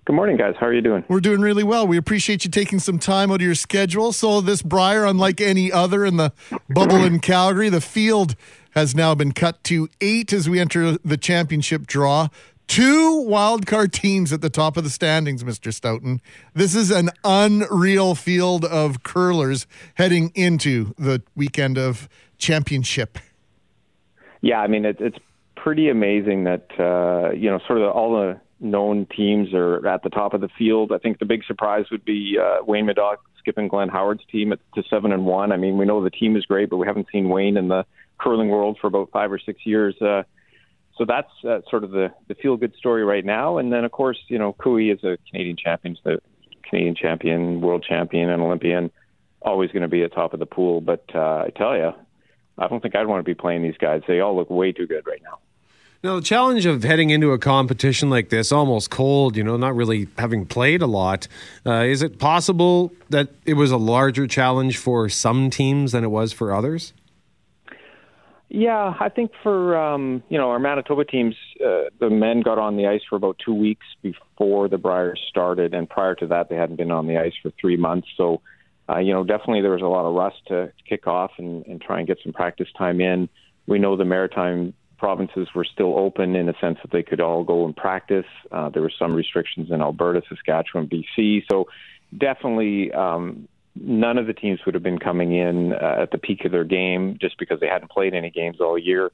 Good 0.05 0.13
morning, 0.15 0.37
guys. 0.37 0.55
How 0.61 0.67
are 0.67 0.73
you 0.73 0.81
doing? 0.81 1.05
We're 1.09 1.21
doing 1.21 1.41
really 1.41 1.65
well. 1.65 1.87
We 1.87 1.97
appreciate 1.97 2.45
you 2.45 2.51
taking 2.51 2.79
some 2.79 2.99
time 2.99 3.31
out 3.31 3.37
of 3.37 3.43
your 3.43 3.55
schedule. 3.55 4.13
So, 4.13 4.41
this 4.41 4.63
Brier, 4.63 5.05
unlike 5.05 5.41
any 5.41 5.73
other 5.73 6.05
in 6.05 6.17
the 6.17 6.33
bubble 6.69 7.05
in 7.05 7.21
Calgary, 7.21 7.69
the 7.71 7.81
field 7.81 8.37
has 8.73 8.95
now 8.95 9.15
been 9.15 9.33
cut 9.33 9.65
to 9.65 9.89
eight 10.01 10.33
as 10.33 10.49
we 10.49 10.61
enter 10.61 10.99
the 10.99 11.17
championship 11.17 11.87
draw. 11.87 12.29
Two 12.69 13.25
wildcard 13.27 13.93
teams 13.93 14.31
at 14.31 14.43
the 14.43 14.51
top 14.51 14.77
of 14.77 14.85
the 14.85 14.91
standings, 14.91 15.43
Mr. 15.43 15.73
Stoughton. 15.73 16.21
This 16.53 16.75
is 16.75 16.91
an 16.91 17.09
unreal 17.25 18.15
field 18.15 18.65
of 18.67 19.03
curlers 19.03 19.67
heading 19.95 20.31
into 20.35 20.95
the 20.99 21.23
weekend 21.35 21.79
of 21.79 22.11
championship. 22.37 23.19
Yeah, 24.43 24.61
I 24.61 24.67
mean, 24.67 24.85
it, 24.85 24.99
it's 25.01 25.17
pretty 25.57 25.89
amazing 25.89 26.45
that, 26.45 26.67
uh, 26.79 27.33
you 27.33 27.51
know, 27.51 27.59
sort 27.67 27.81
of 27.81 27.91
all 27.91 28.13
the 28.13 28.41
known 28.61 29.07
teams 29.17 29.55
are 29.55 29.87
at 29.87 30.03
the 30.03 30.11
top 30.11 30.35
of 30.35 30.43
the 30.43 30.49
field. 30.59 30.93
I 30.93 30.99
think 30.99 31.19
the 31.19 31.25
big 31.25 31.45
surprise 31.45 31.87
would 31.91 32.05
be 32.05 32.37
uh, 32.41 32.65
Wayne 32.65 32.87
Middaugh 32.87 33.17
skipping 33.39 33.69
Glenn 33.69 33.89
Howard's 33.89 34.25
team 34.31 34.53
at, 34.53 34.59
to 34.75 34.83
seven 34.91 35.13
and 35.13 35.25
one. 35.25 35.53
I 35.53 35.57
mean, 35.57 35.79
we 35.79 35.87
know 35.87 36.05
the 36.05 36.11
team 36.11 36.37
is 36.37 36.45
great, 36.45 36.69
but 36.69 36.77
we 36.77 36.87
haven't 36.87 37.07
seen 37.11 37.31
Wayne 37.31 37.57
in 37.57 37.69
the 37.69 37.87
curling 38.19 38.51
world 38.51 38.77
for 38.79 38.89
about 38.89 39.11
five 39.11 39.33
or 39.33 39.39
six 39.39 39.65
years. 39.65 40.01
Uh, 40.03 40.25
so 40.99 41.05
that's 41.07 41.31
uh, 41.49 41.61
sort 41.71 41.85
of 41.85 41.93
the, 41.93 42.13
the 42.27 42.35
feel 42.35 42.57
good 42.57 42.75
story 42.75 43.05
right 43.05 43.25
now. 43.25 43.59
And 43.59 43.73
then, 43.73 43.85
of 43.85 43.93
course, 43.93 44.19
you 44.27 44.39
know, 44.39 44.53
Koe 44.53 44.77
is 44.77 45.03
a 45.05 45.17
Canadian 45.31 45.57
champion, 45.57 45.97
the 46.05 46.19
Canadian 46.65 46.97
champion, 46.97 47.61
world 47.61 47.85
champion, 47.89 48.29
and 48.29 48.43
Olympian, 48.43 48.91
always 49.41 49.71
going 49.71 49.83
to 49.83 49.89
be 49.89 50.03
at 50.03 50.13
top 50.13 50.35
of 50.35 50.41
the 50.41 50.47
pool. 50.47 50.81
But 50.81 51.05
uh, 51.15 51.45
I 51.47 51.51
tell 51.57 51.77
you, 51.77 51.93
I 52.59 52.67
don't 52.67 52.83
think 52.83 52.97
I'd 52.97 53.07
want 53.07 53.21
to 53.21 53.25
be 53.25 53.35
playing 53.35 53.63
these 53.63 53.77
guys. 53.79 54.03
They 54.09 54.19
all 54.19 54.37
look 54.37 54.51
way 54.51 54.73
too 54.73 54.89
good 54.89 55.07
right 55.07 55.23
now. 55.23 55.39
Now, 56.03 56.17
the 56.17 56.23
challenge 56.23 56.65
of 56.65 56.85
heading 56.85 57.11
into 57.11 57.33
a 57.33 57.39
competition 57.39 58.09
like 58.09 58.29
this, 58.29 58.53
almost 58.53 58.89
cold, 58.89 59.37
you 59.37 59.43
know, 59.43 59.57
not 59.57 59.75
really 59.75 60.07
having 60.17 60.47
played 60.47 60.81
a 60.81 60.87
lot, 60.87 61.27
uh, 61.67 61.83
is 61.83 62.03
it 62.03 62.21
possible 62.21 62.93
that 63.11 63.31
it 63.47 63.55
was 63.55 63.73
a 63.73 63.77
larger 63.77 64.29
challenge 64.29 64.77
for 64.77 65.09
some 65.09 65.51
teams 65.51 65.91
than 65.91 66.05
it 66.05 66.09
was 66.09 66.33
for 66.33 66.53
others? 66.53 66.93
Yeah, 68.51 68.95
I 68.99 69.11
think 69.11 69.33
for 69.43 69.77
um, 69.77 70.23
you 70.31 70.39
know 70.39 70.49
our 70.49 70.59
Manitoba 70.59 71.05
teams, 71.05 71.35
uh, 71.61 71.91
the 72.01 72.09
men 72.09 72.41
got 72.41 72.59
on 72.59 72.77
the 72.77 72.87
ice 72.87 73.03
for 73.09 73.17
about 73.17 73.37
two 73.45 73.53
weeks 73.53 73.85
before 74.01 74.69
the 74.69 74.79
Briers 74.79 75.21
started, 75.29 75.75
and 75.75 75.89
prior 75.89 76.15
to 76.15 76.27
that, 76.29 76.49
they 76.49 76.57
hadn't 76.57 76.77
been 76.77 76.91
on 76.91 77.07
the 77.07 77.19
ice 77.19 77.35
for 77.43 77.53
three 77.61 77.77
months. 77.77 78.09
So, 78.17 78.41
uh, 78.89 79.01
you 79.01 79.13
know, 79.13 79.23
definitely 79.23 79.61
there 79.61 79.73
was 79.73 79.83
a 79.83 79.87
lot 79.87 80.07
of 80.07 80.15
rust 80.15 80.47
to 80.49 80.73
kick 80.89 81.07
off 81.07 81.33
and, 81.37 81.67
and 81.67 81.81
try 81.81 81.99
and 81.99 82.07
get 82.07 82.19
some 82.23 82.33
practice 82.33 82.69
time 82.77 83.03
in. 83.03 83.29
We 83.67 83.79
know 83.79 83.99
the 83.99 84.07
Maritime 84.07 84.73
provinces 84.97 85.49
were 85.55 85.67
still 85.67 85.99
open 85.99 86.35
in 86.35 86.49
a 86.49 86.55
sense 86.59 86.79
that 86.83 86.91
they 86.91 87.03
could 87.03 87.21
all 87.21 87.45
go 87.45 87.67
and 87.67 87.77
practice. 87.77 88.27
Uh, 88.51 88.71
there 88.71 88.81
were 88.81 88.93
some 88.99 89.13
restrictions 89.15 89.71
in 89.71 89.83
Alberta, 89.83 90.23
Saskatchewan, 90.27 90.89
BC. 90.89 91.43
So, 91.51 91.67
definitely. 92.17 92.93
Um, 92.93 93.47
none 93.81 94.19
of 94.19 94.27
the 94.27 94.33
teams 94.33 94.61
would 94.65 94.75
have 94.75 94.83
been 94.83 94.99
coming 94.99 95.35
in 95.35 95.73
uh, 95.73 95.97
at 96.03 96.11
the 96.11 96.19
peak 96.19 96.45
of 96.45 96.53
their 96.53 96.65
game 96.65 97.19
just 97.21 97.39
because 97.39 97.61
they 97.61 97.67
hadn't 97.67 97.91
played 97.91 98.15
any 98.15 98.31
games 98.31 98.61
all 98.61 98.79
year. 98.79 99.11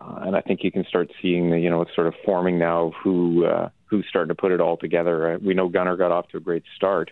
Uh, 0.00 0.20
and 0.22 0.36
I 0.36 0.40
think 0.40 0.64
you 0.64 0.72
can 0.72 0.84
start 0.86 1.10
seeing 1.20 1.50
the, 1.50 1.58
you 1.58 1.68
know, 1.68 1.82
it's 1.82 1.94
sort 1.94 2.06
of 2.06 2.14
forming 2.24 2.58
now 2.58 2.86
of 2.86 2.92
who 3.02 3.44
uh, 3.44 3.68
who's 3.86 4.06
starting 4.08 4.28
to 4.28 4.34
put 4.34 4.52
it 4.52 4.60
all 4.60 4.76
together. 4.76 5.34
Uh, 5.34 5.38
we 5.38 5.54
know 5.54 5.68
Gunner 5.68 5.96
got 5.96 6.12
off 6.12 6.28
to 6.28 6.38
a 6.38 6.40
great 6.40 6.64
start 6.74 7.10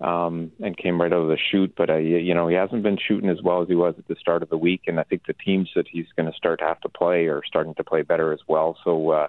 um, 0.00 0.52
and 0.62 0.76
came 0.76 1.00
right 1.00 1.12
out 1.12 1.22
of 1.22 1.28
the 1.28 1.38
chute, 1.50 1.74
but 1.76 1.90
uh, 1.90 1.96
you 1.96 2.34
know 2.34 2.46
he 2.46 2.54
hasn't 2.54 2.84
been 2.84 2.98
shooting 2.98 3.30
as 3.30 3.42
well 3.42 3.62
as 3.62 3.68
he 3.68 3.74
was 3.74 3.94
at 3.98 4.06
the 4.06 4.16
start 4.16 4.42
of 4.42 4.48
the 4.48 4.56
week. 4.56 4.82
And 4.86 5.00
I 5.00 5.02
think 5.02 5.26
the 5.26 5.34
teams 5.34 5.70
that 5.74 5.88
he's 5.90 6.06
going 6.16 6.30
to 6.30 6.36
start 6.36 6.60
to 6.60 6.66
have 6.66 6.80
to 6.82 6.88
play 6.88 7.26
are 7.26 7.42
starting 7.44 7.74
to 7.74 7.84
play 7.84 8.02
better 8.02 8.32
as 8.32 8.40
well. 8.46 8.76
So. 8.84 9.10
Uh, 9.10 9.28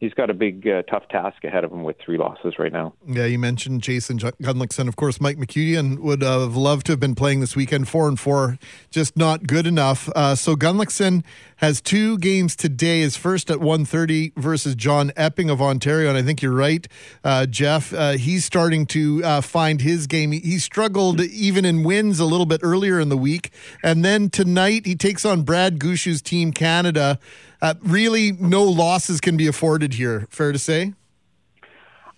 he's 0.00 0.14
got 0.14 0.30
a 0.30 0.34
big, 0.34 0.66
uh, 0.66 0.82
tough 0.82 1.06
task 1.08 1.44
ahead 1.44 1.62
of 1.62 1.70
him 1.70 1.84
with 1.84 1.96
three 2.04 2.16
losses 2.16 2.58
right 2.58 2.72
now. 2.72 2.94
Yeah, 3.06 3.26
you 3.26 3.38
mentioned 3.38 3.82
Jason 3.82 4.18
Gunnlaugson. 4.18 4.88
Of 4.88 4.96
course, 4.96 5.20
Mike 5.20 5.36
McEwen 5.36 5.98
would 5.98 6.22
have 6.22 6.56
loved 6.56 6.86
to 6.86 6.92
have 6.92 7.00
been 7.00 7.14
playing 7.14 7.40
this 7.40 7.54
weekend. 7.54 7.88
Four 7.88 8.08
and 8.08 8.18
four, 8.18 8.58
just 8.90 9.16
not 9.16 9.46
good 9.46 9.66
enough. 9.66 10.08
Uh, 10.16 10.34
so 10.34 10.56
Gunnlaugson 10.56 11.22
has 11.56 11.80
two 11.80 12.18
games 12.18 12.56
today. 12.56 13.02
His 13.02 13.16
first 13.16 13.50
at 13.50 13.58
1.30 13.58 14.34
versus 14.36 14.74
John 14.74 15.12
Epping 15.16 15.50
of 15.50 15.60
Ontario. 15.60 16.08
And 16.08 16.16
I 16.16 16.22
think 16.22 16.40
you're 16.40 16.52
right, 16.52 16.88
uh, 17.22 17.46
Jeff. 17.46 17.92
Uh, 17.92 18.12
he's 18.12 18.44
starting 18.44 18.86
to 18.86 19.22
uh, 19.22 19.40
find 19.42 19.82
his 19.82 20.06
game. 20.06 20.32
He, 20.32 20.58
struggled 20.60 21.20
even 21.22 21.64
in 21.64 21.84
wins 21.84 22.20
a 22.20 22.24
little 22.24 22.44
bit 22.44 22.60
earlier 22.62 23.00
in 23.00 23.08
the 23.08 23.16
week. 23.16 23.50
And 23.82 24.04
then 24.04 24.28
tonight, 24.28 24.84
he 24.84 24.94
takes 24.94 25.24
on 25.24 25.42
Brad 25.42 25.78
Gushue's 25.78 26.20
team, 26.20 26.52
Canada. 26.52 27.18
Uh, 27.62 27.74
really, 27.82 28.32
no 28.32 28.64
losses 28.64 29.20
can 29.20 29.36
be 29.36 29.46
afforded 29.46 29.94
here. 29.94 30.26
Fair 30.30 30.52
to 30.52 30.58
say. 30.58 30.94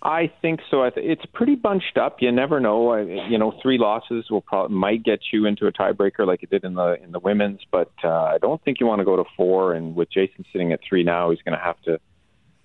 I 0.05 0.29
think 0.41 0.59
so. 0.69 0.83
It's 0.83 1.25
pretty 1.33 1.55
bunched 1.55 1.97
up. 1.97 2.17
You 2.19 2.29
never 2.31 2.59
know. 2.59 2.97
You 2.97 3.37
know, 3.37 3.57
three 3.61 3.77
losses 3.77 4.29
will 4.29 4.41
probably 4.41 4.75
might 4.75 5.01
get 5.01 5.21
you 5.31 5.45
into 5.45 5.65
a 5.65 5.71
tiebreaker 5.71 6.27
like 6.27 6.43
it 6.43 6.49
did 6.49 6.65
in 6.65 6.73
the 6.73 7.01
in 7.01 7.13
the 7.13 7.19
women's, 7.19 7.61
but 7.71 7.91
uh, 8.03 8.09
I 8.09 8.37
don't 8.37 8.61
think 8.63 8.81
you 8.81 8.85
want 8.85 8.99
to 8.99 9.05
go 9.05 9.15
to 9.15 9.23
four. 9.37 9.73
And 9.73 9.95
with 9.95 10.11
Jason 10.11 10.43
sitting 10.51 10.73
at 10.73 10.81
three 10.87 11.03
now, 11.03 11.29
he's 11.29 11.41
going 11.41 11.57
to 11.57 11.63
have 11.63 11.81
to 11.83 12.01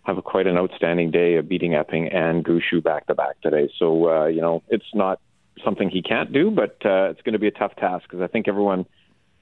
have 0.03 0.19
a, 0.19 0.23
quite 0.23 0.49
an 0.49 0.57
outstanding 0.57 1.13
day 1.13 1.37
of 1.37 1.49
beating 1.49 1.75
Epping 1.75 2.09
and 2.09 2.45
Gushue 2.45 2.83
back 2.83 3.07
to 3.07 3.15
back 3.15 3.41
today. 3.41 3.71
So 3.79 4.11
uh, 4.11 4.27
you 4.27 4.41
know, 4.41 4.65
it's 4.69 4.93
not 4.93 5.21
something 5.65 5.91
he 5.91 6.03
can't 6.03 6.33
do, 6.33 6.51
but 6.51 6.85
uh, 6.85 7.11
it's 7.11 7.23
going 7.23 7.35
to 7.35 7.39
be 7.39 7.49
a 7.49 7.53
tough 7.53 7.77
task 7.77 8.07
because 8.11 8.21
I 8.21 8.27
think 8.27 8.49
everyone 8.49 8.85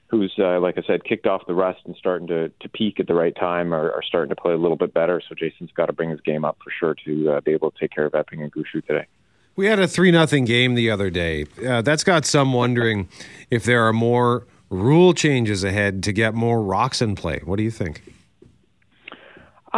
who's 0.07 0.33
uh, 0.39 0.59
like 0.59 0.77
I 0.77 0.83
said, 0.87 1.03
kicked 1.03 1.27
off 1.27 1.45
the 1.47 1.53
rust 1.53 1.81
and 1.85 1.95
starting 1.95 2.27
to 2.27 2.49
to 2.49 2.69
peak 2.69 2.99
at 2.99 3.07
the 3.07 3.13
right 3.13 3.35
time 3.35 3.73
are, 3.73 3.91
are 3.91 4.03
starting 4.03 4.29
to 4.29 4.41
play 4.41 4.53
a 4.53 4.57
little 4.57 4.77
bit 4.77 4.93
better. 4.93 5.21
So 5.27 5.35
Jason's 5.35 5.71
got 5.75 5.87
to 5.87 5.93
bring 5.93 6.09
his 6.09 6.21
game 6.21 6.45
up 6.45 6.57
for 6.63 6.71
sure 6.71 6.95
to 7.05 7.31
uh, 7.31 7.41
be 7.41 7.51
able 7.51 7.71
to 7.71 7.79
take 7.79 7.91
care 7.91 8.05
of 8.05 8.15
Epping 8.15 8.41
and 8.41 8.51
Gushue 8.51 8.85
today. 8.85 9.05
We 9.55 9.65
had 9.65 9.79
a 9.79 9.87
three 9.87 10.11
nothing 10.11 10.45
game 10.45 10.75
the 10.75 10.91
other 10.91 11.09
day. 11.09 11.45
Uh, 11.65 11.81
that's 11.81 12.03
got 12.03 12.25
some 12.25 12.53
wondering 12.53 13.09
if 13.49 13.63
there 13.63 13.87
are 13.87 13.93
more 13.93 14.45
rule 14.69 15.13
changes 15.13 15.63
ahead 15.63 16.03
to 16.03 16.11
get 16.11 16.33
more 16.33 16.61
rocks 16.61 17.01
in 17.01 17.15
play. 17.15 17.41
What 17.43 17.57
do 17.57 17.63
you 17.63 17.71
think? 17.71 18.03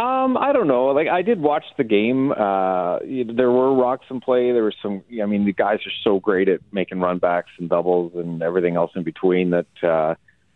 Um, 0.00 0.38
I 0.38 0.54
don't 0.54 0.66
know. 0.66 0.86
Like 0.86 1.08
I 1.08 1.20
did 1.20 1.42
watch 1.42 1.64
the 1.76 1.84
game. 1.84 2.32
Uh, 2.32 3.00
there 3.00 3.50
were 3.50 3.74
rocks 3.74 4.06
in 4.08 4.20
play. 4.22 4.50
There 4.50 4.64
was 4.64 4.74
some. 4.80 5.04
I 5.22 5.26
mean, 5.26 5.44
the 5.44 5.52
guys 5.52 5.80
are 5.84 5.92
so 6.02 6.18
great 6.18 6.48
at 6.48 6.60
making 6.72 6.98
runbacks 6.98 7.52
and 7.58 7.68
doubles 7.68 8.12
and 8.14 8.42
everything 8.42 8.76
else 8.76 8.92
in 8.96 9.02
between 9.02 9.50
that 9.50 9.66
uh, 9.82 10.14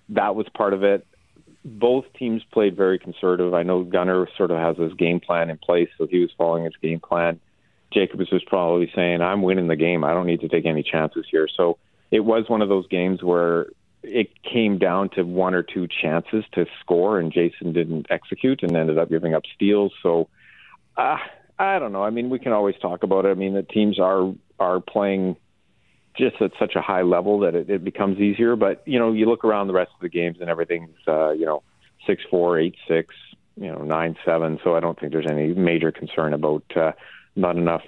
that 0.08 0.34
was 0.34 0.46
part 0.56 0.72
of 0.72 0.82
it. 0.82 1.06
Both 1.62 2.06
teams 2.18 2.42
played 2.52 2.74
very 2.74 2.98
conservative. 2.98 3.52
I 3.52 3.64
know 3.64 3.84
Gunner 3.84 4.26
sort 4.38 4.50
of 4.50 4.56
has 4.56 4.78
his 4.78 4.94
game 4.94 5.20
plan 5.20 5.50
in 5.50 5.58
place, 5.58 5.90
so 5.98 6.06
he 6.06 6.20
was 6.20 6.30
following 6.38 6.64
his 6.64 6.76
game 6.80 7.00
plan. 7.00 7.38
Jacobs 7.92 8.30
was 8.32 8.42
probably 8.46 8.90
saying, 8.94 9.20
"I'm 9.20 9.42
winning 9.42 9.68
the 9.68 9.76
game. 9.76 10.04
I 10.04 10.14
don't 10.14 10.26
need 10.26 10.40
to 10.40 10.48
take 10.48 10.64
any 10.64 10.82
chances 10.82 11.26
here." 11.30 11.48
So 11.54 11.76
it 12.10 12.20
was 12.20 12.48
one 12.48 12.62
of 12.62 12.70
those 12.70 12.86
games 12.86 13.22
where 13.22 13.66
it 14.04 14.42
came 14.42 14.78
down 14.78 15.08
to 15.10 15.22
one 15.22 15.54
or 15.54 15.62
two 15.62 15.88
chances 15.88 16.44
to 16.52 16.66
score, 16.80 17.18
and 17.18 17.32
Jason 17.32 17.72
didn't 17.72 18.06
execute 18.10 18.62
and 18.62 18.76
ended 18.76 18.98
up 18.98 19.08
giving 19.08 19.34
up 19.34 19.42
steals. 19.54 19.92
So 20.02 20.28
uh, 20.96 21.16
I 21.58 21.78
don't 21.78 21.92
know. 21.92 22.02
I 22.02 22.10
mean, 22.10 22.30
we 22.30 22.38
can 22.38 22.52
always 22.52 22.76
talk 22.80 23.02
about 23.02 23.24
it. 23.24 23.30
I 23.30 23.34
mean, 23.34 23.54
the 23.54 23.62
teams 23.62 23.98
are 23.98 24.32
are 24.60 24.80
playing 24.80 25.36
just 26.16 26.40
at 26.40 26.52
such 26.58 26.76
a 26.76 26.80
high 26.80 27.02
level 27.02 27.40
that 27.40 27.54
it, 27.54 27.68
it 27.68 27.84
becomes 27.84 28.18
easier. 28.18 28.56
But 28.56 28.82
you 28.86 28.98
know, 28.98 29.12
you 29.12 29.26
look 29.26 29.44
around 29.44 29.68
the 29.68 29.74
rest 29.74 29.90
of 29.94 30.00
the 30.00 30.08
games 30.08 30.38
and 30.40 30.50
everything's 30.50 30.96
uh, 31.08 31.30
you 31.30 31.46
know 31.46 31.62
six 32.06 32.22
four, 32.30 32.58
eight 32.58 32.76
six, 32.86 33.14
you 33.56 33.70
know 33.70 33.82
nine 33.82 34.16
seven. 34.24 34.58
So 34.62 34.76
I 34.76 34.80
don't 34.80 34.98
think 34.98 35.12
there's 35.12 35.30
any 35.30 35.54
major 35.54 35.90
concern 35.90 36.34
about 36.34 36.64
uh, 36.76 36.92
not 37.36 37.56
enough 37.56 37.82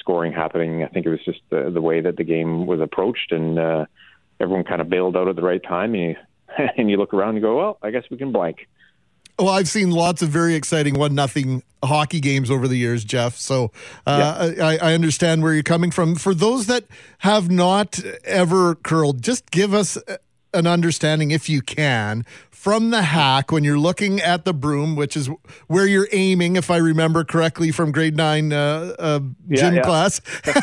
scoring 0.00 0.32
happening. 0.32 0.82
I 0.82 0.88
think 0.88 1.06
it 1.06 1.10
was 1.10 1.24
just 1.24 1.40
the, 1.50 1.70
the 1.72 1.82
way 1.82 2.00
that 2.00 2.16
the 2.16 2.24
game 2.24 2.66
was 2.66 2.80
approached 2.80 3.32
and. 3.32 3.58
Uh, 3.58 3.86
everyone 4.40 4.64
kind 4.64 4.80
of 4.80 4.88
bailed 4.88 5.16
out 5.16 5.28
at 5.28 5.36
the 5.36 5.42
right 5.42 5.62
time, 5.62 5.94
and 5.94 6.02
you 6.02 6.16
and 6.76 6.90
you 6.90 6.96
look 6.96 7.14
around 7.14 7.30
and 7.30 7.42
go, 7.42 7.56
well, 7.56 7.78
I 7.82 7.90
guess 7.90 8.04
we 8.10 8.16
can 8.16 8.32
blank. 8.32 8.66
Well, 9.38 9.50
I've 9.50 9.68
seen 9.68 9.92
lots 9.92 10.20
of 10.20 10.30
very 10.30 10.56
exciting 10.56 10.98
one 10.98 11.14
nothing 11.14 11.62
hockey 11.84 12.18
games 12.18 12.50
over 12.50 12.66
the 12.66 12.76
years, 12.76 13.04
Jeff. 13.04 13.36
So 13.36 13.70
uh, 14.04 14.52
yeah. 14.56 14.64
I, 14.66 14.90
I, 14.90 14.94
understand 14.94 15.44
where 15.44 15.54
you're 15.54 15.62
coming 15.62 15.92
from. 15.92 16.16
For 16.16 16.34
those 16.34 16.66
that 16.66 16.84
have 17.18 17.48
not 17.48 18.00
ever 18.24 18.74
curled, 18.74 19.22
just 19.22 19.52
give 19.52 19.74
us 19.74 19.96
an 20.54 20.66
understanding, 20.66 21.30
if 21.30 21.48
you 21.48 21.60
can, 21.60 22.24
from 22.50 22.90
the 22.90 23.02
hack 23.02 23.52
when 23.52 23.64
you're 23.64 23.78
looking 23.78 24.20
at 24.20 24.44
the 24.44 24.52
broom, 24.52 24.96
which 24.96 25.16
is 25.16 25.30
where 25.68 25.86
you're 25.86 26.08
aiming, 26.12 26.56
if 26.56 26.70
I 26.70 26.78
remember 26.78 27.24
correctly 27.24 27.70
from 27.70 27.92
grade 27.92 28.16
nine 28.16 28.52
uh, 28.52 28.94
uh, 28.98 29.20
gym 29.50 29.76
yeah. 29.76 29.82
class. 29.82 30.20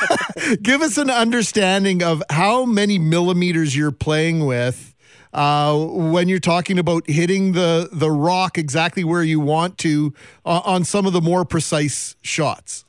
Give 0.61 0.81
us 0.81 0.97
an 0.97 1.09
understanding 1.09 2.03
of 2.03 2.21
how 2.29 2.65
many 2.65 2.99
millimeters 2.99 3.75
you're 3.75 3.91
playing 3.91 4.45
with. 4.45 4.93
Uh, 5.33 5.77
when 5.87 6.29
you're 6.29 6.39
talking 6.39 6.79
about 6.79 7.09
hitting 7.09 7.51
the 7.51 7.89
the 7.91 8.09
rock 8.09 8.57
exactly 8.57 9.03
where 9.03 9.23
you 9.23 9.37
want 9.37 9.77
to 9.77 10.13
uh, 10.45 10.61
on 10.63 10.85
some 10.85 11.05
of 11.05 11.11
the 11.11 11.19
more 11.19 11.43
precise 11.43 12.15
shots. 12.21 12.85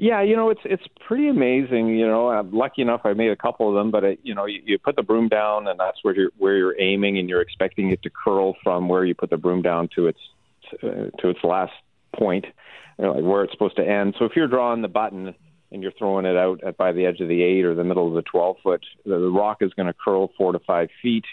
Yeah, 0.00 0.22
you 0.22 0.36
know, 0.36 0.50
it's 0.50 0.60
it's 0.64 0.84
pretty 1.06 1.28
amazing. 1.28 1.88
You 1.88 2.06
know, 2.06 2.28
I'm 2.28 2.52
lucky 2.52 2.82
enough 2.82 3.00
I 3.04 3.14
made 3.14 3.30
a 3.30 3.36
couple 3.36 3.68
of 3.68 3.74
them, 3.74 3.90
but 3.90 4.04
it, 4.04 4.20
you 4.22 4.32
know, 4.32 4.44
you, 4.44 4.62
you 4.64 4.78
put 4.78 4.94
the 4.94 5.02
broom 5.02 5.28
down, 5.28 5.66
and 5.66 5.78
that's 5.78 5.98
where 6.02 6.14
you're 6.14 6.30
where 6.38 6.56
you're 6.56 6.80
aiming, 6.80 7.18
and 7.18 7.28
you're 7.28 7.40
expecting 7.40 7.90
it 7.90 8.02
to 8.02 8.10
curl 8.10 8.54
from 8.62 8.88
where 8.88 9.04
you 9.04 9.14
put 9.14 9.30
the 9.30 9.36
broom 9.36 9.60
down 9.60 9.88
to 9.96 10.06
its 10.06 10.20
uh, 10.82 11.10
to 11.18 11.28
its 11.30 11.40
last 11.42 11.72
point, 12.16 12.46
you 12.98 13.04
know, 13.04 13.12
like 13.12 13.24
where 13.24 13.42
it's 13.42 13.52
supposed 13.52 13.76
to 13.76 13.86
end. 13.86 14.14
So 14.18 14.24
if 14.24 14.32
you're 14.36 14.46
drawing 14.46 14.82
the 14.82 14.88
button 14.88 15.34
and 15.72 15.82
you're 15.82 15.92
throwing 15.92 16.26
it 16.26 16.36
out 16.36 16.62
at 16.62 16.76
by 16.76 16.92
the 16.92 17.04
edge 17.04 17.20
of 17.20 17.28
the 17.28 17.42
eight 17.42 17.64
or 17.64 17.74
the 17.74 17.84
middle 17.84 18.06
of 18.06 18.14
the 18.14 18.22
12 18.22 18.56
foot, 18.62 18.84
the, 19.04 19.18
the 19.18 19.30
rock 19.30 19.58
is 19.62 19.72
going 19.74 19.86
to 19.88 19.94
curl 19.94 20.30
four 20.38 20.52
to 20.52 20.60
five 20.60 20.88
feet. 21.02 21.24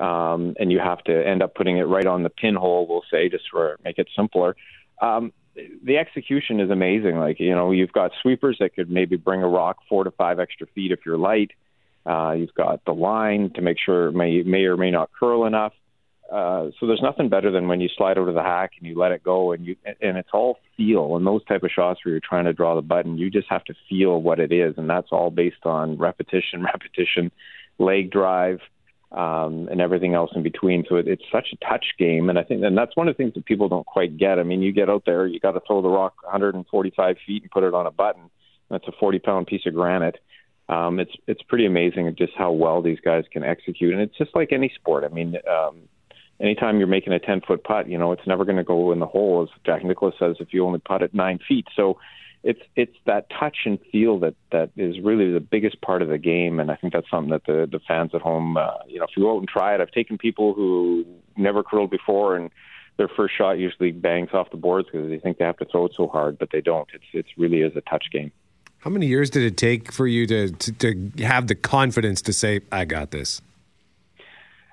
Um, 0.00 0.54
and 0.58 0.72
you 0.72 0.78
have 0.78 1.04
to 1.04 1.26
end 1.26 1.42
up 1.42 1.54
putting 1.54 1.76
it 1.76 1.82
right 1.82 2.06
on 2.06 2.22
the 2.22 2.30
pinhole, 2.30 2.86
we'll 2.88 3.04
say, 3.10 3.28
just 3.28 3.44
for 3.50 3.76
make 3.84 3.98
it 3.98 4.08
simpler. 4.16 4.56
Um, 5.00 5.32
the 5.82 5.98
execution 5.98 6.60
is 6.60 6.70
amazing. 6.70 7.18
Like 7.18 7.40
you 7.40 7.54
know, 7.54 7.72
you've 7.72 7.92
got 7.92 8.12
sweepers 8.22 8.56
that 8.60 8.74
could 8.74 8.90
maybe 8.90 9.16
bring 9.16 9.42
a 9.42 9.48
rock 9.48 9.78
four 9.88 10.04
to 10.04 10.10
five 10.10 10.38
extra 10.38 10.66
feet 10.68 10.92
if 10.92 11.00
you're 11.04 11.18
light. 11.18 11.50
Uh, 12.06 12.32
you've 12.32 12.54
got 12.54 12.84
the 12.84 12.92
line 12.92 13.50
to 13.54 13.62
make 13.62 13.76
sure 13.84 14.08
it 14.08 14.12
may 14.12 14.42
may 14.42 14.64
or 14.64 14.76
may 14.76 14.90
not 14.90 15.10
curl 15.18 15.44
enough. 15.46 15.72
Uh, 16.30 16.70
so 16.78 16.86
there's 16.86 17.02
nothing 17.02 17.28
better 17.28 17.50
than 17.50 17.66
when 17.66 17.80
you 17.80 17.88
slide 17.96 18.16
over 18.16 18.32
the 18.32 18.42
hack 18.42 18.72
and 18.78 18.86
you 18.86 18.96
let 18.96 19.10
it 19.10 19.22
go 19.22 19.50
and 19.50 19.66
you 19.66 19.74
and 20.00 20.16
it's 20.16 20.28
all 20.32 20.58
feel 20.76 21.16
and 21.16 21.26
those 21.26 21.44
type 21.46 21.64
of 21.64 21.70
shots 21.74 22.04
where 22.04 22.12
you're 22.12 22.20
trying 22.20 22.44
to 22.44 22.52
draw 22.52 22.76
the 22.76 22.82
button 22.82 23.18
you 23.18 23.30
just 23.30 23.48
have 23.50 23.64
to 23.64 23.74
feel 23.88 24.22
what 24.22 24.38
it 24.38 24.52
is 24.52 24.74
and 24.76 24.88
that's 24.88 25.08
all 25.10 25.30
based 25.30 25.64
on 25.64 25.98
repetition 25.98 26.62
repetition 26.72 27.32
leg 27.80 28.12
drive 28.12 28.60
um, 29.12 29.68
and 29.70 29.80
everything 29.80 30.14
else 30.14 30.30
in 30.34 30.42
between. 30.42 30.84
So 30.88 30.96
it, 30.96 31.08
it's 31.08 31.24
such 31.32 31.48
a 31.52 31.64
touch 31.64 31.84
game, 31.98 32.28
and 32.30 32.38
I 32.38 32.44
think, 32.44 32.62
and 32.62 32.76
that's 32.76 32.96
one 32.96 33.08
of 33.08 33.16
the 33.16 33.22
things 33.22 33.34
that 33.34 33.44
people 33.44 33.68
don't 33.68 33.86
quite 33.86 34.16
get. 34.16 34.38
I 34.38 34.42
mean, 34.42 34.62
you 34.62 34.72
get 34.72 34.88
out 34.88 35.04
there, 35.04 35.26
you 35.26 35.40
got 35.40 35.52
to 35.52 35.60
throw 35.66 35.82
the 35.82 35.88
rock 35.88 36.22
145 36.22 37.16
feet 37.26 37.42
and 37.42 37.50
put 37.50 37.64
it 37.64 37.74
on 37.74 37.86
a 37.86 37.90
button. 37.90 38.30
That's 38.70 38.86
a 38.86 38.92
40 38.98 39.18
pound 39.18 39.46
piece 39.46 39.66
of 39.66 39.74
granite. 39.74 40.18
Um, 40.68 41.00
it's 41.00 41.10
it's 41.26 41.42
pretty 41.42 41.66
amazing 41.66 42.14
just 42.16 42.32
how 42.38 42.52
well 42.52 42.80
these 42.80 43.00
guys 43.00 43.24
can 43.32 43.42
execute, 43.42 43.92
and 43.92 44.00
it's 44.00 44.16
just 44.16 44.30
like 44.36 44.52
any 44.52 44.72
sport. 44.76 45.02
I 45.02 45.08
mean, 45.08 45.34
um, 45.50 45.88
anytime 46.40 46.78
you're 46.78 46.86
making 46.86 47.12
a 47.12 47.18
10 47.18 47.40
foot 47.40 47.64
putt, 47.64 47.88
you 47.88 47.98
know 47.98 48.12
it's 48.12 48.26
never 48.26 48.44
going 48.44 48.58
to 48.58 48.64
go 48.64 48.92
in 48.92 49.00
the 49.00 49.06
hole, 49.06 49.42
as 49.42 49.62
Jack 49.66 49.84
Nicklaus 49.84 50.14
says, 50.20 50.36
if 50.38 50.52
you 50.52 50.64
only 50.64 50.78
putt 50.78 51.02
at 51.02 51.12
nine 51.12 51.40
feet. 51.48 51.66
So 51.74 51.98
it's 52.42 52.60
it's 52.74 52.96
that 53.06 53.26
touch 53.38 53.58
and 53.66 53.78
feel 53.92 54.18
that 54.20 54.34
that 54.50 54.70
is 54.76 54.98
really 55.00 55.30
the 55.32 55.40
biggest 55.40 55.80
part 55.82 56.00
of 56.02 56.08
the 56.08 56.18
game, 56.18 56.58
and 56.58 56.70
I 56.70 56.76
think 56.76 56.92
that's 56.92 57.10
something 57.10 57.30
that 57.30 57.44
the 57.46 57.68
the 57.70 57.80
fans 57.86 58.12
at 58.14 58.22
home, 58.22 58.56
uh, 58.56 58.70
you 58.86 58.98
know, 58.98 59.04
if 59.04 59.10
you 59.16 59.24
go 59.24 59.34
out 59.36 59.38
and 59.38 59.48
try 59.48 59.74
it, 59.74 59.80
I've 59.80 59.90
taken 59.90 60.16
people 60.16 60.54
who 60.54 61.04
never 61.36 61.62
curled 61.62 61.90
before, 61.90 62.36
and 62.36 62.50
their 62.96 63.08
first 63.08 63.34
shot 63.36 63.52
usually 63.52 63.92
bangs 63.92 64.30
off 64.32 64.50
the 64.50 64.56
boards 64.56 64.88
because 64.90 65.08
they 65.10 65.18
think 65.18 65.38
they 65.38 65.44
have 65.44 65.58
to 65.58 65.66
throw 65.66 65.86
it 65.86 65.92
so 65.96 66.06
hard, 66.06 66.38
but 66.38 66.50
they 66.50 66.62
don't. 66.62 66.88
It's 66.94 67.04
it's 67.12 67.28
really 67.36 67.60
is 67.60 67.76
a 67.76 67.82
touch 67.82 68.06
game. 68.10 68.32
How 68.78 68.88
many 68.88 69.06
years 69.06 69.28
did 69.28 69.42
it 69.42 69.58
take 69.58 69.92
for 69.92 70.06
you 70.06 70.26
to, 70.26 70.50
to, 70.50 70.72
to 70.72 71.24
have 71.24 71.46
the 71.46 71.54
confidence 71.54 72.22
to 72.22 72.32
say, 72.32 72.60
"I 72.72 72.86
got 72.86 73.10
this"? 73.10 73.42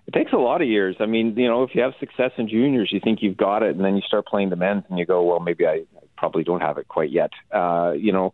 It 0.08 0.14
takes 0.14 0.32
a 0.32 0.38
lot 0.38 0.62
of 0.62 0.70
years. 0.70 0.96
I 1.02 1.06
mean, 1.06 1.36
you 1.36 1.50
know, 1.50 1.64
if 1.64 1.76
you 1.76 1.82
have 1.82 1.92
success 2.00 2.32
in 2.38 2.48
juniors, 2.48 2.94
you 2.94 3.02
think 3.02 3.22
you've 3.22 3.36
got 3.36 3.62
it, 3.62 3.76
and 3.76 3.84
then 3.84 3.98
you 3.98 4.02
start 4.02 4.26
playing 4.26 4.52
the 4.52 4.56
men's, 4.56 4.86
and 4.90 4.98
you 4.98 5.06
go, 5.06 5.22
"Well, 5.24 5.42
maybe 5.42 5.68
I, 5.68 5.84
probably 6.18 6.44
don't 6.44 6.62
have 6.62 6.78
it 6.78 6.88
quite 6.88 7.12
yet. 7.12 7.32
Uh, 7.52 7.94
you 7.98 8.12
know, 8.12 8.34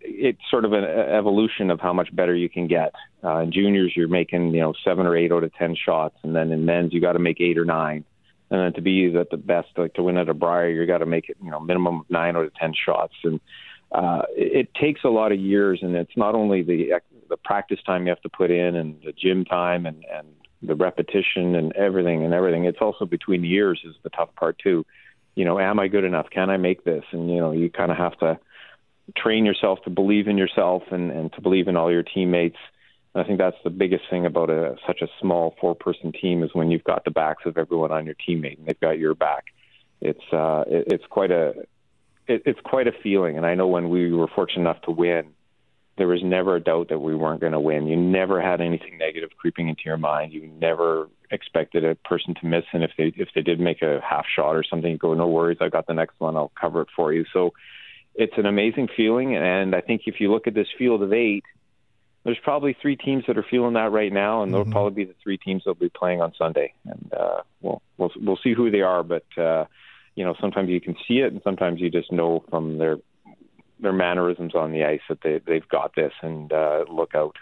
it's 0.00 0.40
sort 0.50 0.64
of 0.64 0.72
an 0.72 0.84
evolution 0.84 1.70
of 1.70 1.80
how 1.80 1.92
much 1.92 2.14
better 2.14 2.34
you 2.34 2.48
can 2.48 2.66
get. 2.66 2.92
Uh, 3.24 3.38
in 3.38 3.52
juniors, 3.52 3.92
you're 3.96 4.08
making 4.08 4.54
you 4.54 4.60
know 4.60 4.72
seven 4.84 5.06
or 5.06 5.16
eight 5.16 5.32
out 5.32 5.44
of 5.44 5.52
ten 5.54 5.74
shots, 5.76 6.16
and 6.22 6.34
then 6.34 6.52
in 6.52 6.64
men's, 6.64 6.92
you 6.92 7.00
got 7.00 7.12
to 7.12 7.18
make 7.18 7.40
eight 7.40 7.58
or 7.58 7.64
nine. 7.64 8.04
and 8.50 8.60
then 8.60 8.72
to 8.74 8.80
be 8.80 9.14
at 9.16 9.30
the 9.30 9.36
best, 9.36 9.68
like 9.76 9.94
to 9.94 10.02
win 10.02 10.16
at 10.16 10.28
a 10.28 10.34
Brier, 10.34 10.70
you 10.70 10.86
got 10.86 10.98
to 10.98 11.06
make 11.06 11.28
it, 11.28 11.36
you 11.42 11.50
know, 11.50 11.60
minimum 11.60 12.00
of 12.00 12.10
nine 12.10 12.36
out 12.36 12.44
of 12.44 12.54
ten 12.54 12.72
shots, 12.74 13.14
and 13.24 13.40
uh, 13.92 14.22
it, 14.36 14.68
takes 14.74 15.04
a 15.04 15.08
lot 15.08 15.32
of 15.32 15.38
years, 15.38 15.80
and 15.82 15.94
it's 15.96 16.16
not 16.16 16.34
only 16.34 16.62
the 16.62 17.00
the 17.28 17.36
practice 17.36 17.80
time 17.84 18.04
you 18.04 18.10
have 18.10 18.22
to 18.22 18.28
put 18.28 18.50
in, 18.50 18.76
and 18.76 19.00
the 19.04 19.12
gym 19.12 19.44
time, 19.44 19.86
and 19.86 20.04
and 20.12 20.28
the 20.62 20.74
repetition, 20.74 21.54
and 21.54 21.72
everything, 21.74 22.24
and 22.24 22.34
everything. 22.34 22.64
It's 22.64 22.80
also 22.80 23.04
between 23.04 23.44
years 23.44 23.80
is 23.84 23.94
the 24.02 24.10
tough 24.10 24.34
part 24.36 24.58
too. 24.58 24.84
You 25.36 25.44
know, 25.44 25.60
am 25.60 25.78
I 25.78 25.86
good 25.86 26.04
enough? 26.04 26.26
Can 26.30 26.50
I 26.50 26.56
make 26.56 26.82
this? 26.82 27.04
And 27.12 27.30
you 27.30 27.36
know, 27.36 27.52
you 27.52 27.70
kind 27.70 27.92
of 27.92 27.98
have 27.98 28.18
to 28.18 28.40
train 29.16 29.44
yourself 29.44 29.78
to 29.84 29.90
believe 29.90 30.26
in 30.26 30.36
yourself 30.36 30.82
and 30.90 31.12
and 31.12 31.32
to 31.34 31.40
believe 31.40 31.68
in 31.68 31.76
all 31.76 31.92
your 31.92 32.02
teammates. 32.02 32.56
I 33.14 33.22
think 33.22 33.38
that's 33.38 33.56
the 33.62 33.70
biggest 33.70 34.04
thing 34.10 34.26
about 34.26 34.50
a 34.50 34.76
such 34.86 35.00
a 35.00 35.08
small 35.20 35.54
four 35.60 35.74
person 35.74 36.12
team 36.12 36.42
is 36.42 36.50
when 36.52 36.70
you've 36.70 36.84
got 36.84 37.04
the 37.04 37.10
backs 37.10 37.44
of 37.46 37.56
everyone 37.56 37.92
on 37.92 38.04
your 38.04 38.16
teammate 38.28 38.58
and 38.58 38.66
they've 38.66 38.80
got 38.80 38.98
your 38.98 39.14
back. 39.14 39.44
It's 40.00 40.32
uh 40.32 40.64
it, 40.66 40.84
it's 40.88 41.04
quite 41.08 41.30
a 41.30 41.50
it, 42.26 42.42
it's 42.44 42.60
quite 42.64 42.88
a 42.88 42.92
feeling 43.02 43.36
and 43.36 43.46
I 43.46 43.54
know 43.54 43.68
when 43.68 43.88
we 43.88 44.12
were 44.12 44.28
fortunate 44.34 44.62
enough 44.62 44.82
to 44.82 44.90
win 44.90 45.34
there 45.96 46.08
was 46.08 46.22
never 46.22 46.56
a 46.56 46.60
doubt 46.60 46.88
that 46.90 46.98
we 46.98 47.14
weren't 47.14 47.40
going 47.40 47.52
to 47.52 47.60
win. 47.60 47.86
You 47.86 47.96
never 47.96 48.40
had 48.40 48.60
anything 48.60 48.98
negative 48.98 49.30
creeping 49.36 49.68
into 49.68 49.82
your 49.86 49.96
mind. 49.96 50.32
You 50.32 50.46
never 50.46 51.08
expected 51.30 51.84
a 51.84 51.94
person 51.94 52.34
to 52.40 52.46
miss 52.46 52.64
and 52.72 52.84
if 52.84 52.92
they 52.96 53.12
if 53.16 53.28
they 53.34 53.42
did 53.42 53.60
make 53.60 53.82
a 53.82 54.00
half 54.00 54.26
shot 54.34 54.56
or 54.56 54.64
something 54.64 54.90
you 54.90 54.98
go 54.98 55.14
no 55.14 55.28
worries, 55.28 55.58
I 55.60 55.68
got 55.68 55.86
the 55.86 55.94
next 55.94 56.18
one, 56.18 56.36
I'll 56.36 56.52
cover 56.60 56.82
it 56.82 56.88
for 56.94 57.12
you. 57.12 57.24
So 57.32 57.52
it's 58.14 58.34
an 58.38 58.46
amazing 58.46 58.88
feeling 58.96 59.36
and 59.36 59.74
I 59.74 59.80
think 59.80 60.02
if 60.06 60.20
you 60.20 60.30
look 60.32 60.46
at 60.46 60.54
this 60.54 60.68
field 60.78 61.02
of 61.02 61.12
8 61.12 61.44
there's 62.26 62.38
probably 62.42 62.76
three 62.82 62.96
teams 62.96 63.22
that 63.28 63.38
are 63.38 63.46
feeling 63.48 63.74
that 63.74 63.92
right 63.92 64.12
now, 64.12 64.42
and 64.42 64.52
they'll 64.52 64.62
Mm-hmm. 64.62 64.72
probably 64.72 65.04
be 65.04 65.08
the 65.08 65.14
three 65.22 65.38
teams 65.38 65.62
that'll 65.62 65.76
be 65.76 65.88
playing 65.88 66.20
on 66.20 66.34
Sunday. 66.36 66.74
And 66.84 67.12
uh, 67.16 67.42
we'll 67.60 67.80
we'll 67.98 68.10
we'll 68.16 68.38
see 68.42 68.52
who 68.52 68.68
they 68.68 68.80
are, 68.80 69.04
but 69.04 69.24
uh, 69.38 69.66
you 70.16 70.24
know 70.24 70.34
sometimes 70.40 70.68
you 70.68 70.80
can 70.80 70.96
see 71.06 71.18
it, 71.18 71.32
and 71.32 71.40
sometimes 71.44 71.80
you 71.80 71.88
just 71.88 72.10
know 72.10 72.42
from 72.50 72.78
their 72.78 72.96
their 73.78 73.92
mannerisms 73.92 74.56
on 74.56 74.72
the 74.72 74.82
ice 74.84 75.02
that 75.08 75.20
they 75.22 75.40
they've 75.46 75.68
got 75.68 75.94
this, 75.94 76.12
and 76.20 76.52
uh, 76.52 76.84
look 76.90 77.14
out. 77.14 77.36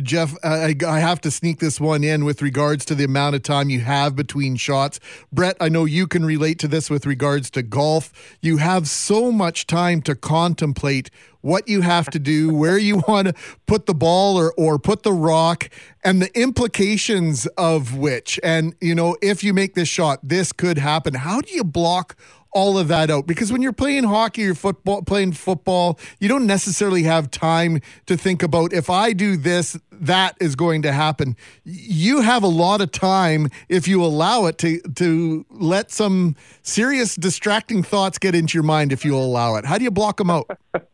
Jeff, 0.00 0.34
I, 0.42 0.74
I 0.86 1.00
have 1.00 1.20
to 1.22 1.30
sneak 1.30 1.58
this 1.58 1.78
one 1.78 2.02
in 2.02 2.24
with 2.24 2.40
regards 2.40 2.84
to 2.86 2.94
the 2.94 3.04
amount 3.04 3.34
of 3.36 3.42
time 3.42 3.68
you 3.68 3.80
have 3.80 4.16
between 4.16 4.56
shots. 4.56 4.98
Brett, 5.30 5.56
I 5.60 5.68
know 5.68 5.84
you 5.84 6.06
can 6.06 6.24
relate 6.24 6.58
to 6.60 6.68
this 6.68 6.88
with 6.88 7.04
regards 7.04 7.50
to 7.50 7.62
golf. 7.62 8.12
You 8.40 8.56
have 8.56 8.88
so 8.88 9.30
much 9.30 9.66
time 9.66 10.00
to 10.02 10.14
contemplate 10.14 11.10
what 11.42 11.68
you 11.68 11.82
have 11.82 12.08
to 12.10 12.18
do, 12.18 12.54
where 12.54 12.78
you 12.78 13.02
want 13.08 13.28
to 13.28 13.34
put 13.66 13.86
the 13.86 13.94
ball 13.94 14.38
or, 14.38 14.54
or 14.56 14.78
put 14.78 15.02
the 15.02 15.12
rock, 15.12 15.68
and 16.02 16.22
the 16.22 16.40
implications 16.40 17.46
of 17.58 17.96
which. 17.96 18.40
And, 18.42 18.74
you 18.80 18.94
know, 18.94 19.16
if 19.20 19.44
you 19.44 19.52
make 19.52 19.74
this 19.74 19.88
shot, 19.88 20.20
this 20.22 20.52
could 20.52 20.78
happen. 20.78 21.14
How 21.14 21.42
do 21.42 21.54
you 21.54 21.64
block 21.64 22.16
all 22.52 22.78
of 22.78 22.88
that 22.88 23.10
out. 23.10 23.26
Because 23.26 23.52
when 23.52 23.62
you're 23.62 23.72
playing 23.72 24.04
hockey 24.04 24.46
or 24.46 24.54
football 24.54 25.02
playing 25.02 25.32
football 25.32 25.98
you 26.20 26.28
don't 26.28 26.46
necessarily 26.46 27.02
have 27.02 27.30
time 27.30 27.80
to 28.06 28.16
think 28.16 28.42
about 28.42 28.72
if 28.72 28.90
i 28.90 29.12
do 29.12 29.36
this 29.36 29.76
that 30.02 30.36
is 30.40 30.56
going 30.56 30.82
to 30.82 30.92
happen. 30.92 31.36
You 31.64 32.22
have 32.22 32.42
a 32.42 32.48
lot 32.48 32.80
of 32.80 32.90
time 32.90 33.48
if 33.68 33.86
you 33.86 34.04
allow 34.04 34.46
it 34.46 34.58
to 34.58 34.80
to 34.80 35.46
let 35.48 35.92
some 35.92 36.34
serious 36.62 37.14
distracting 37.14 37.82
thoughts 37.84 38.18
get 38.18 38.34
into 38.34 38.54
your 38.54 38.64
mind 38.64 38.92
if 38.92 39.04
you 39.04 39.16
allow 39.16 39.54
it. 39.56 39.64
How 39.64 39.78
do 39.78 39.84
you 39.84 39.92
block 39.92 40.16
them 40.16 40.28
out 40.28 40.50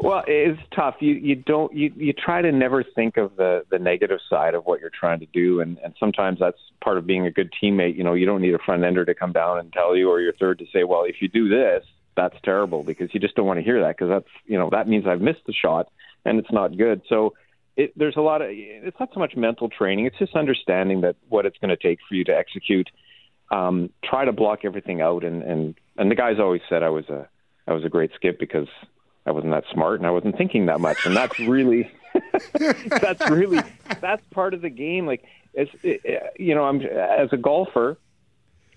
Well, 0.00 0.22
it's 0.28 0.60
tough. 0.70 0.94
You 1.00 1.14
you 1.14 1.34
don't 1.34 1.74
you 1.74 1.92
you 1.96 2.12
try 2.12 2.40
to 2.40 2.52
never 2.52 2.84
think 2.84 3.16
of 3.16 3.34
the 3.34 3.64
the 3.68 3.80
negative 3.80 4.20
side 4.30 4.54
of 4.54 4.64
what 4.64 4.80
you're 4.80 4.90
trying 4.90 5.18
to 5.18 5.26
do, 5.26 5.60
and 5.60 5.76
and 5.82 5.92
sometimes 5.98 6.38
that's 6.38 6.58
part 6.80 6.98
of 6.98 7.06
being 7.06 7.26
a 7.26 7.32
good 7.32 7.52
teammate. 7.60 7.96
You 7.96 8.04
know, 8.04 8.14
you 8.14 8.24
don't 8.24 8.40
need 8.40 8.54
a 8.54 8.60
front 8.60 8.84
ender 8.84 9.04
to 9.04 9.12
come 9.12 9.32
down 9.32 9.58
and 9.58 9.72
tell 9.72 9.96
you, 9.96 10.08
or 10.08 10.20
your 10.20 10.34
third 10.34 10.60
to 10.60 10.66
say, 10.72 10.84
well, 10.84 11.02
if 11.02 11.16
you 11.20 11.26
do 11.26 11.48
this, 11.48 11.84
that's 12.16 12.36
terrible, 12.44 12.84
because 12.84 13.12
you 13.12 13.18
just 13.18 13.34
don't 13.34 13.46
want 13.46 13.58
to 13.58 13.64
hear 13.64 13.80
that, 13.80 13.96
because 13.96 14.08
that's 14.08 14.28
you 14.46 14.56
know 14.56 14.70
that 14.70 14.86
means 14.86 15.04
I've 15.04 15.20
missed 15.20 15.44
the 15.48 15.52
shot 15.52 15.90
and 16.24 16.38
it's 16.38 16.52
not 16.52 16.76
good. 16.76 17.02
So. 17.08 17.34
It, 17.76 17.96
there's 17.96 18.16
a 18.16 18.20
lot 18.20 18.42
of 18.42 18.48
it's 18.50 18.98
not 18.98 19.10
so 19.14 19.20
much 19.20 19.36
mental 19.36 19.68
training 19.68 20.06
it's 20.06 20.18
just 20.18 20.34
understanding 20.34 21.02
that 21.02 21.14
what 21.28 21.46
it's 21.46 21.56
going 21.58 21.68
to 21.68 21.76
take 21.76 22.00
for 22.08 22.16
you 22.16 22.24
to 22.24 22.36
execute 22.36 22.90
um, 23.52 23.90
try 24.02 24.24
to 24.24 24.32
block 24.32 24.64
everything 24.64 25.00
out 25.00 25.22
and 25.22 25.44
and 25.44 25.76
and 25.96 26.10
the 26.10 26.16
guys 26.16 26.40
always 26.40 26.60
said 26.68 26.82
I 26.82 26.88
was 26.88 27.08
a 27.08 27.28
I 27.68 27.74
was 27.74 27.84
a 27.84 27.88
great 27.88 28.10
skip 28.16 28.40
because 28.40 28.66
I 29.28 29.30
wasn't 29.30 29.52
that 29.52 29.64
smart 29.72 30.00
and 30.00 30.06
I 30.06 30.10
wasn't 30.10 30.38
thinking 30.38 30.66
that 30.66 30.80
much. 30.80 30.96
And 31.04 31.14
that's 31.14 31.38
really, 31.38 31.90
that's 32.88 33.28
really, 33.30 33.60
that's 34.00 34.22
part 34.30 34.54
of 34.54 34.62
the 34.62 34.70
game. 34.70 35.06
Like, 35.06 35.22
it's, 35.52 35.70
it, 35.82 36.32
you 36.38 36.54
know, 36.54 36.64
I'm 36.64 36.80
as 36.80 37.28
a 37.32 37.36
golfer, 37.36 37.98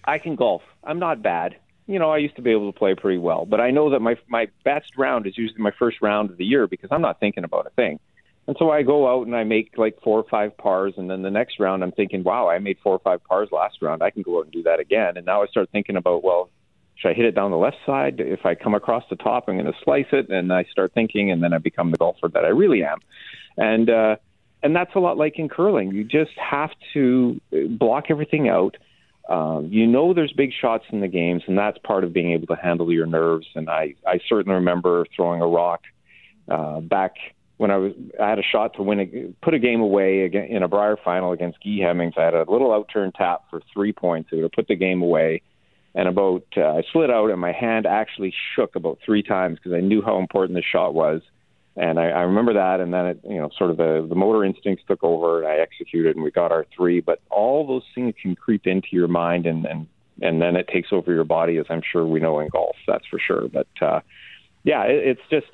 I 0.04 0.18
can 0.18 0.36
golf. 0.36 0.62
I'm 0.84 1.00
not 1.00 1.22
bad. 1.22 1.56
You 1.88 2.00
know, 2.00 2.12
I 2.12 2.18
used 2.18 2.36
to 2.36 2.42
be 2.42 2.52
able 2.52 2.72
to 2.72 2.78
play 2.78 2.96
pretty 2.96 3.18
well, 3.18 3.46
but 3.46 3.62
I 3.62 3.72
know 3.72 3.92
that 3.92 4.02
my 4.02 4.18
my 4.28 4.48
best 4.66 4.98
round 4.98 5.26
is 5.26 5.38
usually 5.38 5.62
my 5.62 5.72
first 5.80 6.02
round 6.02 6.32
of 6.32 6.38
the 6.38 6.46
year 6.46 6.68
because 6.68 6.90
I'm 6.92 7.02
not 7.02 7.20
thinking 7.22 7.46
about 7.46 7.66
a 7.66 7.70
thing. 7.72 8.00
And 8.48 8.58
so 8.60 8.72
I 8.72 8.82
go 8.82 9.08
out 9.08 9.28
and 9.28 9.36
I 9.36 9.46
make 9.46 9.78
like 9.78 10.02
four 10.04 10.20
or 10.20 10.26
five 10.30 10.58
pars, 10.58 10.96
and 10.98 11.10
then 11.10 11.22
the 11.22 11.32
next 11.32 11.60
round 11.60 11.82
I'm 11.82 11.92
thinking, 11.94 12.24
wow, 12.24 12.50
I 12.50 12.60
made 12.60 12.78
four 12.84 12.94
or 12.94 13.00
five 13.00 13.24
pars 13.24 13.50
last 13.54 13.78
round. 13.82 14.04
I 14.04 14.10
can 14.10 14.24
go 14.24 14.40
out 14.40 14.46
and 14.46 14.52
do 14.52 14.64
that 14.64 14.82
again. 14.82 15.16
And 15.16 15.26
now 15.26 15.44
I 15.44 15.48
start 15.48 15.70
thinking 15.72 15.96
about, 15.96 16.24
well, 16.24 16.50
should 17.02 17.10
I 17.10 17.14
hit 17.14 17.26
it 17.26 17.36
down 17.36 17.52
the 17.52 17.58
left 17.58 17.78
side? 17.86 18.20
If 18.20 18.46
I 18.46 18.56
come 18.56 18.76
across 18.76 19.04
the 19.10 19.16
top, 19.16 19.46
I'm 19.48 19.56
going 19.56 19.66
to 19.66 19.78
slice 19.84 20.06
it, 20.12 20.30
and 20.30 20.54
I 20.54 20.66
start 20.66 20.94
thinking, 20.94 21.32
and 21.32 21.42
then 21.42 21.54
I 21.54 21.58
become 21.58 21.92
the 21.92 21.98
golfer 21.98 22.28
that 22.28 22.46
I 22.46 22.50
really 22.50 22.84
am. 22.84 23.00
And 23.58 23.90
uh, 23.90 24.16
and 24.64 24.76
that's 24.76 24.94
a 24.96 25.00
lot 25.00 25.18
like 25.18 25.40
in 25.40 25.50
curling. 25.50 25.92
You 25.92 26.04
just 26.04 26.38
have 26.38 26.70
to 26.94 27.42
block 27.52 28.06
everything 28.10 28.50
out. 28.50 28.78
Um, 29.30 29.70
you 29.72 29.88
know 29.88 30.14
there's 30.14 30.34
big 30.34 30.52
shots 30.60 30.86
in 30.92 31.02
the 31.02 31.08
games, 31.08 31.44
and 31.48 31.58
that's 31.58 31.78
part 31.80 32.04
of 32.04 32.14
being 32.14 32.32
able 32.34 32.48
to 32.48 32.62
handle 32.62 32.92
your 32.92 33.08
nerves. 33.08 33.48
And 33.56 33.70
I 33.70 33.96
I 34.06 34.20
certainly 34.30 34.56
remember 34.56 35.06
throwing 35.16 35.42
a 35.42 35.48
rock 35.48 35.82
uh, 36.50 36.82
back 36.82 37.14
when 37.58 37.72
I 37.72 37.78
was 37.78 37.94
I 38.22 38.30
had 38.30 38.40
a 38.40 38.44
shot 38.44 38.76
to 38.76 38.84
win 38.84 39.00
a 39.00 39.34
put 39.44 39.54
a 39.54 39.60
game 39.60 39.82
away 39.82 40.22
again 40.22 40.46
in 40.46 40.64
a 40.64 40.68
Brier 40.68 40.98
final 41.04 41.32
against 41.32 41.64
Guy 41.64 41.80
Hemmings. 41.82 42.14
I 42.18 42.24
had 42.24 42.34
a 42.36 42.46
little 42.48 42.72
out 42.72 42.90
turn 42.94 43.12
tap 43.12 43.44
for 43.50 43.62
three 43.74 43.94
points. 43.94 44.30
It 44.32 44.36
would 44.36 44.44
have 44.44 44.52
put 44.52 44.68
the 44.68 44.76
game 44.76 45.02
away 45.02 45.42
and 45.94 46.08
about 46.08 46.44
uh, 46.58 46.62
I 46.62 46.84
slid 46.92 47.10
out 47.10 47.30
and 47.32 47.40
my 47.40 47.52
hand 47.52 47.86
actually 47.86 48.34
shook 48.56 48.76
about 48.76 49.00
three 49.06 49.24
times 49.24 49.58
because 49.58 49.74
I 49.74 49.82
knew 49.82 50.02
how 50.02 50.20
important 50.20 50.56
the 50.56 50.64
shot 50.64 50.94
was, 50.94 51.22
and 51.76 52.00
I, 52.00 52.10
I 52.10 52.22
remember 52.22 52.54
that. 52.54 52.80
And 52.80 52.94
then 52.94 53.06
it, 53.08 53.20
you 53.24 53.38
know, 53.38 53.50
sort 53.58 53.72
of 53.72 53.78
the 53.78 54.06
the 54.08 54.16
motor 54.16 54.46
instincts 54.46 54.84
took 54.88 55.04
over, 55.04 55.44
and 55.44 55.48
I 55.48 55.58
executed, 55.58 56.16
and 56.16 56.24
we 56.24 56.32
got 56.32 56.52
our 56.52 56.66
three. 56.76 57.02
But 57.02 57.20
all 57.30 57.68
those 57.68 57.84
things 57.94 58.16
can 58.22 58.36
creep 58.36 58.68
into 58.68 58.90
your 58.92 59.08
mind, 59.08 59.46
and 59.46 59.66
and 59.66 59.88
and 60.22 60.42
then 60.42 60.56
it 60.56 60.68
takes 60.68 60.90
over 60.92 61.14
your 61.14 61.24
body, 61.24 61.58
as 61.58 61.66
I'm 61.70 61.82
sure 61.82 62.06
we 62.06 62.20
know 62.20 62.40
in 62.40 62.50
golf. 62.50 62.76
That's 62.88 63.06
for 63.08 63.20
sure. 63.20 63.48
But 63.48 63.68
uh, 63.82 64.00
yeah, 64.64 64.84
it, 64.84 65.18
it's 65.18 65.22
just 65.30 65.52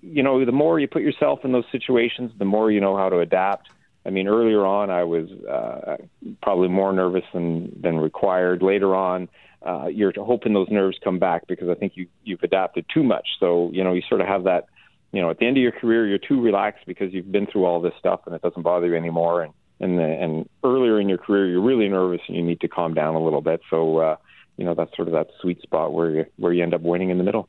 you 0.00 0.22
know, 0.22 0.44
the 0.44 0.52
more 0.52 0.78
you 0.78 0.88
put 0.88 1.02
yourself 1.02 1.44
in 1.44 1.52
those 1.52 1.64
situations, 1.70 2.32
the 2.38 2.44
more 2.44 2.70
you 2.70 2.80
know 2.80 2.96
how 2.96 3.08
to 3.08 3.18
adapt. 3.18 3.68
I 4.04 4.10
mean, 4.10 4.28
earlier 4.28 4.64
on, 4.64 4.90
I 4.90 5.04
was 5.04 5.30
uh, 5.30 5.96
probably 6.42 6.68
more 6.68 6.92
nervous 6.92 7.24
than 7.32 7.78
than 7.80 7.98
required. 7.98 8.62
Later 8.62 8.94
on, 8.94 9.28
uh, 9.66 9.86
you're 9.86 10.12
hoping 10.16 10.54
those 10.54 10.68
nerves 10.70 10.98
come 11.04 11.18
back 11.18 11.46
because 11.46 11.68
I 11.68 11.74
think 11.74 11.92
you 11.96 12.06
you've 12.24 12.42
adapted 12.42 12.86
too 12.92 13.02
much. 13.02 13.28
So 13.38 13.70
you 13.72 13.84
know, 13.84 13.92
you 13.92 14.02
sort 14.08 14.20
of 14.20 14.26
have 14.26 14.44
that. 14.44 14.66
You 15.12 15.20
know, 15.20 15.30
at 15.30 15.40
the 15.40 15.46
end 15.46 15.56
of 15.56 15.62
your 15.62 15.72
career, 15.72 16.06
you're 16.06 16.18
too 16.18 16.40
relaxed 16.40 16.86
because 16.86 17.12
you've 17.12 17.32
been 17.32 17.46
through 17.46 17.64
all 17.64 17.80
this 17.80 17.94
stuff 17.98 18.20
and 18.26 18.34
it 18.34 18.42
doesn't 18.42 18.62
bother 18.62 18.86
you 18.86 18.96
anymore. 18.96 19.42
And 19.42 19.52
and 19.80 19.98
the, 19.98 20.04
and 20.04 20.48
earlier 20.62 21.00
in 21.00 21.08
your 21.08 21.18
career, 21.18 21.46
you're 21.46 21.60
really 21.60 21.88
nervous 21.88 22.20
and 22.28 22.36
you 22.36 22.42
need 22.42 22.60
to 22.60 22.68
calm 22.68 22.94
down 22.94 23.16
a 23.16 23.22
little 23.22 23.40
bit. 23.40 23.60
So 23.70 23.98
uh, 23.98 24.16
you 24.56 24.64
know, 24.64 24.74
that's 24.74 24.94
sort 24.94 25.08
of 25.08 25.14
that 25.14 25.28
sweet 25.40 25.60
spot 25.62 25.92
where 25.92 26.10
you 26.10 26.26
where 26.36 26.52
you 26.52 26.62
end 26.62 26.74
up 26.74 26.82
winning 26.82 27.10
in 27.10 27.18
the 27.18 27.24
middle. 27.24 27.48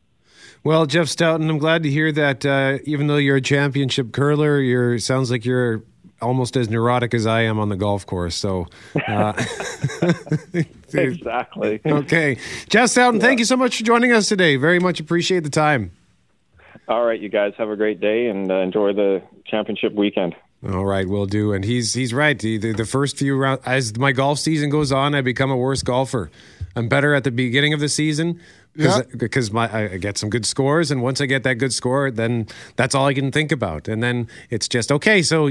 Well, 0.64 0.86
Jeff 0.86 1.08
Stoughton, 1.08 1.50
I'm 1.50 1.58
glad 1.58 1.84
to 1.84 1.90
hear 1.90 2.12
that. 2.12 2.46
Uh, 2.46 2.80
even 2.86 3.08
though 3.08 3.18
you're 3.18 3.38
a 3.38 3.42
championship 3.42 4.12
curler, 4.12 4.60
you're 4.60 4.98
sounds 5.00 5.30
like 5.32 5.46
you're 5.46 5.84
almost 6.22 6.56
as 6.58 6.70
neurotic 6.70 7.14
as 7.14 7.26
I 7.26 7.42
am 7.42 7.60
on 7.60 7.70
the 7.70 7.76
golf 7.76 8.06
course. 8.06 8.36
So, 8.36 8.68
uh, 9.08 9.34
exactly. 10.94 11.82
okay, 11.86 12.38
Jeff 12.70 12.90
Stoughton, 12.90 13.20
thank 13.20 13.40
you 13.40 13.46
so 13.46 13.58
much 13.58 13.78
for 13.78 13.84
joining 13.84 14.12
us 14.12 14.28
today. 14.28 14.56
Very 14.56 14.80
much 14.80 15.00
appreciate 15.00 15.44
the 15.44 15.50
time. 15.50 15.92
All 16.88 17.06
right, 17.06 17.20
you 17.20 17.30
guys 17.30 17.54
have 17.58 17.70
a 17.70 17.76
great 17.76 18.02
day 18.02 18.28
and 18.28 18.52
uh, 18.52 18.56
enjoy 18.56 18.94
the 18.94 19.22
championship 19.46 19.94
weekend. 19.94 20.36
All 20.68 20.86
right, 20.86 21.08
we'll 21.08 21.26
do. 21.26 21.54
And 21.54 21.66
he's 21.66 21.94
he's 21.94 22.14
right. 22.14 22.38
The, 22.38 22.58
the, 22.58 22.74
the 22.74 22.86
first 22.86 23.18
few 23.18 23.36
rounds, 23.36 23.62
as 23.66 23.98
my 23.98 24.12
golf 24.12 24.38
season 24.38 24.70
goes 24.70 24.92
on, 24.92 25.16
I 25.16 25.22
become 25.22 25.50
a 25.50 25.58
worse 25.58 25.82
golfer. 25.82 26.30
I'm 26.76 26.88
better 26.88 27.16
at 27.16 27.24
the 27.24 27.32
beginning 27.32 27.74
of 27.74 27.80
the 27.80 27.90
season 27.90 28.40
because 28.74 29.06
because 29.18 29.52
my 29.52 29.94
I 29.94 29.98
get 29.98 30.18
some 30.18 30.30
good 30.30 30.46
scores, 30.46 30.92
and 30.92 31.02
once 31.02 31.20
I 31.20 31.26
get 31.26 31.44
that 31.44 31.56
good 31.56 31.74
score, 31.74 32.12
then 32.12 32.48
that's 32.76 32.94
all 32.94 33.08
I 33.08 33.14
can 33.14 33.32
think 33.32 33.52
about. 33.52 33.88
And 33.88 34.04
then 34.04 34.28
it's 34.50 34.68
just 34.68 34.92
okay. 34.92 35.22
So 35.24 35.50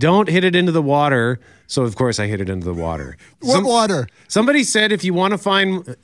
don't 0.00 0.28
hit 0.28 0.42
it 0.42 0.56
into 0.56 0.72
the 0.72 0.82
water. 0.82 1.38
So 1.66 1.84
of 1.84 1.94
course 1.94 2.18
I 2.18 2.26
hit 2.26 2.40
it 2.40 2.48
into 2.48 2.64
the 2.64 2.74
water. 2.74 3.16
What 3.40 3.64
water? 3.64 4.08
Somebody 4.26 4.64
said 4.64 4.90
if 4.90 5.04
you 5.04 5.14
want 5.14 5.32
to 5.32 5.38
find, 5.38 5.84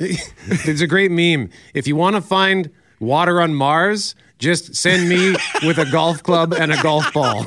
there's 0.64 0.82
a 0.82 0.86
great 0.86 1.10
meme. 1.10 1.50
If 1.74 1.88
you 1.88 1.96
want 1.96 2.14
to 2.14 2.22
find 2.22 2.70
water 3.00 3.40
on 3.40 3.54
Mars, 3.54 4.14
just 4.38 4.74
send 4.74 5.08
me 5.08 5.34
with 5.64 5.78
a 5.78 5.86
golf 5.90 6.22
club 6.22 6.52
and 6.52 6.72
a 6.72 6.82
golf 6.82 7.12
ball. 7.12 7.46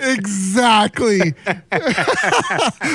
exactly. 0.00 1.34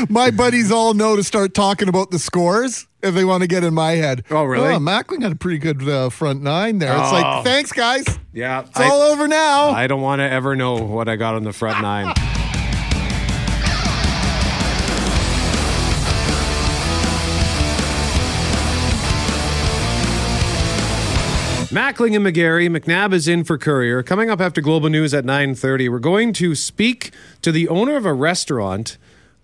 my 0.10 0.32
buddies 0.32 0.72
all 0.72 0.94
know 0.94 1.16
to 1.16 1.24
start 1.24 1.54
talking 1.54 1.88
about 1.90 2.12
the 2.12 2.20
scores 2.20 2.88
if 3.04 3.14
they 3.14 3.24
want 3.24 3.42
to 3.42 3.48
get 3.48 3.64
in 3.64 3.74
my 3.74 3.92
head. 3.92 4.24
Oh, 4.32 4.44
really? 4.44 4.74
Oh, 4.74 4.80
Mackling 4.80 5.22
had 5.22 5.32
a 5.32 5.36
pretty 5.36 5.60
good 5.60 5.88
uh, 5.88 6.10
front 6.10 6.42
nine 6.42 6.80
there. 6.80 6.98
It's 6.98 7.10
Oh. 7.10 7.14
like, 7.14 7.44
thanks, 7.44 7.72
guys. 7.72 8.06
Yeah. 8.34 8.62
It's 8.66 8.80
all 8.80 9.02
over 9.02 9.28
now. 9.28 9.70
I 9.70 9.88
don't 9.88 10.02
want 10.02 10.20
to 10.20 10.30
ever 10.30 10.56
know 10.56 10.76
what 10.76 11.08
I 11.08 11.16
got 11.16 11.36
on 11.36 11.44
the 11.44 11.54
front 11.54 11.82
nine. 11.82 12.14
Mackling 21.70 22.16
and 22.16 22.26
McGarry, 22.26 22.70
McNabb 22.70 23.12
is 23.12 23.28
in 23.28 23.44
for 23.44 23.58
Courier. 23.58 24.02
Coming 24.02 24.30
up 24.30 24.40
after 24.40 24.62
Global 24.62 24.88
News 24.90 25.14
at 25.14 25.26
9:30, 25.26 25.90
we're 25.90 26.00
going 26.00 26.32
to 26.34 26.56
speak 26.56 27.12
to 27.42 27.52
the 27.52 27.68
owner 27.68 27.98
of 27.98 28.06
a 28.06 28.14
restaurant, 28.14 28.98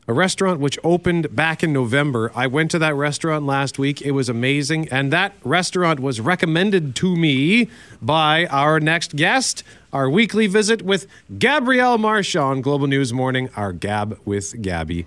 a 0.08 0.14
restaurant 0.14 0.62
which 0.62 0.80
opened 0.86 1.36
back 1.36 1.64
in 1.66 1.74
November. 1.74 2.32
I 2.34 2.48
went 2.48 2.72
to 2.72 2.80
that 2.80 2.96
restaurant 2.96 3.46
last 3.46 3.78
week. 3.78 4.02
It 4.02 4.12
was 4.12 4.30
amazing, 4.30 4.88
and 4.88 5.12
that 5.12 5.34
restaurant 5.44 6.00
was 6.00 6.22
recommended 6.22 6.96
to 6.96 7.14
me 7.14 7.68
by 8.02 8.46
our 8.46 8.80
next 8.80 9.18
guest, 9.18 9.62
our 9.92 10.10
weekly 10.10 10.48
visit 10.48 10.82
with 10.82 11.08
Gabrielle 11.38 11.98
Marchand, 11.98 12.64
Global 12.64 12.88
News 12.88 13.12
Morning, 13.12 13.50
our 13.58 13.74
Gab 13.74 14.18
with 14.24 14.62
Gabby. 14.62 15.06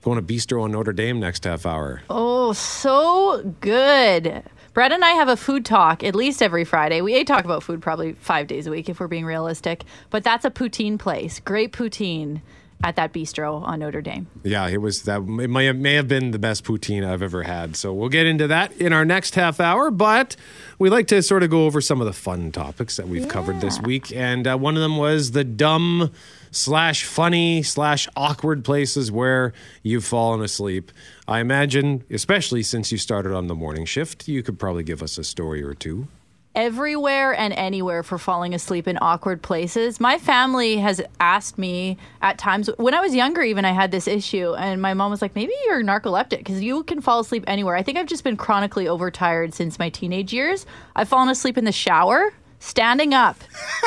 Going 0.00 0.16
to 0.16 0.22
Bistro 0.22 0.62
on 0.62 0.72
Notre 0.72 0.94
Dame 0.94 1.20
next 1.20 1.44
half 1.44 1.66
hour. 1.66 2.00
Oh, 2.08 2.54
so 2.54 3.54
good. 3.60 4.42
Brett 4.72 4.92
and 4.92 5.04
I 5.04 5.10
have 5.10 5.28
a 5.28 5.36
food 5.36 5.64
talk 5.64 6.04
at 6.04 6.14
least 6.14 6.40
every 6.40 6.64
Friday. 6.64 7.00
We 7.00 7.24
talk 7.24 7.44
about 7.44 7.64
food 7.64 7.82
probably 7.82 8.12
five 8.12 8.46
days 8.46 8.68
a 8.68 8.70
week 8.70 8.88
if 8.88 9.00
we're 9.00 9.08
being 9.08 9.24
realistic. 9.24 9.82
But 10.10 10.22
that's 10.22 10.44
a 10.44 10.50
poutine 10.50 10.96
place. 10.96 11.40
Great 11.40 11.72
poutine 11.72 12.40
at 12.82 12.96
that 12.96 13.12
bistro 13.12 13.62
on 13.62 13.80
Notre 13.80 14.00
Dame. 14.00 14.26
Yeah, 14.42 14.68
it 14.68 14.78
was 14.78 15.02
that. 15.02 15.20
It 15.20 15.50
may 15.50 15.66
have, 15.66 15.76
may 15.76 15.94
have 15.94 16.08
been 16.08 16.30
the 16.30 16.38
best 16.38 16.64
poutine 16.64 17.06
I've 17.06 17.22
ever 17.22 17.42
had. 17.42 17.76
So 17.76 17.92
we'll 17.92 18.08
get 18.08 18.26
into 18.26 18.46
that 18.48 18.72
in 18.72 18.92
our 18.92 19.04
next 19.04 19.34
half 19.34 19.60
hour. 19.60 19.90
But 19.90 20.36
we 20.78 20.88
like 20.90 21.06
to 21.08 21.22
sort 21.22 21.42
of 21.42 21.50
go 21.50 21.66
over 21.66 21.80
some 21.80 22.00
of 22.00 22.06
the 22.06 22.12
fun 22.12 22.52
topics 22.52 22.96
that 22.96 23.08
we've 23.08 23.28
covered 23.28 23.60
this 23.60 23.80
week, 23.80 24.14
and 24.14 24.46
uh, 24.46 24.56
one 24.56 24.76
of 24.76 24.82
them 24.82 24.96
was 24.96 25.32
the 25.32 25.44
dumb 25.44 26.10
slash 26.50 27.04
funny 27.04 27.62
slash 27.62 28.08
awkward 28.16 28.64
places 28.64 29.12
where 29.12 29.52
you've 29.82 30.04
fallen 30.04 30.42
asleep. 30.42 30.90
I 31.28 31.40
imagine, 31.40 32.04
especially 32.10 32.62
since 32.62 32.90
you 32.90 32.98
started 32.98 33.34
on 33.34 33.46
the 33.46 33.54
morning 33.54 33.84
shift, 33.84 34.26
you 34.26 34.42
could 34.42 34.58
probably 34.58 34.82
give 34.82 35.02
us 35.02 35.16
a 35.18 35.24
story 35.24 35.62
or 35.62 35.74
two. 35.74 36.08
Everywhere 36.54 37.32
and 37.32 37.52
anywhere 37.52 38.02
for 38.02 38.18
falling 38.18 38.54
asleep 38.54 38.88
in 38.88 38.98
awkward 39.00 39.40
places. 39.40 40.00
My 40.00 40.18
family 40.18 40.78
has 40.78 41.00
asked 41.20 41.58
me 41.58 41.96
at 42.20 42.38
times 42.38 42.68
when 42.76 42.92
I 42.92 43.00
was 43.00 43.14
younger 43.14 43.42
even 43.42 43.64
I 43.64 43.70
had 43.70 43.92
this 43.92 44.08
issue 44.08 44.54
and 44.54 44.82
my 44.82 44.94
mom 44.94 45.10
was 45.10 45.22
like 45.22 45.36
maybe 45.36 45.52
you're 45.66 45.82
narcoleptic 45.82 46.44
cuz 46.44 46.60
you 46.60 46.82
can 46.82 47.00
fall 47.00 47.20
asleep 47.20 47.44
anywhere. 47.46 47.76
I 47.76 47.82
think 47.82 47.98
I've 47.98 48.06
just 48.06 48.24
been 48.24 48.36
chronically 48.36 48.88
overtired 48.88 49.54
since 49.54 49.78
my 49.78 49.90
teenage 49.90 50.32
years. 50.32 50.66
I've 50.96 51.08
fallen 51.08 51.28
asleep 51.28 51.56
in 51.56 51.64
the 51.64 51.72
shower, 51.72 52.32
standing 52.60 53.12
up 53.12 53.36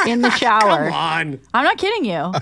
in 0.05 0.21
the 0.21 0.29
shower. 0.37 0.89
Come 0.89 0.93
on. 0.93 1.39
I'm 1.53 1.63
not 1.63 1.77
kidding 1.77 2.03
you. 2.03 2.33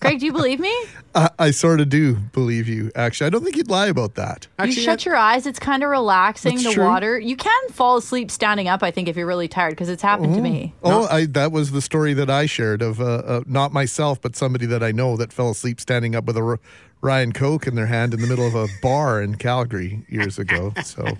Greg, 0.00 0.18
do 0.18 0.26
you 0.26 0.32
believe 0.32 0.58
me? 0.58 0.74
I, 1.14 1.30
I 1.38 1.50
sort 1.50 1.80
of 1.80 1.88
do 1.88 2.16
believe 2.16 2.66
you, 2.66 2.90
actually. 2.94 3.26
I 3.26 3.30
don't 3.30 3.44
think 3.44 3.56
you'd 3.56 3.68
lie 3.70 3.86
about 3.86 4.14
that. 4.14 4.46
you 4.64 4.72
shut 4.72 5.04
your 5.04 5.14
eyes. 5.14 5.46
It's 5.46 5.58
kind 5.58 5.82
of 5.82 5.90
relaxing. 5.90 6.56
The 6.56 6.72
true. 6.72 6.84
water. 6.84 7.18
You 7.18 7.36
can 7.36 7.68
fall 7.68 7.98
asleep 7.98 8.30
standing 8.30 8.66
up. 8.66 8.82
I 8.82 8.90
think 8.90 9.08
if 9.08 9.16
you're 9.16 9.26
really 9.26 9.48
tired, 9.48 9.70
because 9.70 9.88
it's 9.88 10.02
happened 10.02 10.34
to 10.34 10.40
me. 10.40 10.74
Oh, 10.82 11.06
I, 11.06 11.26
that 11.26 11.52
was 11.52 11.70
the 11.70 11.82
story 11.82 12.14
that 12.14 12.30
I 12.30 12.46
shared 12.46 12.82
of 12.82 13.00
uh, 13.00 13.04
uh, 13.04 13.40
not 13.46 13.72
myself, 13.72 14.20
but 14.20 14.34
somebody 14.34 14.66
that 14.66 14.82
I 14.82 14.90
know 14.90 15.16
that 15.18 15.32
fell 15.32 15.50
asleep 15.50 15.80
standing 15.80 16.16
up 16.16 16.24
with 16.24 16.36
a 16.36 16.42
R- 16.42 16.60
Ryan 17.02 17.32
Coke 17.32 17.66
in 17.66 17.74
their 17.74 17.86
hand 17.86 18.14
in 18.14 18.20
the 18.20 18.26
middle 18.26 18.46
of 18.46 18.54
a 18.54 18.66
bar 18.82 19.20
in 19.22 19.36
Calgary 19.36 20.04
years 20.08 20.38
ago. 20.38 20.72
So 20.82 21.18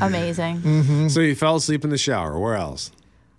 Amazing. 0.00 1.08
So 1.10 1.20
you 1.20 1.34
fell 1.34 1.56
asleep 1.56 1.84
in 1.84 1.90
the 1.90 1.98
shower. 1.98 2.38
Where 2.38 2.54
else? 2.54 2.90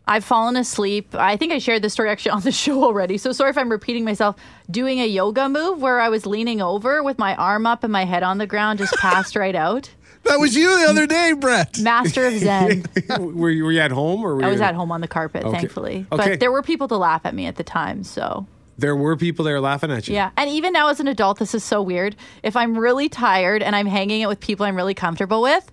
I've 0.07 0.23
fallen 0.23 0.55
asleep. 0.55 1.13
I 1.15 1.35
think 1.37 1.51
I 1.51 1.59
shared 1.59 1.81
this 1.81 1.93
story 1.93 2.09
actually 2.09 2.31
on 2.31 2.41
the 2.41 2.51
show 2.63 2.83
already. 2.83 3.17
So 3.17 3.31
sorry 3.31 3.49
if 3.51 3.57
I'm 3.57 3.69
repeating 3.69 4.05
myself. 4.05 4.35
Doing 4.71 4.99
a 4.99 5.05
yoga 5.07 5.49
move 5.49 5.81
where 5.81 5.99
I 5.99 6.09
was 6.09 6.25
leaning 6.25 6.61
over 6.61 7.03
with 7.03 7.17
my 7.17 7.35
arm 7.35 7.65
up 7.65 7.83
and 7.83 7.91
my 7.91 8.05
head 8.05 8.23
on 8.23 8.37
the 8.37 8.47
ground, 8.47 8.79
just 8.79 8.93
passed 8.95 9.35
right 9.35 9.55
out. 9.55 9.89
that 10.23 10.39
was 10.39 10.55
you 10.55 10.77
the 10.79 10.89
other 10.89 11.07
day, 11.07 11.33
Brett. 11.33 11.79
Master 11.79 12.25
of 12.25 12.33
Zen. 12.37 12.83
were, 13.19 13.49
you, 13.49 13.63
were 13.65 13.71
you 13.71 13.79
at 13.79 13.91
home 13.91 14.23
or 14.23 14.35
were 14.35 14.43
I 14.43 14.49
was 14.49 14.61
at 14.61 14.75
home 14.75 14.91
on 14.91 15.01
the 15.01 15.07
carpet, 15.07 15.43
Okay. 15.45 15.57
thankfully. 15.59 16.05
Okay. 16.11 16.29
But 16.31 16.39
there 16.39 16.51
were 16.51 16.61
people 16.63 16.87
to 16.89 16.97
laugh 16.97 17.25
at 17.25 17.33
me 17.35 17.45
at 17.45 17.55
the 17.57 17.63
time. 17.63 18.03
So 18.03 18.45
There 18.77 18.95
were 18.95 19.15
people 19.17 19.43
there 19.45 19.59
laughing 19.61 19.91
at 19.91 20.07
you. 20.07 20.15
yeah. 20.15 20.31
And 20.37 20.49
even 20.49 20.73
now 20.73 20.87
as 20.89 20.99
an 20.99 21.07
adult, 21.07 21.39
this 21.39 21.53
is 21.55 21.63
so 21.63 21.81
weird. 21.81 22.15
If 22.43 22.55
I'm 22.55 22.77
really 22.77 23.07
tired 23.09 23.63
and 23.63 23.75
I'm 23.75 23.87
hanging 23.87 24.21
it 24.21 24.27
with 24.27 24.39
people 24.39 24.65
I'm 24.65 24.75
really 24.75 24.93
comfortable 24.93 25.41
with, 25.41 25.69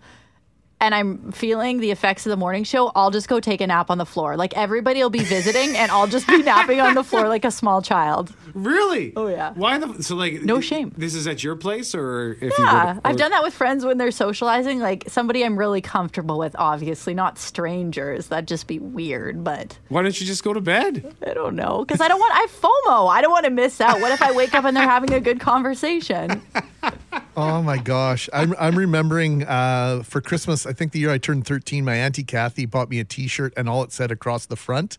and 0.80 0.94
I'm 0.94 1.32
feeling 1.32 1.80
the 1.80 1.90
effects 1.90 2.26
of 2.26 2.30
the 2.30 2.36
morning 2.36 2.64
show, 2.64 2.92
I'll 2.94 3.10
just 3.10 3.28
go 3.28 3.40
take 3.40 3.60
a 3.60 3.66
nap 3.66 3.90
on 3.90 3.98
the 3.98 4.06
floor. 4.06 4.36
Like 4.36 4.56
everybody 4.56 5.02
will 5.02 5.10
be 5.10 5.24
visiting, 5.24 5.76
and 5.76 5.90
I'll 5.90 6.06
just 6.06 6.26
be 6.26 6.42
napping 6.42 6.80
on 6.80 6.94
the 6.94 7.04
floor 7.04 7.28
like 7.28 7.44
a 7.44 7.50
small 7.50 7.82
child. 7.82 8.34
Really? 8.54 9.12
Oh 9.16 9.28
yeah. 9.28 9.52
Why 9.54 9.78
the 9.78 10.02
so 10.02 10.14
like 10.16 10.42
No 10.42 10.60
shame. 10.60 10.92
This 10.96 11.14
is 11.14 11.26
at 11.26 11.42
your 11.42 11.56
place 11.56 11.94
or 11.94 12.32
if 12.40 12.56
you 12.58 12.64
Yeah, 12.64 12.94
go 12.94 13.00
to, 13.00 13.06
I've 13.08 13.16
done 13.16 13.30
that 13.32 13.42
with 13.42 13.54
friends 13.54 13.84
when 13.84 13.98
they're 13.98 14.10
socializing. 14.10 14.78
Like 14.80 15.04
somebody 15.08 15.44
I'm 15.44 15.58
really 15.58 15.80
comfortable 15.80 16.38
with, 16.38 16.54
obviously, 16.58 17.14
not 17.14 17.38
strangers. 17.38 18.28
That'd 18.28 18.48
just 18.48 18.66
be 18.66 18.78
weird. 18.78 19.42
But 19.42 19.78
Why 19.88 20.02
don't 20.02 20.18
you 20.20 20.26
just 20.26 20.44
go 20.44 20.52
to 20.52 20.60
bed? 20.60 21.14
I 21.26 21.34
don't 21.34 21.56
know 21.56 21.84
because 21.84 22.00
I 22.00 22.08
don't 22.08 22.20
want. 22.20 22.32
I 22.34 22.46
FOMO. 22.46 23.10
I 23.10 23.20
don't 23.20 23.32
want 23.32 23.44
to 23.44 23.50
miss 23.50 23.80
out. 23.80 24.00
What 24.00 24.12
if 24.12 24.22
I 24.22 24.32
wake 24.32 24.54
up 24.54 24.64
and 24.64 24.76
they're 24.76 24.84
having 24.88 25.12
a 25.12 25.20
good 25.20 25.40
conversation? 25.40 26.42
Oh 27.36 27.62
my 27.62 27.78
gosh. 27.78 28.28
I'm, 28.32 28.54
I'm 28.58 28.76
remembering 28.78 29.42
uh, 29.44 30.02
for 30.04 30.20
Christmas, 30.20 30.66
I 30.66 30.72
think 30.72 30.92
the 30.92 30.98
year 31.00 31.10
I 31.10 31.18
turned 31.18 31.46
13, 31.46 31.84
my 31.84 31.96
Auntie 31.96 32.22
Kathy 32.24 32.66
bought 32.66 32.88
me 32.90 33.00
a 33.00 33.04
t 33.04 33.26
shirt, 33.26 33.52
and 33.56 33.68
all 33.68 33.82
it 33.82 33.92
said 33.92 34.10
across 34.10 34.46
the 34.46 34.56
front 34.56 34.98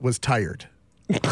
was 0.00 0.18
tired. 0.18 0.66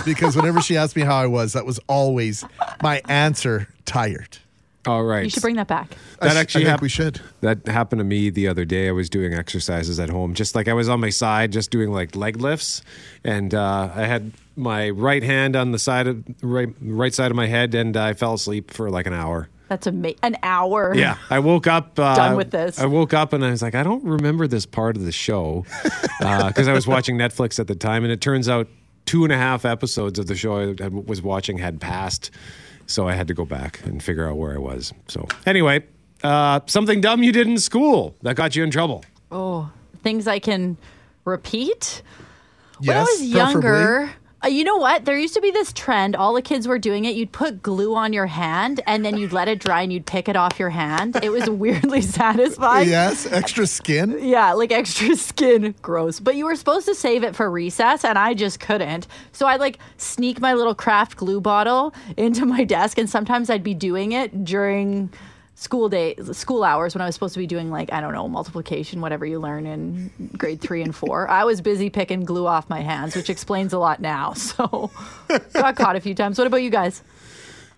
because 0.04 0.34
whenever 0.36 0.60
she 0.60 0.76
asked 0.76 0.96
me 0.96 1.02
how 1.02 1.16
I 1.16 1.26
was, 1.26 1.52
that 1.52 1.64
was 1.64 1.78
always 1.88 2.44
my 2.82 3.00
answer 3.08 3.68
tired. 3.84 4.38
All 4.86 5.04
right. 5.04 5.24
You 5.24 5.30
should 5.30 5.42
bring 5.42 5.56
that 5.56 5.68
back. 5.68 5.90
That 6.20 6.30
I 6.30 6.32
s- 6.32 6.36
actually 6.36 6.62
I 6.62 6.64
think 6.64 6.70
hap- 6.72 6.80
we 6.82 6.88
should. 6.88 7.20
That 7.42 7.66
happened 7.68 8.00
to 8.00 8.04
me 8.04 8.30
the 8.30 8.48
other 8.48 8.64
day. 8.64 8.88
I 8.88 8.92
was 8.92 9.08
doing 9.10 9.34
exercises 9.34 10.00
at 10.00 10.08
home, 10.08 10.34
just 10.34 10.54
like 10.54 10.66
I 10.66 10.72
was 10.72 10.88
on 10.88 10.98
my 11.00 11.10
side, 11.10 11.52
just 11.52 11.70
doing 11.70 11.90
like 11.92 12.16
leg 12.16 12.36
lifts, 12.38 12.82
and 13.22 13.54
uh, 13.54 13.90
I 13.94 14.06
had 14.06 14.32
my 14.56 14.90
right 14.90 15.22
hand 15.22 15.54
on 15.56 15.72
the 15.72 15.78
side 15.78 16.06
of 16.08 16.24
right 16.42 16.68
right 16.80 17.12
side 17.14 17.30
of 17.30 17.36
my 17.36 17.46
head, 17.46 17.74
and 17.74 17.96
I 17.96 18.14
fell 18.14 18.34
asleep 18.34 18.70
for 18.72 18.90
like 18.90 19.06
an 19.06 19.14
hour. 19.14 19.48
That's 19.68 19.86
ama- 19.86 20.14
an 20.22 20.36
hour. 20.42 20.94
Yeah, 20.94 21.18
I 21.30 21.38
woke 21.40 21.66
up. 21.66 21.98
Uh, 21.98 22.14
Done 22.14 22.36
with 22.36 22.50
this. 22.50 22.78
I 22.78 22.86
woke 22.86 23.12
up 23.14 23.32
and 23.32 23.44
I 23.44 23.50
was 23.50 23.60
like, 23.62 23.74
I 23.74 23.82
don't 23.82 24.02
remember 24.04 24.46
this 24.46 24.64
part 24.66 24.96
of 24.96 25.04
the 25.04 25.12
show 25.12 25.64
because 26.20 26.68
I 26.68 26.72
was 26.72 26.86
watching 26.86 27.16
Netflix 27.18 27.58
at 27.60 27.66
the 27.66 27.74
time, 27.74 28.02
and 28.04 28.12
it 28.12 28.20
turns 28.20 28.48
out 28.48 28.66
two 29.04 29.24
and 29.24 29.32
a 29.32 29.36
half 29.36 29.64
episodes 29.64 30.18
of 30.18 30.26
the 30.26 30.34
show 30.36 30.56
I 30.56 30.66
had- 30.82 30.92
was 31.08 31.20
watching 31.22 31.58
had 31.58 31.80
passed, 31.80 32.30
so 32.86 33.06
I 33.08 33.14
had 33.14 33.28
to 33.28 33.34
go 33.34 33.44
back 33.44 33.80
and 33.84 34.02
figure 34.02 34.28
out 34.28 34.36
where 34.36 34.54
I 34.54 34.58
was. 34.58 34.92
So 35.08 35.26
anyway, 35.46 35.84
uh, 36.22 36.60
something 36.66 37.00
dumb 37.00 37.22
you 37.22 37.32
did 37.32 37.46
in 37.46 37.58
school 37.58 38.14
that 38.22 38.36
got 38.36 38.56
you 38.56 38.64
in 38.64 38.70
trouble. 38.70 39.04
Oh, 39.30 39.70
things 40.02 40.26
I 40.26 40.38
can 40.38 40.76
repeat. 41.24 42.02
when 42.84 42.96
I 42.96 43.02
was 43.02 43.22
younger, 43.22 44.10
uh, 44.44 44.48
you 44.48 44.62
know 44.62 44.76
what? 44.76 45.04
There 45.04 45.18
used 45.18 45.34
to 45.34 45.40
be 45.40 45.50
this 45.50 45.72
trend. 45.72 46.14
All 46.14 46.32
the 46.32 46.42
kids 46.42 46.68
were 46.68 46.78
doing 46.78 47.04
it. 47.04 47.16
You'd 47.16 47.32
put 47.32 47.60
glue 47.60 47.96
on 47.96 48.12
your 48.12 48.26
hand 48.26 48.80
and 48.86 49.04
then 49.04 49.16
you'd 49.16 49.32
let 49.32 49.48
it 49.48 49.58
dry 49.58 49.82
and 49.82 49.92
you'd 49.92 50.06
pick 50.06 50.28
it 50.28 50.36
off 50.36 50.60
your 50.60 50.70
hand. 50.70 51.16
It 51.22 51.30
was 51.30 51.50
weirdly 51.50 52.00
satisfying. 52.02 52.88
Yes, 52.88 53.26
extra 53.26 53.66
skin. 53.66 54.16
Yeah, 54.20 54.52
like 54.52 54.70
extra 54.70 55.16
skin. 55.16 55.74
Gross. 55.82 56.20
But 56.20 56.36
you 56.36 56.44
were 56.44 56.54
supposed 56.54 56.86
to 56.86 56.94
save 56.94 57.24
it 57.24 57.34
for 57.34 57.50
recess, 57.50 58.04
and 58.04 58.16
I 58.16 58.34
just 58.34 58.60
couldn't. 58.60 59.08
So 59.32 59.46
I'd 59.46 59.60
like 59.60 59.78
sneak 59.96 60.40
my 60.40 60.54
little 60.54 60.74
craft 60.74 61.16
glue 61.16 61.40
bottle 61.40 61.92
into 62.16 62.46
my 62.46 62.62
desk, 62.64 62.98
and 62.98 63.10
sometimes 63.10 63.50
I'd 63.50 63.64
be 63.64 63.74
doing 63.74 64.12
it 64.12 64.44
during 64.44 65.10
school 65.60 65.88
day 65.88 66.14
school 66.32 66.62
hours 66.62 66.94
when 66.94 67.02
I 67.02 67.06
was 67.06 67.16
supposed 67.16 67.34
to 67.34 67.40
be 67.40 67.46
doing 67.48 67.68
like 67.68 67.92
I 67.92 68.00
don't 68.00 68.12
know 68.14 68.28
multiplication 68.28 69.00
whatever 69.00 69.26
you 69.26 69.40
learn 69.40 69.66
in 69.66 70.10
grade 70.36 70.60
3 70.60 70.82
and 70.82 70.94
4 70.94 71.28
I 71.28 71.42
was 71.42 71.60
busy 71.60 71.90
picking 71.90 72.24
glue 72.24 72.46
off 72.46 72.70
my 72.70 72.80
hands 72.80 73.16
which 73.16 73.28
explains 73.28 73.72
a 73.72 73.78
lot 73.78 74.00
now 74.00 74.32
so 74.34 74.88
got 75.52 75.74
caught 75.74 75.96
a 75.96 76.00
few 76.00 76.14
times 76.14 76.38
what 76.38 76.46
about 76.46 76.62
you 76.62 76.70
guys 76.70 77.02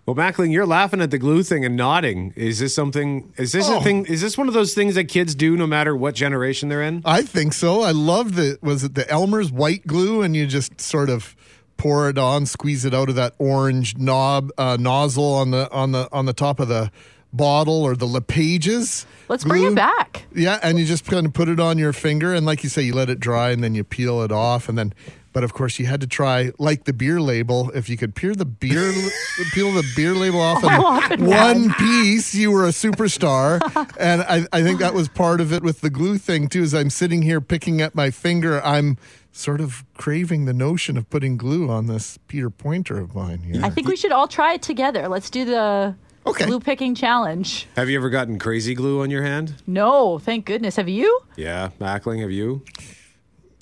Well, 0.05 0.15
Mackling, 0.15 0.53
you're 0.53 0.67
laughing 0.67 1.01
at 1.01 1.11
the 1.11 1.19
glue 1.19 1.43
thing 1.43 1.65
and 1.65 1.77
nodding. 1.77 2.33
Is 2.37 2.59
this 2.59 2.75
something? 2.75 3.33
Is 3.37 3.53
this 3.53 3.69
a 3.69 3.77
Oh. 3.77 3.81
thing? 3.81 4.07
Is 4.07 4.21
this 4.21 4.37
one 4.37 4.49
of 4.49 4.55
those 4.55 4.75
things 4.75 4.95
that 4.97 5.05
kids 5.05 5.35
do 5.35 5.57
no 5.57 5.67
matter 5.67 5.95
what 5.97 6.15
generation 6.15 6.69
they're 6.69 6.83
in? 6.83 7.01
I 7.05 7.23
think 7.23 7.53
so. 7.53 7.83
I 7.83 7.93
love 7.93 8.35
the 8.35 8.59
was 8.61 8.83
it 8.83 8.95
the 8.95 9.09
Elmer's 9.09 9.53
white 9.53 9.87
glue, 9.87 10.23
and 10.23 10.35
you 10.35 10.47
just 10.47 10.81
sort 10.81 11.11
of 11.11 11.37
pour 11.77 12.09
it 12.09 12.19
on, 12.19 12.47
squeeze 12.47 12.85
it 12.85 12.93
out 12.95 13.09
of 13.09 13.15
that 13.17 13.35
orange 13.39 13.97
knob 13.99 14.51
uh, 14.59 14.77
nozzle 14.81 15.33
on 15.35 15.51
the 15.53 15.71
on 15.71 15.93
the 15.93 16.09
on 16.13 16.25
the 16.27 16.33
top 16.35 16.59
of 16.61 16.69
the 16.69 16.91
bottle 17.33 17.83
or 17.83 17.97
the 17.97 18.07
LePages. 18.07 19.07
Let's 19.29 19.45
bring 19.45 19.63
glue. 19.63 19.73
it 19.73 19.77
back. 19.77 20.25
Yeah, 20.35 20.59
and 20.63 20.79
you 20.79 20.85
just 20.85 21.05
kind 21.05 21.27
of 21.27 21.33
put 21.33 21.49
it 21.49 21.61
on 21.61 21.79
your 21.79 21.93
finger, 21.93 22.35
and 22.35 22.45
like 22.47 22.63
you 22.63 22.69
say, 22.69 22.83
you 22.83 22.95
let 22.95 23.11
it 23.11 23.21
dry, 23.21 23.51
and 23.51 23.63
then 23.63 23.75
you 23.75 23.85
peel 23.85 24.23
it 24.23 24.33
off, 24.33 24.69
and 24.69 24.77
then. 24.77 24.95
But 25.33 25.45
of 25.45 25.53
course, 25.53 25.79
you 25.79 25.87
had 25.87 26.01
to 26.01 26.09
try 26.09 26.51
like 26.59 26.87
the 26.87 26.93
beer 26.93 27.21
label. 27.21 27.71
If 27.71 27.89
you 27.89 27.97
could 27.97 28.17
peel 28.17 28.35
the 28.35 28.45
beer, 28.45 28.93
peel 29.53 29.73
the 29.73 29.89
beer 29.95 30.13
label 30.13 30.41
off 30.41 30.59
oh, 30.65 31.09
in 31.15 31.25
one 31.25 31.73
piece, 31.75 32.35
you 32.35 32.51
were 32.51 32.65
a 32.65 32.71
superstar. 32.71 33.61
and 34.01 34.23
I, 34.23 34.45
I 34.53 34.65
think 34.65 34.81
that 34.81 34.93
was 34.93 35.07
part 35.07 35.41
of 35.41 35.53
it 35.53 35.63
with 35.63 35.83
the 35.83 35.91
glue 35.91 36.19
thing 36.19 36.49
too. 36.49 36.63
As 36.63 36.75
I'm 36.75 36.91
sitting 36.91 37.23
here 37.23 37.41
picking 37.41 37.81
at 37.81 37.95
my 37.95 38.11
finger, 38.11 38.61
I'm 38.65 38.99
sort 39.31 39.61
of 39.61 39.85
craving 39.97 40.47
the 40.47 40.53
notion 40.53 40.97
of 40.97 41.09
putting 41.11 41.37
glue 41.37 41.71
on 41.71 41.87
this 41.87 42.19
Peter 42.27 42.51
Pointer 42.51 42.99
of 42.99 43.15
mine 43.15 43.45
here. 43.45 43.65
I 43.65 43.71
think 43.71 43.87
we 43.87 43.95
should 43.95 44.11
all 44.11 44.27
try 44.27 44.55
it 44.55 44.63
together. 44.63 45.07
Let's 45.07 45.31
do 45.31 45.45
the 45.45 45.95
Okay. 46.27 46.47
glue 46.47 46.61
picking 46.61 46.95
challenge. 46.95 47.67
Have 47.77 47.89
you 47.89 47.99
ever 47.99 48.11
gotten 48.11 48.39
crazy 48.39 48.75
glue 48.75 49.03
on 49.03 49.11
your 49.11 49.23
hand? 49.23 49.55
No, 49.67 50.19
thank 50.19 50.45
goodness. 50.45 50.77
Have 50.77 50.89
you? 50.89 51.21
Yeah, 51.37 51.71
Mackling, 51.81 52.21
have 52.21 52.31
you? 52.31 52.63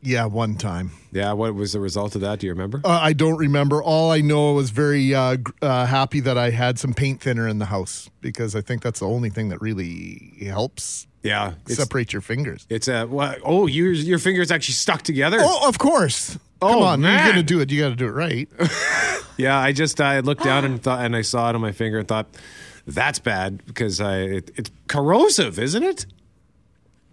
Yeah, 0.02 0.26
one 0.26 0.56
time. 0.56 0.92
Yeah, 1.12 1.32
what 1.32 1.54
was 1.54 1.72
the 1.72 1.80
result 1.80 2.14
of 2.14 2.20
that? 2.20 2.38
Do 2.40 2.46
you 2.46 2.52
remember? 2.52 2.80
Uh, 2.84 2.98
I 3.02 3.12
don't 3.12 3.36
remember. 3.36 3.82
All 3.82 4.10
I 4.12 4.20
know 4.20 4.50
I 4.50 4.52
was 4.54 4.70
very 4.70 5.14
uh, 5.14 5.38
uh, 5.60 5.86
happy 5.86 6.20
that 6.20 6.38
I 6.38 6.50
had 6.50 6.78
some 6.78 6.94
paint 6.94 7.20
thinner 7.20 7.48
in 7.48 7.58
the 7.58 7.64
house 7.66 8.08
because 8.20 8.54
I 8.54 8.60
think 8.60 8.82
that's 8.82 9.00
the 9.00 9.08
only 9.08 9.30
thing 9.30 9.48
that 9.48 9.60
really 9.60 10.34
helps 10.46 11.06
Yeah, 11.24 11.54
it's- 11.64 11.76
separate 11.78 12.12
your 12.12 12.22
fingers. 12.22 12.64
It's 12.70 12.86
a 12.86 13.06
what? 13.06 13.40
Oh, 13.44 13.66
your 13.66 13.90
your 13.92 14.18
fingers 14.18 14.50
actually 14.52 14.74
stuck 14.74 15.02
together. 15.02 15.38
Oh, 15.40 15.68
of 15.68 15.78
course. 15.78 16.38
Oh, 16.60 16.68
Come 16.72 16.82
on, 16.82 17.00
man. 17.00 17.24
you're 17.24 17.32
gonna 17.32 17.42
do 17.42 17.60
it. 17.60 17.70
You 17.70 17.80
got 17.80 17.90
to 17.90 17.96
do 17.96 18.06
it 18.06 18.10
right. 18.12 18.48
Yeah, 19.38 19.56
I 19.56 19.70
just 19.70 20.00
I 20.00 20.18
looked 20.18 20.42
down 20.42 20.64
and 20.64 20.82
thought, 20.82 21.04
and 21.04 21.14
I 21.14 21.22
saw 21.22 21.48
it 21.48 21.54
on 21.54 21.60
my 21.60 21.70
finger 21.70 22.00
and 22.00 22.08
thought, 22.08 22.26
that's 22.88 23.20
bad 23.20 23.64
because 23.66 24.00
I 24.00 24.16
it, 24.22 24.50
it's 24.56 24.68
corrosive, 24.88 25.60
isn't 25.60 25.84
it? 25.84 26.06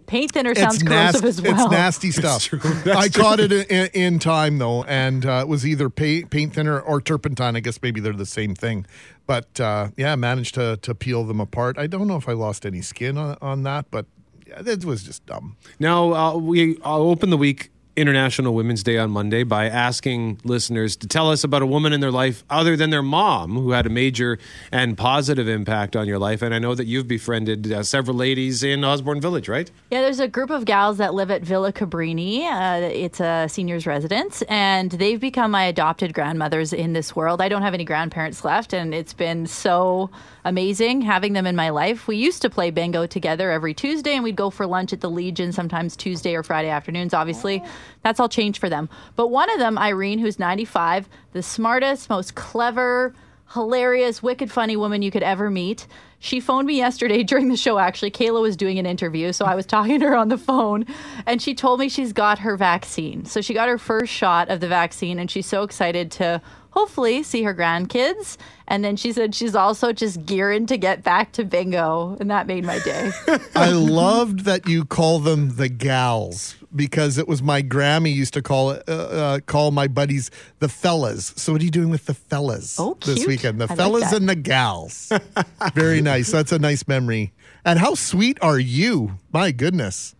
Paint 0.08 0.32
thinner 0.32 0.52
sounds 0.56 0.74
it's 0.74 0.82
corrosive 0.82 1.22
nasty. 1.22 1.28
as 1.28 1.42
well. 1.42 1.62
It's 1.62 1.70
nasty 1.70 2.10
stuff. 2.10 2.48
I 2.86 3.08
caught 3.08 3.38
it 3.38 3.52
in, 3.52 3.90
in 3.94 4.18
time 4.18 4.58
though, 4.58 4.82
and 4.84 5.24
uh, 5.24 5.38
it 5.42 5.48
was 5.48 5.64
either 5.64 5.88
paint, 5.88 6.30
paint 6.30 6.52
thinner 6.54 6.80
or 6.80 7.00
turpentine. 7.00 7.54
I 7.54 7.60
guess 7.60 7.80
maybe 7.80 8.00
they're 8.00 8.12
the 8.12 8.26
same 8.26 8.56
thing. 8.56 8.86
But 9.28 9.60
uh, 9.60 9.90
yeah, 9.96 10.12
I 10.12 10.16
managed 10.16 10.54
to 10.56 10.78
to 10.78 10.96
peel 10.96 11.22
them 11.22 11.40
apart. 11.40 11.78
I 11.78 11.86
don't 11.86 12.08
know 12.08 12.16
if 12.16 12.28
I 12.28 12.32
lost 12.32 12.66
any 12.66 12.82
skin 12.82 13.16
on, 13.16 13.36
on 13.40 13.62
that, 13.62 13.86
but 13.92 14.06
yeah, 14.48 14.62
it 14.66 14.84
was 14.84 15.04
just 15.04 15.24
dumb. 15.26 15.56
Now 15.78 16.12
uh, 16.12 16.36
we 16.36 16.76
I'll 16.82 17.02
open 17.02 17.30
the 17.30 17.36
week 17.36 17.70
International 17.96 18.54
Women's 18.54 18.82
Day 18.82 18.98
on 18.98 19.10
Monday 19.10 19.42
by 19.42 19.66
asking 19.66 20.40
listeners 20.44 20.96
to 20.96 21.08
tell 21.08 21.30
us 21.30 21.42
about 21.44 21.62
a 21.62 21.66
woman 21.66 21.92
in 21.92 22.00
their 22.00 22.10
life 22.10 22.44
other 22.50 22.76
than 22.76 22.90
their 22.90 23.02
mom 23.02 23.54
who 23.54 23.70
had 23.70 23.86
a 23.86 23.88
major 23.88 24.38
and 24.70 24.96
positive 24.98 25.48
impact 25.48 25.96
on 25.96 26.06
your 26.06 26.18
life. 26.18 26.42
And 26.42 26.54
I 26.54 26.58
know 26.58 26.74
that 26.74 26.86
you've 26.86 27.08
befriended 27.08 27.72
uh, 27.72 27.82
several 27.82 28.16
ladies 28.16 28.62
in 28.62 28.84
Osborne 28.84 29.20
Village, 29.20 29.48
right? 29.48 29.70
Yeah, 29.90 30.02
there's 30.02 30.20
a 30.20 30.28
group 30.28 30.50
of 30.50 30.64
gals 30.66 30.98
that 30.98 31.14
live 31.14 31.30
at 31.30 31.42
Villa 31.42 31.72
Cabrini. 31.72 32.42
Uh, 32.42 32.86
it's 32.92 33.20
a 33.20 33.46
seniors 33.48 33.86
residence, 33.86 34.42
and 34.42 34.90
they've 34.90 35.20
become 35.20 35.50
my 35.50 35.64
adopted 35.64 36.12
grandmothers 36.12 36.72
in 36.72 36.92
this 36.92 37.16
world. 37.16 37.40
I 37.40 37.48
don't 37.48 37.62
have 37.62 37.74
any 37.74 37.84
grandparents 37.84 38.44
left, 38.44 38.72
and 38.74 38.94
it's 38.94 39.14
been 39.14 39.46
so 39.46 40.10
amazing 40.46 41.02
having 41.02 41.32
them 41.32 41.44
in 41.44 41.56
my 41.56 41.70
life. 41.70 42.06
We 42.06 42.16
used 42.16 42.40
to 42.42 42.50
play 42.50 42.70
bingo 42.70 43.06
together 43.06 43.50
every 43.50 43.74
Tuesday, 43.74 44.14
and 44.14 44.22
we'd 44.22 44.36
go 44.36 44.48
for 44.48 44.64
lunch 44.64 44.92
at 44.92 45.00
the 45.00 45.10
Legion 45.10 45.52
sometimes 45.52 45.96
Tuesday 45.96 46.36
or 46.36 46.44
Friday 46.44 46.68
afternoons, 46.68 47.12
obviously. 47.12 47.60
Oh. 47.64 47.68
That's 48.02 48.20
all 48.20 48.28
changed 48.28 48.60
for 48.60 48.68
them. 48.68 48.88
But 49.16 49.28
one 49.28 49.50
of 49.50 49.58
them, 49.58 49.76
Irene, 49.76 50.20
who's 50.20 50.38
95, 50.38 51.08
the 51.32 51.42
smartest, 51.42 52.08
most 52.08 52.36
clever, 52.36 53.12
hilarious, 53.54 54.22
wicked 54.22 54.50
funny 54.50 54.76
woman 54.76 55.02
you 55.02 55.10
could 55.10 55.24
ever 55.24 55.50
meet. 55.50 55.88
She 56.20 56.38
phoned 56.38 56.68
me 56.68 56.76
yesterday 56.76 57.22
during 57.24 57.48
the 57.48 57.56
show, 57.56 57.78
actually. 57.78 58.12
Kayla 58.12 58.40
was 58.40 58.56
doing 58.56 58.78
an 58.78 58.86
interview, 58.86 59.32
so 59.32 59.44
I 59.44 59.56
was 59.56 59.66
talking 59.66 59.98
to 59.98 60.06
her 60.06 60.16
on 60.16 60.28
the 60.28 60.38
phone, 60.38 60.86
and 61.26 61.42
she 61.42 61.54
told 61.54 61.80
me 61.80 61.88
she's 61.88 62.12
got 62.12 62.38
her 62.38 62.56
vaccine. 62.56 63.24
So 63.24 63.40
she 63.40 63.52
got 63.52 63.68
her 63.68 63.78
first 63.78 64.12
shot 64.12 64.48
of 64.48 64.60
the 64.60 64.68
vaccine, 64.68 65.18
and 65.18 65.28
she's 65.28 65.46
so 65.46 65.64
excited 65.64 66.12
to 66.12 66.40
hopefully 66.76 67.22
see 67.22 67.42
her 67.42 67.54
grandkids. 67.54 68.36
And 68.68 68.84
then 68.84 68.96
she 68.96 69.12
said 69.12 69.34
she's 69.34 69.54
also 69.54 69.92
just 69.92 70.26
gearing 70.26 70.66
to 70.66 70.76
get 70.76 71.02
back 71.02 71.32
to 71.32 71.44
bingo, 71.44 72.16
and 72.20 72.30
that 72.30 72.46
made 72.46 72.64
my 72.64 72.78
day. 72.80 73.12
I 73.54 73.70
loved 73.70 74.40
that 74.40 74.68
you 74.68 74.84
call 74.84 75.20
them 75.20 75.56
the 75.56 75.68
gals 75.68 76.56
because 76.74 77.16
it 77.16 77.26
was 77.26 77.42
my 77.42 77.62
Grammy 77.62 78.12
used 78.14 78.34
to 78.34 78.42
call 78.42 78.72
it 78.72 78.82
uh, 78.88 78.92
uh, 78.92 79.40
call 79.46 79.70
my 79.70 79.86
buddies 79.88 80.30
the 80.58 80.68
fellas. 80.68 81.32
So 81.36 81.52
what 81.52 81.62
are 81.62 81.64
you 81.64 81.70
doing 81.70 81.88
with 81.90 82.06
the 82.06 82.14
fellas 82.14 82.76
Oh, 82.78 82.98
this 83.06 83.26
weekend? 83.26 83.60
The 83.60 83.72
I 83.72 83.76
fellas 83.76 84.10
that. 84.10 84.20
and 84.20 84.28
the 84.28 84.34
gals. 84.34 85.10
Very 85.74 86.02
nice. 86.02 86.30
That's 86.30 86.52
a 86.52 86.58
nice 86.58 86.86
memory. 86.86 87.32
And 87.64 87.78
how 87.78 87.94
sweet 87.94 88.36
are 88.42 88.58
you? 88.58 89.12
My 89.32 89.52
goodness. 89.52 90.14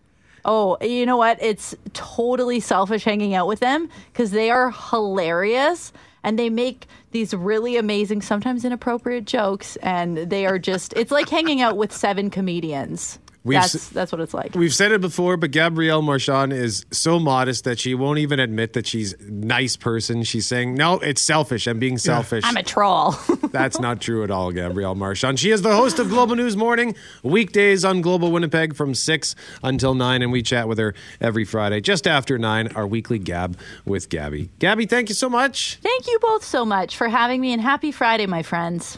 Oh, 0.45 0.77
you 0.81 1.05
know 1.05 1.17
what? 1.17 1.37
It's 1.41 1.75
totally 1.93 2.61
selfish 2.61 3.03
hanging 3.03 3.35
out 3.35 3.47
with 3.47 3.59
them 3.59 3.89
because 4.13 4.31
they 4.31 4.49
are 4.49 4.71
hilarious 4.71 5.91
and 6.23 6.37
they 6.37 6.49
make 6.49 6.87
these 7.11 7.33
really 7.33 7.77
amazing, 7.77 8.21
sometimes 8.21 8.65
inappropriate 8.65 9.25
jokes. 9.25 9.75
And 9.77 10.17
they 10.17 10.45
are 10.45 10.59
just, 10.59 10.93
it's 10.95 11.11
like 11.11 11.29
hanging 11.29 11.61
out 11.61 11.77
with 11.77 11.93
seven 11.93 12.29
comedians. 12.29 13.19
We've 13.47 13.59
that's, 13.61 13.75
s- 13.75 13.87
that's 13.89 14.11
what 14.11 14.19
it's 14.19 14.33
like. 14.33 14.53
We've 14.55 14.73
said 14.75 14.91
it 14.91 14.99
before, 14.99 15.37
but 15.37 15.51
Gabrielle 15.51 16.01
Marchand 16.01 16.51
is 16.51 16.85
so 16.91 17.17
modest 17.17 17.63
that 17.63 17.79
she 17.79 17.95
won't 17.95 18.19
even 18.19 18.39
admit 18.41 18.73
that 18.73 18.85
she's 18.85 19.13
a 19.13 19.23
nice 19.31 19.77
person. 19.77 20.23
She's 20.23 20.45
saying, 20.45 20.75
no, 20.75 20.95
it's 20.99 21.21
selfish. 21.21 21.65
I'm 21.67 21.79
being 21.79 21.97
selfish. 21.97 22.43
I'm 22.45 22.57
a 22.57 22.63
troll. 22.63 23.11
That's 23.51 23.79
not 23.79 24.01
true 24.01 24.23
at 24.25 24.31
all, 24.31 24.51
Gabrielle 24.51 24.95
Marchand. 24.95 25.39
She 25.39 25.49
is 25.51 25.61
the 25.61 25.75
host 25.75 25.97
of 25.97 26.09
Global 26.09 26.35
News 26.35 26.57
Morning, 26.57 26.93
weekdays 27.23 27.85
on 27.85 28.01
Global 28.01 28.31
Winnipeg 28.31 28.75
from 28.75 28.93
6 28.93 29.35
until 29.63 29.93
9, 29.95 30.21
and 30.21 30.31
we 30.31 30.41
chat 30.43 30.67
with 30.67 30.77
her 30.77 30.93
every 31.21 31.45
Friday 31.45 31.79
just 31.79 32.05
after 32.05 32.37
9, 32.37 32.67
our 32.75 32.85
weekly 32.85 33.17
Gab 33.17 33.57
with 33.85 34.09
Gabby. 34.09 34.49
Gabby, 34.59 34.85
thank 34.85 35.07
you 35.07 35.15
so 35.15 35.29
much. 35.29 35.77
Thank 35.81 36.07
you 36.07 36.19
both 36.21 36.43
so 36.43 36.65
much 36.65 36.97
for 36.97 37.07
having 37.07 37.39
me 37.39 37.53
and 37.53 37.61
happy 37.61 37.91
Friday, 37.93 38.25
my 38.27 38.43
friends. 38.43 38.97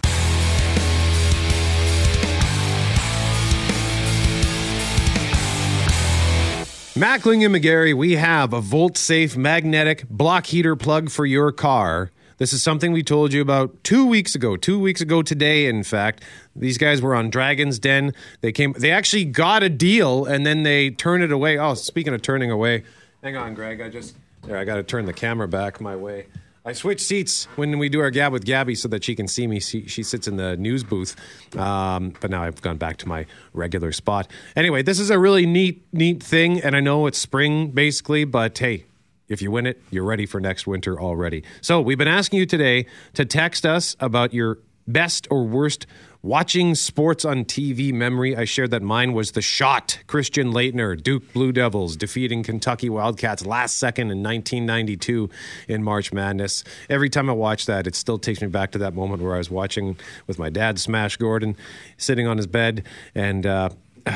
Mackling 7.00 7.45
and 7.45 7.56
McGarry, 7.56 7.93
we 7.93 8.18
have 8.18 8.52
a 8.52 8.60
VoltSafe 8.60 9.38
magnetic 9.38 10.04
block 10.10 10.47
heater 10.47 10.76
plug 10.76 11.10
for 11.10 11.26
your 11.26 11.54
car. 11.54 12.12
This 12.39 12.52
is 12.52 12.62
something 12.62 12.91
we 12.91 13.04
told 13.04 13.32
you 13.32 13.41
about 13.41 13.82
two 13.86 14.06
weeks 14.06 14.36
ago. 14.36 14.58
Two 14.58 14.78
weeks 14.78 15.00
ago 15.00 15.22
today, 15.22 15.68
in 15.68 15.84
fact. 15.84 16.26
These 16.58 16.78
guys 16.78 17.02
were 17.02 17.16
on 17.16 17.30
Dragon's 17.30 17.80
Den. 17.80 18.12
They 18.41 18.52
came 18.52 18.74
they 18.74 18.91
actually 18.91 19.24
got 19.24 19.64
a 19.64 19.70
deal 19.70 20.26
and 20.26 20.45
then 20.45 20.64
they 20.64 20.89
turned 20.89 21.24
it 21.24 21.32
away. 21.32 21.58
Oh, 21.58 21.74
speaking 21.74 22.14
of 22.14 22.22
turning 22.22 22.52
away, 22.52 22.84
hang 23.24 23.38
on, 23.38 23.54
Greg. 23.54 23.80
I 23.80 23.88
just 23.88 24.18
there, 24.41 24.58
I 24.58 24.66
gotta 24.66 24.84
turn 24.84 25.06
the 25.06 25.14
camera 25.14 25.47
back 25.47 25.80
my 25.80 25.95
way. 25.95 26.28
I 26.70 26.74
switch 26.74 27.01
seats 27.01 27.45
when 27.55 27.80
we 27.80 27.89
do 27.89 27.99
our 27.99 28.11
gab 28.11 28.32
with 28.32 28.45
Gabby 28.45 28.76
so 28.76 28.88
that 28.89 29.03
she 29.03 29.15
can 29.15 29.28
see 29.28 29.47
me. 29.47 29.59
She, 29.59 29.88
she 29.88 30.03
sits 30.03 30.28
in 30.28 30.38
the 30.38 30.55
news 30.55 30.84
booth, 30.84 31.15
um, 31.57 32.13
but 32.22 32.30
now 32.30 32.43
I've 32.43 32.61
gone 32.61 32.78
back 32.78 32.97
to 32.97 33.07
my 33.07 33.26
regular 33.53 33.91
spot. 33.91 34.30
Anyway, 34.55 34.84
this 34.84 34.99
is 34.99 35.09
a 35.09 35.17
really 35.17 35.47
neat, 35.47 35.84
neat 35.91 36.22
thing, 36.22 36.61
and 36.61 36.76
I 36.76 36.80
know 36.80 37.07
it's 37.07 37.17
spring 37.17 37.72
basically, 37.72 38.24
but 38.24 38.55
hey, 38.55 38.86
if 39.28 39.41
you 39.41 39.49
win 39.49 39.65
it, 39.65 39.82
you're 39.89 40.03
ready 40.03 40.28
for 40.28 40.39
next 40.39 40.67
winter 40.67 41.01
already. 41.01 41.43
So 41.61 41.82
we've 41.82 41.97
been 41.97 42.07
asking 42.07 42.38
you 42.38 42.45
today 42.45 42.86
to 43.15 43.26
text 43.26 43.65
us 43.65 43.95
about 43.99 44.32
your 44.32 44.59
best 44.88 45.28
or 45.32 45.45
worst 45.47 45.88
watching 46.22 46.76
sports 46.76 47.24
on 47.24 47.45
TV 47.45 47.93
memory. 47.93 48.36
I 48.36 48.45
shared 48.45 48.72
that 48.72 48.82
mine 48.82 49.13
was 49.13 49.32
the 49.32 49.41
shot. 49.41 49.99
Christian 50.07 50.51
Laettner, 50.51 51.01
Duke 51.01 51.32
Blue 51.34 51.51
Devils 51.51 51.95
defeating 51.95 52.43
Kentucky 52.43 52.89
Wildcats 52.89 53.45
last 53.45 53.78
second 53.78 54.11
in 54.11 54.22
1992 54.24 55.30
in 55.67 55.84
March 55.84 56.11
Madness. 56.11 56.63
Every 56.89 57.09
time 57.09 57.30
I 57.30 57.34
watch 57.34 57.65
that, 57.67 57.88
it 57.88 57.95
still 57.95 58.17
takes 58.17 58.41
me 58.41 58.47
back 58.47 58.72
to 58.72 58.78
that 58.80 58.93
moment 58.93 59.22
where 59.22 59.36
I 59.36 59.38
was 59.38 59.49
watching 59.49 59.97
with 60.28 60.39
my 60.39 60.49
dad, 60.49 60.80
Smash 60.80 61.17
Gordon, 61.17 61.55
sitting 61.97 62.28
on 62.28 62.38
his 62.38 62.47
bed, 62.47 62.86
and 63.15 63.45
uh, 63.45 63.70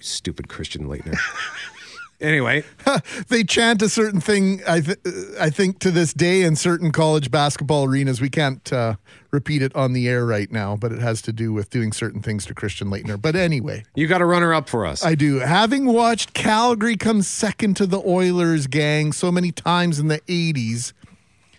stupid 0.00 0.48
Christian 0.48 0.86
Laettner. 0.86 1.18
anyway, 2.20 2.64
they 3.28 3.44
chant 3.44 3.82
a 3.82 3.88
certain 3.88 4.20
thing. 4.20 4.62
I 4.66 4.80
th- 4.80 4.98
I 5.40 5.50
think 5.50 5.78
to 5.80 5.90
this 5.90 6.12
day 6.12 6.42
in 6.42 6.56
certain 6.56 6.92
college 6.92 7.30
basketball 7.30 7.84
arenas, 7.84 8.20
we 8.20 8.30
can't 8.30 8.72
uh, 8.72 8.96
repeat 9.30 9.62
it 9.62 9.74
on 9.74 9.92
the 9.92 10.08
air 10.08 10.24
right 10.24 10.50
now, 10.50 10.76
but 10.76 10.92
it 10.92 10.98
has 11.00 11.22
to 11.22 11.32
do 11.32 11.52
with 11.52 11.70
doing 11.70 11.92
certain 11.92 12.22
things 12.22 12.46
to 12.46 12.54
Christian 12.54 12.88
Laettner. 12.88 13.20
But 13.20 13.36
anyway, 13.36 13.84
you 13.94 14.06
got 14.06 14.20
a 14.20 14.26
runner 14.26 14.54
up 14.54 14.68
for 14.68 14.86
us. 14.86 15.04
I 15.04 15.14
do. 15.14 15.38
Having 15.38 15.86
watched 15.86 16.34
Calgary 16.34 16.96
come 16.96 17.22
second 17.22 17.76
to 17.78 17.86
the 17.86 18.00
Oilers 18.00 18.66
gang 18.66 19.12
so 19.12 19.30
many 19.30 19.52
times 19.52 19.98
in 19.98 20.08
the 20.08 20.20
'80s, 20.20 20.92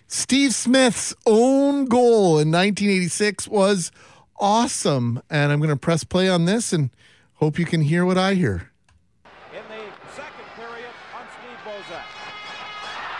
Steve 0.06 0.54
Smith's 0.54 1.14
own 1.26 1.86
goal 1.86 2.38
in 2.38 2.50
1986 2.50 3.48
was 3.48 3.92
awesome, 4.40 5.22
and 5.28 5.52
I'm 5.52 5.58
going 5.58 5.70
to 5.70 5.76
press 5.76 6.04
play 6.04 6.28
on 6.28 6.44
this 6.44 6.72
and 6.72 6.90
hope 7.34 7.58
you 7.58 7.64
can 7.64 7.82
hear 7.82 8.04
what 8.04 8.18
I 8.18 8.34
hear. 8.34 8.70
Second 10.38 10.54
period 10.54 10.90
on 11.18 11.26
Steve 11.34 11.58
Bozek. 11.66 12.06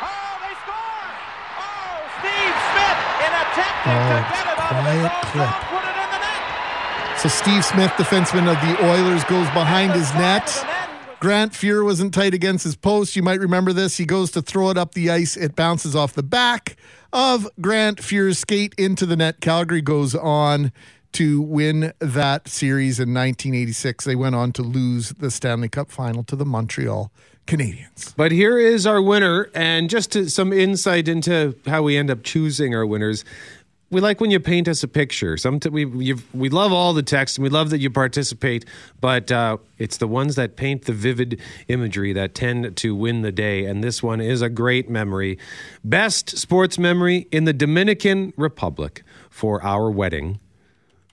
Oh, 0.01 0.39
they 0.39 0.55
score! 0.63 1.11
Oh, 1.59 1.99
Steve 2.23 2.55
Smith 2.71 3.01
in 3.27 3.33
attempting 3.35 3.99
to 3.99 4.15
Oh, 4.15 4.23
get 4.31 4.47
it 4.47 4.55
quiet 4.55 4.95
his 4.95 5.35
own 5.35 5.43
zone, 5.43 5.55
put 5.67 5.83
it 5.83 5.97
in 5.99 6.11
the 6.15 6.21
net. 6.23 7.19
So 7.19 7.29
Steve 7.29 7.65
Smith, 7.65 7.91
defenseman 7.93 8.47
of 8.47 8.61
the 8.63 8.87
Oilers, 8.87 9.25
goes 9.25 9.49
behind 9.51 9.93
his 9.95 10.13
net. 10.15 10.65
Grant 11.19 11.53
Fuhr 11.53 11.85
wasn't 11.85 12.15
tight 12.15 12.35
against 12.35 12.63
his 12.63 12.77
post. 12.77 13.17
You 13.17 13.25
might 13.25 13.41
remember 13.41 13.73
this. 13.73 13.97
He 13.97 14.05
goes 14.05 14.31
to 14.33 14.43
throw 14.43 14.71
it 14.71 14.79
up 14.79 14.95
the 14.95 15.11
ice. 15.11 15.37
It 15.37 15.57
bounces 15.57 15.97
off 15.97 16.13
the 16.13 16.23
back 16.23 16.77
of 17.13 17.49
Grant 17.61 17.99
Fuhr's 17.99 18.39
skate 18.39 18.75
into 18.79 19.07
the 19.07 19.17
net. 19.17 19.41
Calgary 19.41 19.83
goes 19.83 20.15
on 20.15 20.71
to 21.13 21.41
win 21.41 21.93
that 21.99 22.49
series 22.49 22.99
in 22.99 23.15
1986. 23.15 24.05
They 24.05 24.17
went 24.17 24.35
on 24.35 24.53
to 24.53 24.63
lose 24.63 25.11
the 25.11 25.31
Stanley 25.31 25.69
Cup 25.69 25.91
final 25.91 26.23
to 26.25 26.37
the 26.37 26.45
Montreal 26.45 27.11
Canadiens. 27.47 28.15
But 28.17 28.31
here 28.31 28.59
is 28.59 28.87
our 28.87 29.01
winner, 29.01 29.51
and 29.55 29.89
just 29.89 30.31
some 30.31 30.53
insight 30.53 31.09
into 31.09 31.57
how 31.67 31.83
we 31.83 31.97
end 31.97 32.11
up 32.11 32.23
choosing 32.23 32.75
our 32.75 32.87
winners. 32.87 33.25
We 33.91 34.03
like 34.03 34.21
when 34.21 34.31
you 34.31 34.39
paint 34.39 34.69
us 34.69 34.83
a 34.83 34.89
picture. 34.89 35.39
Some 35.39 35.61
we 35.71 35.87
we 35.87 36.51
love 36.51 36.75
all 36.75 36.93
the 36.93 37.03
text, 37.03 37.39
and 37.39 37.43
we 37.43 37.49
love 37.49 37.71
that 37.71 37.79
you 37.79 37.89
participate. 37.89 38.67
But 39.01 39.33
uh, 39.33 39.57
it's 39.79 39.97
the 39.97 40.07
ones 40.07 40.35
that 40.35 40.57
paint 40.57 40.85
the 40.85 40.93
vivid 40.93 41.41
imagery 41.69 42.13
that 42.13 42.35
tend 42.35 42.77
to 42.77 42.95
win 42.95 43.23
the 43.23 43.33
day. 43.33 43.65
And 43.65 43.83
this 43.83 44.03
one 44.03 44.21
is 44.21 44.43
a 44.43 44.51
great 44.51 44.91
memory. 44.91 45.39
Best 45.83 46.37
sports 46.37 46.79
memory 46.79 47.29
in 47.33 47.45
the 47.45 47.55
Dominican 47.55 48.35
Republic 48.37 49.03
for 49.31 49.65
our 49.65 49.91
wedding 49.91 50.39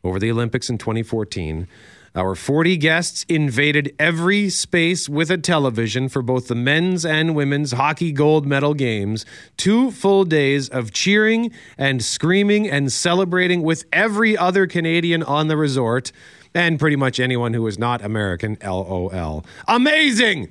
over 0.05 0.19
the 0.19 0.31
Olympics 0.31 0.69
in 0.69 0.77
2014. 0.77 1.67
Our 2.15 2.33
40 2.33 2.77
guests 2.77 3.25
invaded 3.27 3.93
every 3.99 4.49
space 4.49 5.09
with 5.09 5.29
a 5.29 5.37
television 5.37 6.07
for 6.07 6.21
both 6.21 6.47
the 6.47 6.55
men's 6.55 7.05
and 7.05 7.35
women's 7.35 7.73
hockey 7.73 8.13
gold 8.13 8.45
medal 8.45 8.73
games. 8.73 9.25
Two 9.57 9.91
full 9.91 10.23
days 10.23 10.69
of 10.69 10.93
cheering 10.93 11.51
and 11.77 12.01
screaming 12.01 12.69
and 12.69 12.89
celebrating 12.89 13.63
with 13.63 13.83
every 13.91 14.37
other 14.37 14.65
Canadian 14.65 15.23
on 15.23 15.49
the 15.49 15.57
resort 15.57 16.13
and 16.53 16.79
pretty 16.79 16.95
much 16.95 17.19
anyone 17.19 17.53
who 17.53 17.63
was 17.63 17.77
not 17.77 18.01
American. 18.01 18.57
LOL. 18.63 19.45
Amazing! 19.67 20.47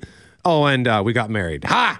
Oh, 0.47 0.65
and 0.65 0.87
uh, 0.87 1.01
we 1.03 1.13
got 1.13 1.31
married. 1.31 1.63
Ha! 1.63 1.99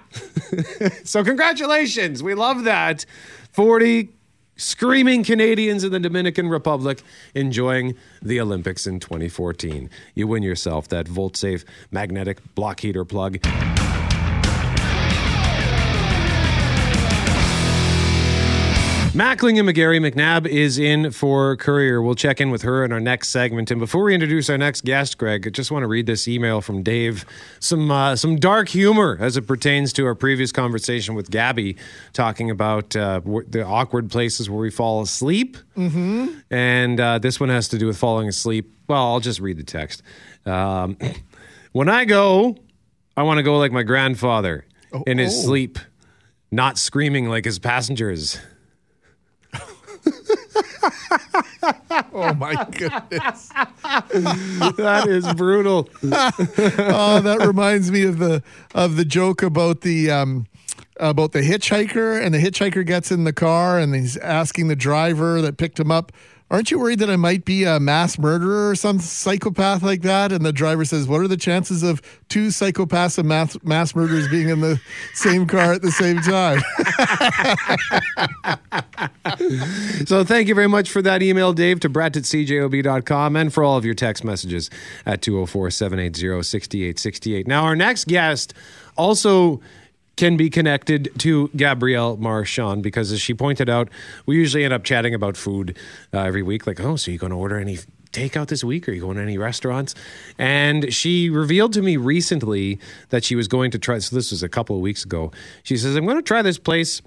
so, 1.04 1.24
congratulations. 1.24 2.22
We 2.22 2.34
love 2.34 2.62
that. 2.62 3.04
40 3.50 4.10
screaming 4.56 5.22
Canadians 5.22 5.84
in 5.84 5.92
the 5.92 6.00
Dominican 6.00 6.48
Republic 6.48 7.02
enjoying 7.34 7.94
the 8.20 8.40
Olympics 8.40 8.86
in 8.86 9.00
2014. 9.00 9.90
You 10.14 10.26
win 10.26 10.42
yourself 10.42 10.88
that 10.88 11.06
VoltSafe 11.06 11.64
magnetic 11.90 12.38
block 12.54 12.80
heater 12.80 13.04
plug. 13.04 13.38
Mackling 19.16 19.58
and 19.58 19.66
McGarry 19.66 19.98
McNabb 19.98 20.46
is 20.46 20.78
in 20.78 21.10
for 21.10 21.56
Courier. 21.56 22.02
We'll 22.02 22.14
check 22.14 22.38
in 22.38 22.50
with 22.50 22.60
her 22.60 22.84
in 22.84 22.92
our 22.92 23.00
next 23.00 23.30
segment. 23.30 23.70
And 23.70 23.80
before 23.80 24.02
we 24.02 24.12
introduce 24.12 24.50
our 24.50 24.58
next 24.58 24.84
guest, 24.84 25.16
Greg, 25.16 25.46
I 25.46 25.50
just 25.50 25.70
want 25.70 25.84
to 25.84 25.86
read 25.86 26.04
this 26.04 26.28
email 26.28 26.60
from 26.60 26.82
Dave. 26.82 27.24
Some 27.58 27.90
uh, 27.90 28.16
some 28.16 28.36
dark 28.36 28.68
humor 28.68 29.16
as 29.18 29.38
it 29.38 29.46
pertains 29.46 29.94
to 29.94 30.04
our 30.04 30.14
previous 30.14 30.52
conversation 30.52 31.14
with 31.14 31.30
Gabby, 31.30 31.78
talking 32.12 32.50
about 32.50 32.94
uh, 32.94 33.22
the 33.48 33.64
awkward 33.64 34.10
places 34.10 34.50
where 34.50 34.60
we 34.60 34.70
fall 34.70 35.00
asleep. 35.00 35.56
Mm-hmm. 35.78 36.40
And 36.50 37.00
uh, 37.00 37.18
this 37.18 37.40
one 37.40 37.48
has 37.48 37.68
to 37.68 37.78
do 37.78 37.86
with 37.86 37.96
falling 37.96 38.28
asleep. 38.28 38.70
Well, 38.86 39.02
I'll 39.02 39.20
just 39.20 39.40
read 39.40 39.56
the 39.56 39.64
text. 39.64 40.02
Um, 40.44 40.98
when 41.72 41.88
I 41.88 42.04
go, 42.04 42.58
I 43.16 43.22
want 43.22 43.38
to 43.38 43.42
go 43.42 43.56
like 43.56 43.72
my 43.72 43.82
grandfather 43.82 44.66
in 45.06 45.16
his 45.16 45.32
oh. 45.38 45.46
sleep, 45.46 45.78
not 46.50 46.76
screaming 46.76 47.30
like 47.30 47.46
his 47.46 47.58
passengers. 47.58 48.38
oh 52.12 52.34
my 52.34 52.66
goodness. 52.72 53.48
that 54.76 55.06
is 55.08 55.32
brutal. 55.34 55.88
oh, 56.02 57.20
that 57.20 57.44
reminds 57.46 57.90
me 57.90 58.04
of 58.04 58.18
the 58.18 58.42
of 58.74 58.96
the 58.96 59.04
joke 59.04 59.42
about 59.42 59.82
the 59.82 60.10
um 60.10 60.46
about 60.98 61.32
the 61.32 61.40
hitchhiker 61.40 62.22
and 62.22 62.34
the 62.34 62.38
hitchhiker 62.38 62.86
gets 62.86 63.10
in 63.10 63.24
the 63.24 63.32
car 63.32 63.78
and 63.78 63.94
he's 63.94 64.16
asking 64.18 64.68
the 64.68 64.76
driver 64.76 65.42
that 65.42 65.58
picked 65.58 65.78
him 65.78 65.90
up 65.90 66.12
Aren't 66.48 66.70
you 66.70 66.78
worried 66.78 67.00
that 67.00 67.10
I 67.10 67.16
might 67.16 67.44
be 67.44 67.64
a 67.64 67.80
mass 67.80 68.20
murderer 68.20 68.70
or 68.70 68.76
some 68.76 69.00
psychopath 69.00 69.82
like 69.82 70.02
that? 70.02 70.30
And 70.30 70.46
the 70.46 70.52
driver 70.52 70.84
says, 70.84 71.08
What 71.08 71.20
are 71.20 71.26
the 71.26 71.36
chances 71.36 71.82
of 71.82 72.00
two 72.28 72.48
psychopaths 72.48 73.18
and 73.18 73.28
mass, 73.28 73.56
mass 73.64 73.96
murderers 73.96 74.28
being 74.28 74.48
in 74.48 74.60
the 74.60 74.80
same 75.14 75.48
car 75.48 75.72
at 75.72 75.82
the 75.82 75.90
same 75.90 76.20
time? 76.20 76.60
so 80.06 80.22
thank 80.22 80.46
you 80.46 80.54
very 80.54 80.68
much 80.68 80.88
for 80.88 81.02
that 81.02 81.20
email, 81.20 81.52
Dave, 81.52 81.80
to 81.80 81.88
brett 81.88 82.16
at 82.16 82.22
cjob.com 82.22 83.34
and 83.34 83.52
for 83.52 83.64
all 83.64 83.76
of 83.76 83.84
your 83.84 83.94
text 83.94 84.22
messages 84.22 84.70
at 85.04 85.22
204 85.22 85.70
780 85.70 86.44
6868. 86.44 87.48
Now, 87.48 87.64
our 87.64 87.74
next 87.74 88.06
guest 88.06 88.54
also 88.96 89.60
can 90.16 90.36
be 90.36 90.48
connected 90.48 91.10
to 91.18 91.48
Gabrielle 91.56 92.16
Marchand 92.16 92.82
because, 92.82 93.12
as 93.12 93.20
she 93.20 93.34
pointed 93.34 93.68
out, 93.68 93.88
we 94.24 94.36
usually 94.36 94.64
end 94.64 94.72
up 94.72 94.82
chatting 94.82 95.14
about 95.14 95.36
food 95.36 95.76
uh, 96.12 96.20
every 96.20 96.42
week. 96.42 96.66
Like, 96.66 96.80
oh, 96.80 96.96
so 96.96 97.10
you 97.10 97.18
going 97.18 97.30
to 97.30 97.36
order 97.36 97.58
any 97.58 97.78
takeout 98.12 98.48
this 98.48 98.64
week? 98.64 98.88
Are 98.88 98.92
you 98.92 99.02
going 99.02 99.16
to 99.16 99.22
any 99.22 99.36
restaurants? 99.36 99.94
And 100.38 100.92
she 100.92 101.28
revealed 101.28 101.74
to 101.74 101.82
me 101.82 101.98
recently 101.98 102.78
that 103.10 103.24
she 103.24 103.36
was 103.36 103.46
going 103.46 103.70
to 103.72 103.78
try. 103.78 103.98
So 103.98 104.16
this 104.16 104.30
was 104.30 104.42
a 104.42 104.48
couple 104.48 104.74
of 104.74 104.82
weeks 104.82 105.04
ago. 105.04 105.32
She 105.62 105.76
says, 105.76 105.94
"I'm 105.96 106.04
going 106.06 106.16
to 106.16 106.22
try 106.22 106.42
this 106.42 106.58
place." 106.58 107.02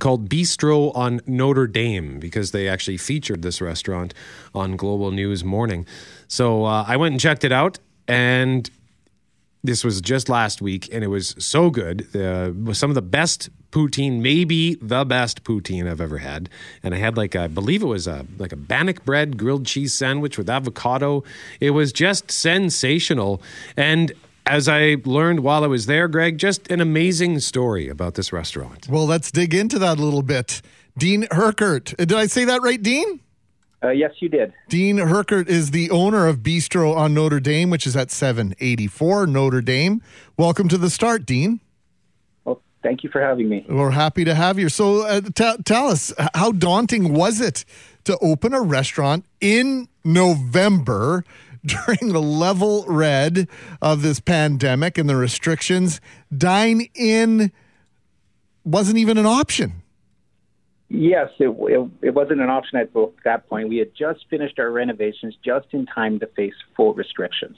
Called 0.00 0.28
Bistro 0.28 0.90
on 0.96 1.20
Notre 1.24 1.68
Dame 1.68 2.18
because 2.18 2.50
they 2.50 2.66
actually 2.68 2.96
featured 2.96 3.42
this 3.42 3.60
restaurant 3.60 4.12
on 4.52 4.74
Global 4.74 5.12
News 5.12 5.44
Morning. 5.44 5.86
So 6.26 6.64
uh, 6.64 6.84
I 6.88 6.96
went 6.96 7.12
and 7.12 7.20
checked 7.20 7.44
it 7.44 7.52
out, 7.52 7.78
and 8.08 8.68
this 9.64 9.82
was 9.82 10.00
just 10.02 10.28
last 10.28 10.60
week, 10.60 10.88
and 10.92 11.02
it 11.02 11.08
was 11.08 11.34
so 11.38 11.70
good. 11.70 12.14
Uh, 12.14 12.72
some 12.74 12.90
of 12.90 12.94
the 12.94 13.02
best 13.02 13.48
poutine, 13.70 14.20
maybe 14.20 14.76
the 14.76 15.04
best 15.04 15.42
poutine 15.42 15.90
I've 15.90 16.00
ever 16.00 16.18
had. 16.18 16.48
And 16.82 16.94
I 16.94 16.98
had 16.98 17.16
like 17.16 17.34
a, 17.34 17.44
I 17.44 17.46
believe 17.48 17.82
it 17.82 17.86
was 17.86 18.06
a 18.06 18.26
like 18.38 18.52
a 18.52 18.56
bannock 18.56 19.04
bread 19.04 19.36
grilled 19.36 19.66
cheese 19.66 19.94
sandwich 19.94 20.38
with 20.38 20.48
avocado. 20.48 21.24
It 21.60 21.70
was 21.70 21.92
just 21.92 22.30
sensational. 22.30 23.42
And 23.76 24.12
as 24.46 24.68
I 24.68 24.98
learned 25.04 25.40
while 25.40 25.64
I 25.64 25.66
was 25.66 25.86
there, 25.86 26.06
Greg, 26.08 26.36
just 26.36 26.70
an 26.70 26.80
amazing 26.80 27.40
story 27.40 27.88
about 27.88 28.14
this 28.14 28.32
restaurant. 28.32 28.86
Well, 28.88 29.06
let's 29.06 29.30
dig 29.30 29.54
into 29.54 29.78
that 29.78 29.98
a 29.98 30.02
little 30.02 30.22
bit. 30.22 30.60
Dean 30.96 31.24
Herkert. 31.32 31.96
Did 31.96 32.12
I 32.12 32.26
say 32.26 32.44
that 32.44 32.62
right, 32.62 32.80
Dean? 32.80 33.20
Uh, 33.84 33.90
yes, 33.90 34.12
you 34.20 34.30
did. 34.30 34.54
Dean 34.70 34.96
Herkert 34.96 35.46
is 35.46 35.70
the 35.70 35.90
owner 35.90 36.26
of 36.26 36.38
Bistro 36.38 36.96
on 36.96 37.12
Notre 37.12 37.38
Dame, 37.38 37.68
which 37.68 37.86
is 37.86 37.94
at 37.94 38.10
784 38.10 39.26
Notre 39.26 39.60
Dame. 39.60 40.00
Welcome 40.38 40.68
to 40.68 40.78
the 40.78 40.88
start, 40.88 41.26
Dean. 41.26 41.60
Well, 42.46 42.62
thank 42.82 43.04
you 43.04 43.10
for 43.10 43.20
having 43.20 43.50
me. 43.50 43.66
We're 43.68 43.90
happy 43.90 44.24
to 44.24 44.34
have 44.34 44.58
you. 44.58 44.70
So, 44.70 45.06
uh, 45.06 45.20
t- 45.20 45.62
tell 45.64 45.88
us, 45.88 46.14
how 46.34 46.52
daunting 46.52 47.12
was 47.12 47.42
it 47.42 47.66
to 48.04 48.16
open 48.22 48.54
a 48.54 48.62
restaurant 48.62 49.26
in 49.42 49.88
November 50.02 51.22
during 51.66 52.14
the 52.14 52.22
level 52.22 52.86
red 52.88 53.48
of 53.82 54.00
this 54.00 54.18
pandemic 54.18 54.96
and 54.96 55.10
the 55.10 55.16
restrictions? 55.16 56.00
Dine 56.34 56.88
in 56.94 57.52
wasn't 58.64 58.96
even 58.96 59.18
an 59.18 59.26
option. 59.26 59.82
Yes, 60.94 61.30
it, 61.40 61.48
it, 61.48 61.90
it, 62.02 62.14
wasn't 62.14 62.40
an 62.40 62.50
option 62.50 62.78
at 62.78 62.90
that 63.24 63.48
point. 63.48 63.68
We 63.68 63.78
had 63.78 63.90
just 63.96 64.26
finished 64.30 64.60
our 64.60 64.70
renovations 64.70 65.34
just 65.44 65.66
in 65.72 65.86
time 65.86 66.20
to 66.20 66.26
face 66.28 66.54
full 66.76 66.94
restrictions. 66.94 67.56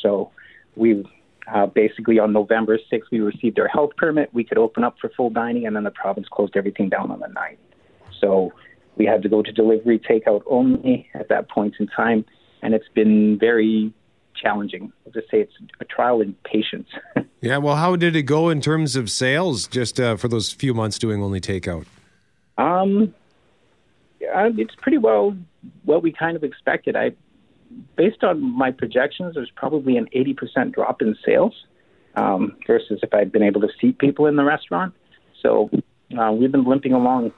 So 0.00 0.30
we 0.76 1.04
uh, 1.52 1.66
basically 1.66 2.18
on 2.18 2.32
November 2.32 2.78
6th, 2.92 3.04
we 3.10 3.20
received 3.20 3.58
our 3.58 3.68
health 3.68 3.90
permit. 3.96 4.30
We 4.32 4.44
could 4.44 4.58
open 4.58 4.84
up 4.84 4.96
for 5.00 5.10
full 5.16 5.30
dining, 5.30 5.66
and 5.66 5.74
then 5.74 5.84
the 5.84 5.90
province 5.90 6.26
closed 6.30 6.56
everything 6.56 6.88
down 6.88 7.10
on 7.10 7.20
the 7.20 7.26
9th. 7.26 7.56
So 8.20 8.52
we 8.96 9.06
had 9.06 9.22
to 9.22 9.28
go 9.28 9.42
to 9.42 9.52
delivery 9.52 9.98
takeout 9.98 10.42
only 10.46 11.08
at 11.14 11.28
that 11.28 11.48
point 11.48 11.74
in 11.78 11.86
time, 11.86 12.24
and 12.62 12.74
it's 12.74 12.88
been 12.94 13.38
very 13.38 13.92
challenging. 14.34 14.92
I'll 15.06 15.12
just 15.12 15.30
say 15.30 15.40
it's 15.40 15.52
a 15.80 15.84
trial 15.84 16.20
in 16.20 16.34
patience. 16.44 16.88
yeah, 17.40 17.58
well, 17.58 17.76
how 17.76 17.96
did 17.96 18.16
it 18.16 18.22
go 18.22 18.48
in 18.48 18.60
terms 18.60 18.96
of 18.96 19.10
sales 19.10 19.66
just 19.66 20.00
uh, 20.00 20.16
for 20.16 20.28
those 20.28 20.52
few 20.52 20.74
months 20.74 20.98
doing 20.98 21.22
only 21.22 21.40
takeout? 21.40 21.86
Um, 22.58 23.14
yeah, 24.20 24.50
it's 24.56 24.74
pretty 24.76 24.98
well 24.98 25.36
what 25.84 26.02
we 26.02 26.12
kind 26.12 26.36
of 26.36 26.44
expected. 26.44 26.96
I, 26.96 27.12
based 27.96 28.22
on 28.22 28.40
my 28.40 28.70
projections, 28.70 29.34
there's 29.34 29.50
probably 29.54 29.96
an 29.96 30.08
80% 30.14 30.72
drop 30.72 31.02
in 31.02 31.16
sales 31.24 31.54
um, 32.14 32.56
versus 32.66 33.00
if 33.02 33.12
I'd 33.12 33.32
been 33.32 33.42
able 33.42 33.60
to 33.62 33.68
seat 33.80 33.98
people 33.98 34.26
in 34.26 34.36
the 34.36 34.44
restaurant. 34.44 34.94
So 35.42 35.70
uh, 36.18 36.32
we've 36.32 36.52
been 36.52 36.64
limping 36.64 36.92
along. 36.92 37.32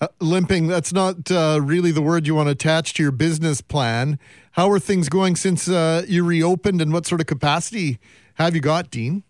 Uh, 0.00 0.08
limping, 0.20 0.66
that's 0.66 0.92
not 0.92 1.30
uh, 1.30 1.58
really 1.62 1.90
the 1.90 2.02
word 2.02 2.26
you 2.26 2.34
want 2.34 2.46
to 2.46 2.52
attach 2.52 2.92
to 2.94 3.02
your 3.02 3.12
business 3.12 3.62
plan. 3.62 4.18
How 4.52 4.70
are 4.70 4.78
things 4.78 5.08
going 5.08 5.34
since 5.34 5.66
uh, 5.66 6.04
you 6.06 6.24
reopened 6.24 6.82
and 6.82 6.92
what 6.92 7.06
sort 7.06 7.20
of 7.22 7.26
capacity 7.26 7.98
have 8.34 8.54
you 8.54 8.60
got, 8.60 8.90
Dean? 8.90 9.22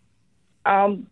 Um, 0.66 1.06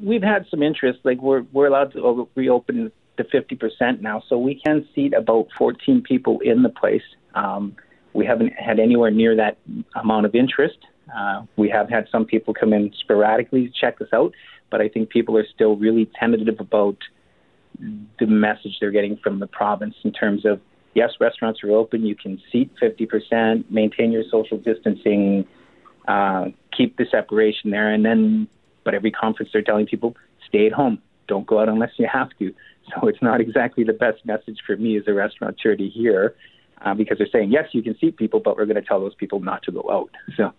we've 0.00 0.22
had 0.22 0.46
some 0.50 0.62
interest. 0.62 1.00
Like 1.04 1.20
we're 1.20 1.42
we're 1.52 1.66
allowed 1.66 1.92
to 1.92 2.28
reopen 2.34 2.92
to 3.16 3.24
fifty 3.24 3.56
percent 3.56 4.02
now, 4.02 4.22
so 4.28 4.38
we 4.38 4.54
can 4.54 4.86
seat 4.94 5.14
about 5.14 5.48
fourteen 5.56 6.02
people 6.02 6.40
in 6.40 6.62
the 6.62 6.68
place. 6.68 7.02
Um, 7.34 7.76
we 8.14 8.26
haven't 8.26 8.52
had 8.54 8.80
anywhere 8.80 9.10
near 9.10 9.36
that 9.36 9.58
amount 9.94 10.26
of 10.26 10.34
interest. 10.34 10.78
Uh, 11.16 11.42
we 11.56 11.68
have 11.70 11.88
had 11.88 12.06
some 12.10 12.24
people 12.24 12.52
come 12.52 12.72
in 12.72 12.92
sporadically 13.00 13.66
to 13.66 13.72
check 13.72 14.00
us 14.00 14.08
out, 14.12 14.32
but 14.70 14.80
I 14.80 14.88
think 14.88 15.10
people 15.10 15.36
are 15.38 15.46
still 15.54 15.76
really 15.76 16.10
tentative 16.18 16.60
about 16.60 16.96
the 17.78 18.26
message 18.26 18.76
they're 18.80 18.90
getting 18.90 19.16
from 19.18 19.38
the 19.38 19.46
province 19.46 19.94
in 20.02 20.12
terms 20.12 20.44
of 20.44 20.60
yes, 20.94 21.12
restaurants 21.20 21.62
are 21.62 21.70
open, 21.70 22.04
you 22.04 22.16
can 22.16 22.40
seat 22.50 22.70
50%, 22.82 23.70
maintain 23.70 24.10
your 24.10 24.24
social 24.30 24.58
distancing, 24.58 25.46
uh, 26.08 26.46
keep 26.76 26.96
the 26.96 27.06
separation 27.10 27.70
there, 27.70 27.92
and 27.92 28.04
then, 28.04 28.48
but 28.88 28.94
every 28.94 29.10
conference 29.10 29.50
they're 29.52 29.60
telling 29.60 29.84
people 29.84 30.16
stay 30.48 30.64
at 30.64 30.72
home, 30.72 30.98
don't 31.26 31.46
go 31.46 31.60
out 31.60 31.68
unless 31.68 31.90
you 31.98 32.08
have 32.10 32.30
to. 32.38 32.54
So 32.94 33.06
it's 33.06 33.20
not 33.20 33.38
exactly 33.38 33.84
the 33.84 33.92
best 33.92 34.24
message 34.24 34.60
for 34.66 34.74
me 34.74 34.96
as 34.96 35.02
a 35.06 35.12
restaurateur 35.12 35.76
to 35.76 35.86
hear 35.86 36.34
uh, 36.80 36.94
because 36.94 37.18
they're 37.18 37.28
saying, 37.30 37.52
yes, 37.52 37.66
you 37.72 37.82
can 37.82 37.98
seat 37.98 38.16
people, 38.16 38.40
but 38.40 38.56
we're 38.56 38.64
going 38.64 38.82
to 38.82 38.88
tell 38.88 38.98
those 38.98 39.14
people 39.14 39.40
not 39.40 39.62
to 39.64 39.72
go 39.72 39.84
out. 39.90 40.10
So. 40.38 40.54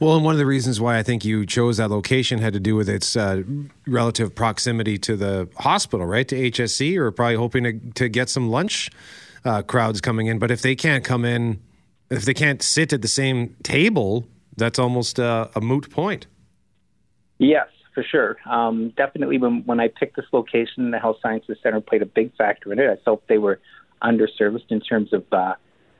Well, 0.00 0.14
and 0.14 0.24
one 0.24 0.32
of 0.32 0.38
the 0.38 0.46
reasons 0.46 0.80
why 0.80 0.96
I 0.96 1.02
think 1.02 1.24
you 1.24 1.44
chose 1.44 1.78
that 1.78 1.90
location 1.90 2.38
had 2.38 2.52
to 2.52 2.60
do 2.60 2.76
with 2.76 2.88
its 2.88 3.16
uh, 3.16 3.42
relative 3.88 4.32
proximity 4.36 4.96
to 4.98 5.16
the 5.16 5.48
hospital, 5.56 6.06
right? 6.06 6.28
To 6.28 6.36
HSC, 6.36 6.96
or 6.96 7.10
probably 7.10 7.34
hoping 7.34 7.64
to, 7.64 7.80
to 7.94 8.08
get 8.08 8.28
some 8.28 8.48
lunch 8.48 8.90
uh, 9.44 9.62
crowds 9.62 10.00
coming 10.00 10.28
in. 10.28 10.38
But 10.38 10.52
if 10.52 10.62
they 10.62 10.76
can't 10.76 11.02
come 11.02 11.24
in, 11.24 11.60
if 12.10 12.24
they 12.26 12.34
can't 12.34 12.62
sit 12.62 12.92
at 12.92 13.02
the 13.02 13.08
same 13.08 13.56
table, 13.64 14.24
that's 14.56 14.78
almost 14.78 15.18
a, 15.18 15.50
a 15.56 15.60
moot 15.60 15.90
point. 15.90 16.28
Yes, 17.38 17.68
for 17.94 18.02
sure. 18.02 18.36
Um, 18.48 18.92
definitely, 18.96 19.38
when, 19.38 19.64
when 19.64 19.80
I 19.80 19.88
picked 19.88 20.16
this 20.16 20.26
location, 20.32 20.90
the 20.90 20.98
Health 20.98 21.18
Sciences 21.22 21.58
Center 21.62 21.80
played 21.80 22.02
a 22.02 22.06
big 22.06 22.34
factor 22.36 22.72
in 22.72 22.78
it. 22.78 22.90
I 22.90 23.02
felt 23.04 23.22
they 23.28 23.38
were 23.38 23.60
underserviced 24.02 24.70
in 24.70 24.80
terms 24.80 25.12
of 25.12 25.24
uh, 25.32 25.54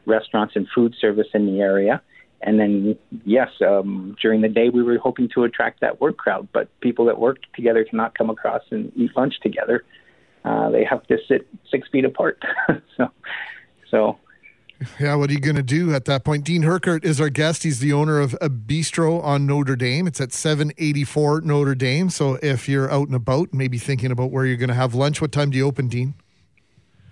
restaurants 0.07 0.55
and 0.57 0.67
food 0.75 0.95
service 1.01 1.29
in 1.35 1.47
the 1.47 1.61
area. 1.61 2.03
And 2.41 2.61
then, 2.61 2.97
yes, 3.25 3.49
um, 3.67 4.17
during 4.23 4.43
the 4.43 4.49
day 4.49 4.69
we 4.69 4.83
were 4.83 4.97
hoping 4.99 5.29
to 5.35 5.45
attract 5.45 5.81
that 5.81 6.01
work 6.01 6.19
crowd, 6.19 6.49
but 6.53 6.69
people 6.81 7.05
that 7.07 7.19
work 7.19 7.39
together 7.55 7.85
cannot 7.85 8.17
come 8.17 8.31
across 8.31 8.63
and 8.71 8.93
eat 8.95 9.11
lunch 9.17 9.35
together. 9.43 9.85
Uh, 10.45 10.71
they 10.71 10.85
have 10.85 11.05
to 11.09 11.19
sit 11.27 11.49
six 11.71 11.89
feet 11.91 12.05
apart. 12.05 12.41
so, 12.97 13.09
so 13.91 14.19
yeah, 14.99 15.15
what 15.15 15.31
are 15.31 15.33
you 15.33 15.41
going 15.41 15.57
to 15.57 15.63
do 15.63 15.95
at 15.95 16.05
that 16.05 16.25
point? 16.25 16.45
Dean 16.45 16.63
Herkert 16.63 17.05
is 17.05 17.21
our 17.21 17.29
guest. 17.29 17.63
He's 17.63 17.81
the 17.81 17.93
owner 17.93 18.21
of 18.21 18.35
a 18.41 18.49
bistro 18.49 19.23
on 19.23 19.47
Notre 19.47 19.77
Dame. 19.77 20.07
It's 20.07 20.21
at 20.21 20.33
784 20.33 21.41
Notre 21.43 21.75
Dame. 21.75 22.11
So 22.11 22.39
if 22.43 22.69
you're 22.69 22.91
out 22.91 23.07
and 23.07 23.15
about, 23.15 23.53
maybe 23.53 23.79
thinking 23.79 24.11
about 24.11 24.31
where 24.31 24.47
you're 24.47 24.57
going 24.57 24.69
to 24.69 24.75
have 24.75 24.95
lunch, 24.95 25.21
what 25.21 25.33
time 25.33 25.51
do 25.51 25.59
you 25.59 25.67
open, 25.67 25.89
Dean? 25.89 26.15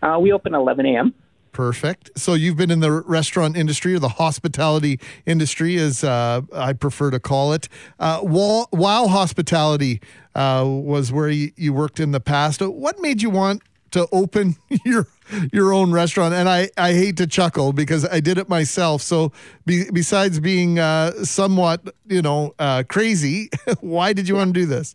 Uh, 0.03 0.19
we 0.21 0.33
open 0.33 0.55
11 0.55 0.87
a.m. 0.87 1.15
Perfect. 1.53 2.11
So 2.17 2.35
you've 2.35 2.57
been 2.57 2.71
in 2.71 2.81
the 2.81 2.93
restaurant 2.93 3.57
industry 3.57 3.95
or 3.95 3.99
the 3.99 4.11
hospitality 4.11 5.01
industry, 5.25 5.77
as 5.77 6.05
uh, 6.05 6.43
I 6.53 6.75
prefer 6.75 7.11
to 7.11 7.19
call 7.19 7.53
it. 7.55 7.69
Uh, 7.99 8.21
while, 8.21 8.69
while 8.71 9.09
hospitality 9.09 10.03
uh, 10.35 10.65
was 10.67 11.11
where 11.11 11.31
you, 11.31 11.53
you 11.57 11.73
worked 11.73 11.99
in 11.99 12.13
the 12.13 12.21
past, 12.21 12.61
what 12.61 13.01
made 13.01 13.23
you 13.23 13.31
want 13.31 13.63
to 13.97 14.09
open 14.13 14.57
your 14.85 15.07
your 15.53 15.73
own 15.73 15.93
restaurant? 15.93 16.35
And 16.35 16.49
I, 16.49 16.71
I 16.77 16.93
hate 16.93 17.17
to 17.19 17.27
chuckle 17.27 17.73
because 17.73 18.07
I 18.07 18.21
did 18.21 18.39
it 18.39 18.49
myself. 18.49 19.03
So 19.03 19.33
be, 19.65 19.91
besides 19.91 20.41
being 20.41 20.79
uh, 20.79 21.25
somewhat 21.25 21.95
you 22.07 22.23
know 22.23 22.55
uh, 22.59 22.85
crazy, 22.89 23.51
why 23.81 24.13
did 24.13 24.29
you 24.29 24.37
want 24.37 24.55
to 24.55 24.61
do 24.61 24.67
this? 24.67 24.95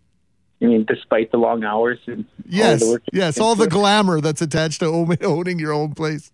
I 0.62 0.66
mean, 0.66 0.86
despite 0.88 1.32
the 1.32 1.38
long 1.38 1.64
hours 1.64 2.00
and 2.06 2.26
yes, 2.46 2.84
all 2.84 2.98
yes, 3.12 3.40
all 3.40 3.56
the 3.56 3.68
glamour 3.68 4.22
that's 4.22 4.42
attached 4.42 4.80
to 4.82 4.88
owning 5.24 5.60
your 5.60 5.74
own 5.74 5.94
place. 5.94 6.32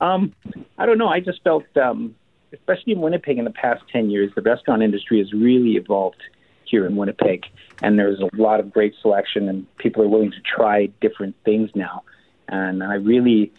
Um, 0.00 0.32
I 0.78 0.86
don't 0.86 0.98
know. 0.98 1.08
I 1.08 1.20
just 1.20 1.42
felt, 1.42 1.64
um, 1.76 2.14
especially 2.52 2.92
in 2.92 3.00
Winnipeg 3.00 3.38
in 3.38 3.44
the 3.44 3.50
past 3.50 3.82
10 3.92 4.10
years, 4.10 4.30
the 4.34 4.42
restaurant 4.42 4.82
industry 4.82 5.18
has 5.18 5.32
really 5.32 5.72
evolved 5.72 6.22
here 6.70 6.86
in 6.86 6.96
Winnipeg. 6.96 7.46
And 7.82 7.98
there's 7.98 8.20
a 8.20 8.28
lot 8.34 8.60
of 8.60 8.72
great 8.72 8.94
selection, 9.00 9.48
and 9.48 9.66
people 9.78 10.02
are 10.02 10.08
willing 10.08 10.32
to 10.32 10.40
try 10.40 10.86
different 11.00 11.36
things 11.44 11.70
now. 11.74 12.02
And 12.48 12.82
I 12.82 12.94
really, 12.94 13.52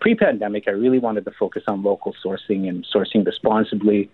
pre 0.00 0.14
pandemic, 0.14 0.64
I 0.66 0.72
really 0.72 0.98
wanted 0.98 1.24
to 1.24 1.30
focus 1.32 1.64
on 1.66 1.82
local 1.82 2.14
sourcing 2.24 2.68
and 2.68 2.86
sourcing 2.92 3.24
responsibly 3.24 4.10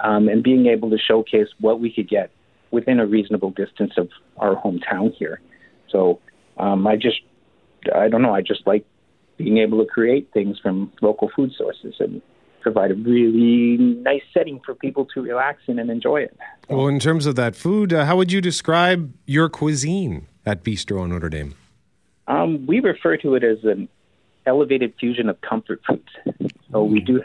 um, 0.00 0.28
and 0.28 0.42
being 0.42 0.66
able 0.66 0.90
to 0.90 0.98
showcase 0.98 1.48
what 1.58 1.80
we 1.80 1.92
could 1.92 2.08
get 2.08 2.30
within 2.70 3.00
a 3.00 3.06
reasonable 3.06 3.50
distance 3.50 3.92
of 3.96 4.08
our 4.38 4.54
hometown 4.54 5.14
here. 5.14 5.40
So 5.88 6.20
um, 6.56 6.86
I 6.86 6.96
just, 6.96 7.20
I 7.94 8.08
don't 8.08 8.22
know, 8.22 8.34
I 8.34 8.42
just 8.42 8.66
like 8.66 8.84
being 9.36 9.58
able 9.58 9.78
to 9.84 9.86
create 9.86 10.30
things 10.32 10.58
from 10.58 10.92
local 11.00 11.30
food 11.34 11.52
sources 11.56 11.94
and 11.98 12.22
provide 12.60 12.90
a 12.90 12.94
really 12.94 13.76
nice 13.78 14.22
setting 14.32 14.60
for 14.64 14.74
people 14.74 15.06
to 15.14 15.22
relax 15.22 15.62
in 15.66 15.78
and 15.78 15.90
enjoy 15.90 16.20
it. 16.20 16.36
Well, 16.68 16.88
in 16.88 16.98
terms 16.98 17.26
of 17.26 17.34
that 17.36 17.56
food, 17.56 17.92
uh, 17.92 18.04
how 18.04 18.16
would 18.16 18.30
you 18.30 18.40
describe 18.40 19.12
your 19.26 19.48
cuisine 19.48 20.26
at 20.46 20.62
Bistro 20.62 21.02
on 21.02 21.10
Notre 21.10 21.28
Dame? 21.28 21.54
Um, 22.28 22.66
we 22.66 22.80
refer 22.80 23.16
to 23.18 23.34
it 23.34 23.42
as 23.42 23.58
an 23.64 23.88
elevated 24.46 24.94
fusion 24.98 25.28
of 25.28 25.40
comfort 25.40 25.80
foods. 25.86 26.52
So 26.70 26.84
we 26.84 27.00
do, 27.00 27.22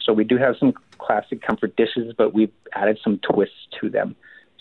so 0.00 0.12
we 0.12 0.24
do 0.24 0.36
have 0.38 0.54
some 0.58 0.72
classic 0.98 1.42
comfort 1.42 1.76
dishes, 1.76 2.14
but 2.16 2.34
we've 2.34 2.52
added 2.72 2.98
some 3.02 3.18
twists 3.18 3.66
to 3.80 3.90
them. 3.90 4.14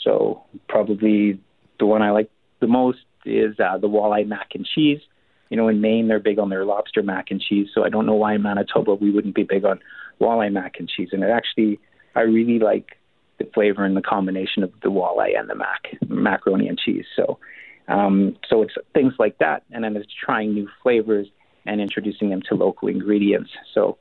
So 0.03 0.43
probably 0.68 1.39
the 1.80 1.86
one 1.86 2.01
I 2.01 2.12
like 2.12 2.30
the 2.60 2.68
most 2.68 2.99
is 3.26 3.60
uh, 3.60 3.78
the 3.78 3.88
walleye 3.88 4.28
mac 4.28 4.49
and 4.55 4.66
cheese 4.66 5.01
you 5.50 5.58
know, 5.58 5.68
in 5.68 5.82
Maine 5.82 6.08
they're 6.08 6.20
big 6.20 6.39
on 6.39 6.50
their 6.50 6.66
lobster 6.66 7.04
mac 7.04 7.32
and 7.32 7.41
cheese. 7.41 7.70
So 7.74 7.84
I 7.84 7.89
don't 7.89 8.06
know 8.06 8.16
why 8.16 8.36
in 8.36 8.41
Manitoba 8.41 8.95
we 8.95 9.12
wouldn't 9.12 9.36
be 9.36 9.43
big 9.43 9.66
on 9.66 9.80
walleye 10.20 10.52
mac 10.52 10.76
and 10.80 10.89
cheese. 10.89 11.10
And 11.12 11.24
it 11.24 11.30
actually, 11.30 11.80
I 12.16 12.22
really 12.22 12.60
like 12.60 12.98
the 13.38 13.45
flavor 13.54 13.86
and 13.86 13.95
the 13.95 14.02
combination 14.02 14.64
of 14.64 14.72
the 14.82 14.89
walleye 14.89 15.38
and 15.38 15.50
the 15.50 15.56
mac 15.56 15.88
macaroni 16.08 16.68
and 16.68 16.78
cheese. 16.78 17.06
So, 17.16 17.39
um, 17.88 18.36
so 18.50 18.62
it's 18.62 18.74
things 18.93 19.14
like 19.20 19.38
that, 19.38 19.64
and 19.72 19.84
then 19.84 19.95
it's 19.95 20.12
trying 20.26 20.54
new 20.54 20.68
flavors 20.84 21.28
and 21.66 21.80
introducing 21.80 22.30
them 22.30 22.41
to 22.50 22.56
local 22.56 22.88
ingredients. 22.88 23.52
So, 23.74 23.98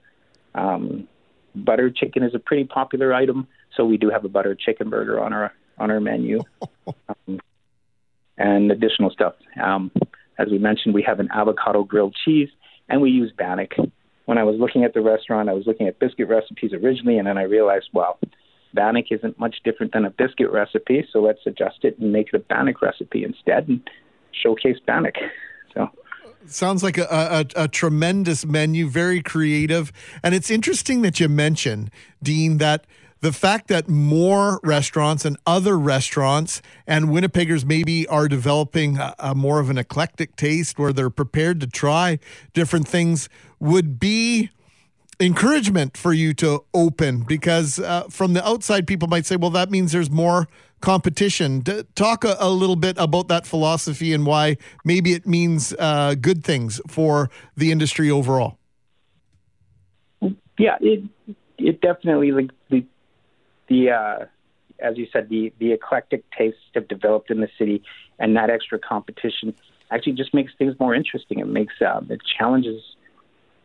um, 0.55 1.07
butter 1.55 1.90
chicken 1.90 2.22
is 2.22 2.34
a 2.34 2.38
pretty 2.38 2.64
popular 2.64 3.12
item. 3.12 3.47
So 3.76 3.84
we 3.84 3.97
do 3.97 4.11
have 4.11 4.24
a 4.24 4.28
butter 4.28 4.55
chicken 4.55 4.90
burger 4.90 5.20
on 5.20 5.32
our 5.32 5.53
on 5.78 5.90
our 5.90 6.01
menu, 6.01 6.40
um, 7.09 7.40
and 8.38 8.70
additional 8.70 9.11
stuff. 9.11 9.34
Um, 9.62 9.90
as 10.39 10.49
we 10.51 10.59
mentioned, 10.59 10.95
we 10.95 11.03
have 11.03 11.20
an 11.20 11.28
avocado 11.32 11.84
grilled 11.84 12.16
cheese, 12.24 12.49
and 12.89 13.01
we 13.01 13.11
use 13.11 13.32
Bannock. 13.37 13.72
When 14.26 14.39
I 14.39 14.45
was 14.45 14.59
looking 14.59 14.84
at 14.84 14.95
the 14.95 15.01
restaurant, 15.01 15.49
I 15.49 15.53
was 15.53 15.66
looking 15.66 15.87
at 15.87 15.99
biscuit 15.99 16.28
recipes 16.28 16.72
originally, 16.72 17.18
and 17.18 17.26
then 17.26 17.39
I 17.39 17.43
realized, 17.43 17.89
well, 17.93 18.18
Bannock 18.74 19.07
isn't 19.11 19.39
much 19.39 19.57
different 19.64 19.93
than 19.93 20.05
a 20.05 20.11
biscuit 20.11 20.51
recipe, 20.51 21.07
so 21.12 21.20
let's 21.20 21.41
adjust 21.47 21.84
it 21.84 21.99
and 21.99 22.12
make 22.12 22.28
it 22.32 22.34
a 22.34 22.39
Bannock 22.41 22.82
recipe 22.82 23.24
instead 23.24 23.68
and 23.68 23.89
showcase 24.32 24.78
Bannock. 24.87 25.14
So. 25.74 25.91
Sounds 26.47 26.82
like 26.82 26.99
a, 26.99 27.07
a, 27.57 27.64
a, 27.64 27.68
tremendous 27.68 28.47
menu, 28.47 28.89
very 28.89 29.20
creative. 29.20 29.93
And 30.22 30.34
it's 30.34 30.51
interesting 30.51 31.03
that 31.03 31.18
you 31.18 31.28
mention, 31.28 31.91
Dean, 32.22 32.59
that 32.59 32.87
the 33.20 33.32
fact 33.32 33.68
that 33.68 33.88
more 33.88 34.60
restaurants 34.62 35.24
and 35.24 35.36
other 35.46 35.78
restaurants 35.78 36.60
and 36.86 37.06
Winnipeggers 37.06 37.64
maybe 37.64 38.06
are 38.08 38.28
developing 38.28 38.98
a, 38.98 39.14
a, 39.18 39.34
more 39.34 39.58
of 39.58 39.70
an 39.70 39.78
eclectic 39.78 40.36
taste 40.36 40.78
where 40.78 40.92
they're 40.92 41.10
prepared 41.10 41.60
to 41.60 41.66
try 41.66 42.18
different 42.52 42.86
things 42.86 43.28
would 43.58 43.98
be 43.98 44.50
encouragement 45.18 45.96
for 45.96 46.12
you 46.12 46.34
to 46.34 46.62
open 46.74 47.22
because 47.22 47.78
uh, 47.78 48.02
from 48.10 48.34
the 48.34 48.46
outside 48.46 48.86
people 48.86 49.08
might 49.08 49.24
say 49.24 49.34
well 49.36 49.50
that 49.50 49.70
means 49.70 49.92
there's 49.92 50.10
more 50.10 50.46
competition. 50.80 51.60
D- 51.60 51.84
talk 51.94 52.22
a, 52.22 52.36
a, 52.38 52.50
little 52.50 52.76
bit 52.76 52.96
about 52.98 53.28
that 53.28 53.46
philosophy 53.46 54.12
and 54.12 54.26
why 54.26 54.58
maybe 54.84 55.14
it 55.14 55.26
means 55.26 55.74
uh, 55.78 56.14
good 56.20 56.44
things 56.44 56.80
for 56.86 57.30
the 57.56 57.72
industry 57.72 58.10
overall. 58.10 58.58
Yeah 60.58 60.76
it 60.80 61.02
it 61.58 61.80
definitely 61.80 62.32
like 62.32 62.50
the 62.70 62.84
the 63.68 63.90
uh, 63.90 64.24
as 64.78 64.96
you 64.96 65.06
said, 65.12 65.28
the 65.28 65.52
the 65.58 65.72
eclectic 65.72 66.24
tastes 66.36 66.60
have 66.74 66.88
developed 66.88 67.30
in 67.30 67.40
the 67.40 67.48
city, 67.58 67.82
and 68.18 68.36
that 68.36 68.50
extra 68.50 68.78
competition 68.78 69.54
actually 69.90 70.12
just 70.12 70.34
makes 70.34 70.52
things 70.58 70.74
more 70.78 70.94
interesting. 70.94 71.38
It 71.38 71.46
makes 71.46 71.74
um, 71.80 72.08
it 72.10 72.20
challenges 72.38 72.82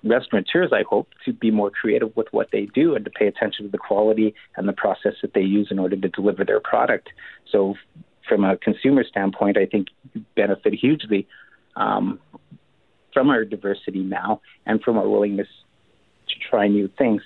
restaurateurs, 0.04 0.72
I 0.74 0.84
hope, 0.84 1.10
to 1.26 1.34
be 1.34 1.52
more 1.52 1.70
creative 1.70 2.16
with 2.16 2.28
what 2.32 2.50
they 2.52 2.66
do 2.66 2.96
and 2.96 3.06
to 3.06 3.12
pay 3.12 3.28
attention 3.28 3.66
to 3.66 3.72
the 3.72 3.78
quality 3.78 4.34
and 4.56 4.68
the 4.68 4.74
process 4.74 5.14
that 5.22 5.34
they 5.34 5.42
use 5.42 5.68
in 5.70 5.80
order 5.80 5.96
to 5.96 6.10
deliver 6.10 6.44
their 6.44 6.60
product. 6.60 7.10
So, 7.52 7.76
from 8.28 8.44
a 8.44 8.58
consumer 8.58 9.04
standpoint, 9.04 9.58
I 9.58 9.66
think 9.66 9.88
benefit 10.36 10.74
hugely 10.74 11.28
um, 11.76 12.20
from 13.14 13.30
our 13.30 13.44
diversity 13.44 14.00
now 14.00 14.42
and 14.66 14.82
from 14.82 14.98
our 14.98 15.08
willingness 15.08 15.48
to 16.30 16.36
try 16.50 16.68
new 16.68 16.90
things. 16.98 17.22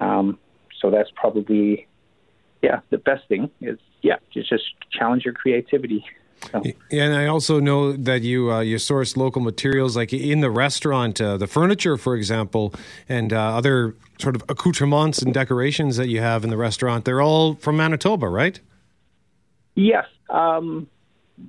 Um, 0.00 0.38
so 0.80 0.90
that's 0.90 1.10
probably 1.14 1.86
yeah, 2.62 2.80
the 2.90 2.98
best 2.98 3.26
thing 3.28 3.50
is 3.60 3.78
yeah, 4.02 4.16
just 4.32 4.48
just 4.48 4.64
challenge 4.90 5.24
your 5.24 5.34
creativity. 5.34 6.04
Yeah, 6.90 7.04
and 7.04 7.14
I 7.14 7.26
also 7.26 7.60
know 7.60 7.92
that 7.92 8.22
you 8.22 8.52
uh, 8.52 8.60
you 8.60 8.78
source 8.78 9.16
local 9.16 9.40
materials, 9.42 9.96
like 9.96 10.12
in 10.12 10.40
the 10.40 10.50
restaurant, 10.50 11.20
uh, 11.20 11.36
the 11.36 11.46
furniture, 11.46 11.96
for 11.96 12.16
example, 12.16 12.74
and 13.08 13.32
uh, 13.32 13.56
other 13.56 13.94
sort 14.18 14.34
of 14.34 14.42
accoutrements 14.48 15.22
and 15.22 15.32
decorations 15.32 15.96
that 15.96 16.08
you 16.08 16.20
have 16.20 16.44
in 16.44 16.50
the 16.50 16.56
restaurant. 16.56 17.04
They're 17.04 17.22
all 17.22 17.54
from 17.54 17.76
Manitoba, 17.76 18.28
right? 18.28 18.58
Yes. 19.74 20.06
Um, 20.30 20.88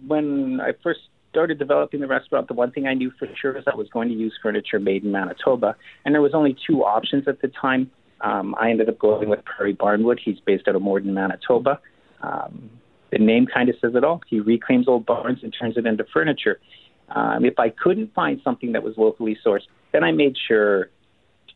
when 0.07 0.61
I 0.61 0.74
first 0.84 1.01
started 1.30 1.57
developing 1.57 1.99
the 1.99 2.07
restaurant, 2.07 2.47
the 2.47 2.53
one 2.53 2.72
thing 2.72 2.86
I 2.86 2.93
knew 2.93 3.11
for 3.18 3.28
sure 3.41 3.57
is 3.57 3.64
I 3.66 3.76
was 3.76 3.89
going 3.89 4.09
to 4.09 4.16
use 4.16 4.34
furniture 4.41 4.80
made 4.80 5.03
in 5.03 5.11
Manitoba, 5.11 5.76
and 6.05 6.14
there 6.14 6.22
was 6.22 6.34
only 6.34 6.55
two 6.68 6.84
options 6.84 7.28
at 7.28 7.41
the 7.41 7.47
time. 7.47 7.89
Um, 8.24 8.55
I 8.57 8.69
ended 8.69 8.89
up 8.89 8.97
going 8.97 9.30
with 9.30 9.43
Prairie 9.45 9.76
Barnwood. 9.76 10.19
He's 10.24 10.39
based 10.39 10.67
out 10.67 10.76
of 10.76 10.82
Morden, 10.82 11.13
Manitoba. 11.13 11.80
Um, 12.21 12.69
the 13.11 13.19
name 13.19 13.45
kind 13.45 13.69
of 13.69 13.76
says 13.80 13.93
it 13.95 14.03
all. 14.03 14.21
He 14.28 14.39
reclaims 14.39 14.88
old 14.88 15.05
barns 15.05 15.39
and 15.43 15.53
turns 15.57 15.78
it 15.78 15.86
into 15.86 16.05
furniture. 16.11 16.59
Um, 17.09 17.45
if 17.45 17.59
I 17.59 17.69
couldn't 17.69 18.13
find 18.13 18.39
something 18.43 18.71
that 18.71 18.82
was 18.82 18.97
locally 18.97 19.38
sourced, 19.45 19.67
then 19.91 20.03
I 20.03 20.11
made 20.11 20.36
sure 20.47 20.89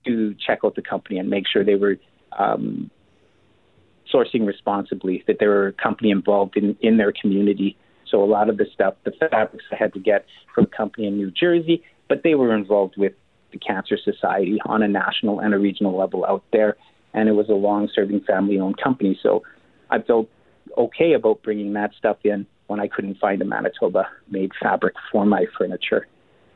to 0.05 0.35
check 0.45 0.59
out 0.63 0.75
the 0.75 0.81
company 0.81 1.17
and 1.17 1.29
make 1.29 1.45
sure 1.47 1.63
they 1.63 1.75
were 1.75 1.97
um, 2.37 2.91
sourcing 4.13 4.45
responsibly, 4.45 5.23
that 5.27 5.37
they 5.39 5.47
were 5.47 5.67
a 5.67 5.73
company 5.73 6.11
involved 6.11 6.57
in, 6.57 6.77
in 6.81 6.97
their 6.97 7.11
community. 7.11 7.77
So 8.09 8.23
a 8.23 8.25
lot 8.25 8.49
of 8.49 8.57
the 8.57 8.65
stuff, 8.73 8.95
the 9.03 9.11
fabrics 9.11 9.65
I 9.71 9.75
had 9.75 9.93
to 9.93 9.99
get 9.99 10.25
from 10.53 10.65
a 10.65 10.67
company 10.67 11.07
in 11.07 11.17
New 11.17 11.31
Jersey, 11.31 11.83
but 12.07 12.23
they 12.23 12.35
were 12.35 12.55
involved 12.55 12.95
with 12.97 13.13
the 13.59 13.65
Cancer 13.65 13.97
Society 13.97 14.59
on 14.65 14.83
a 14.83 14.87
national 14.87 15.39
and 15.39 15.53
a 15.53 15.59
regional 15.59 15.97
level 15.97 16.25
out 16.25 16.43
there. 16.51 16.77
And 17.13 17.27
it 17.29 17.33
was 17.33 17.49
a 17.49 17.53
long 17.53 17.89
serving 17.93 18.21
family 18.21 18.59
owned 18.59 18.77
company. 18.77 19.19
So 19.21 19.43
I 19.89 19.99
felt 19.99 20.29
okay 20.77 21.13
about 21.13 21.41
bringing 21.43 21.73
that 21.73 21.91
stuff 21.97 22.17
in 22.23 22.45
when 22.67 22.79
I 22.79 22.87
couldn't 22.87 23.17
find 23.17 23.41
a 23.41 23.45
Manitoba 23.45 24.07
made 24.29 24.51
fabric 24.61 24.95
for 25.11 25.25
my 25.25 25.45
furniture. 25.57 26.07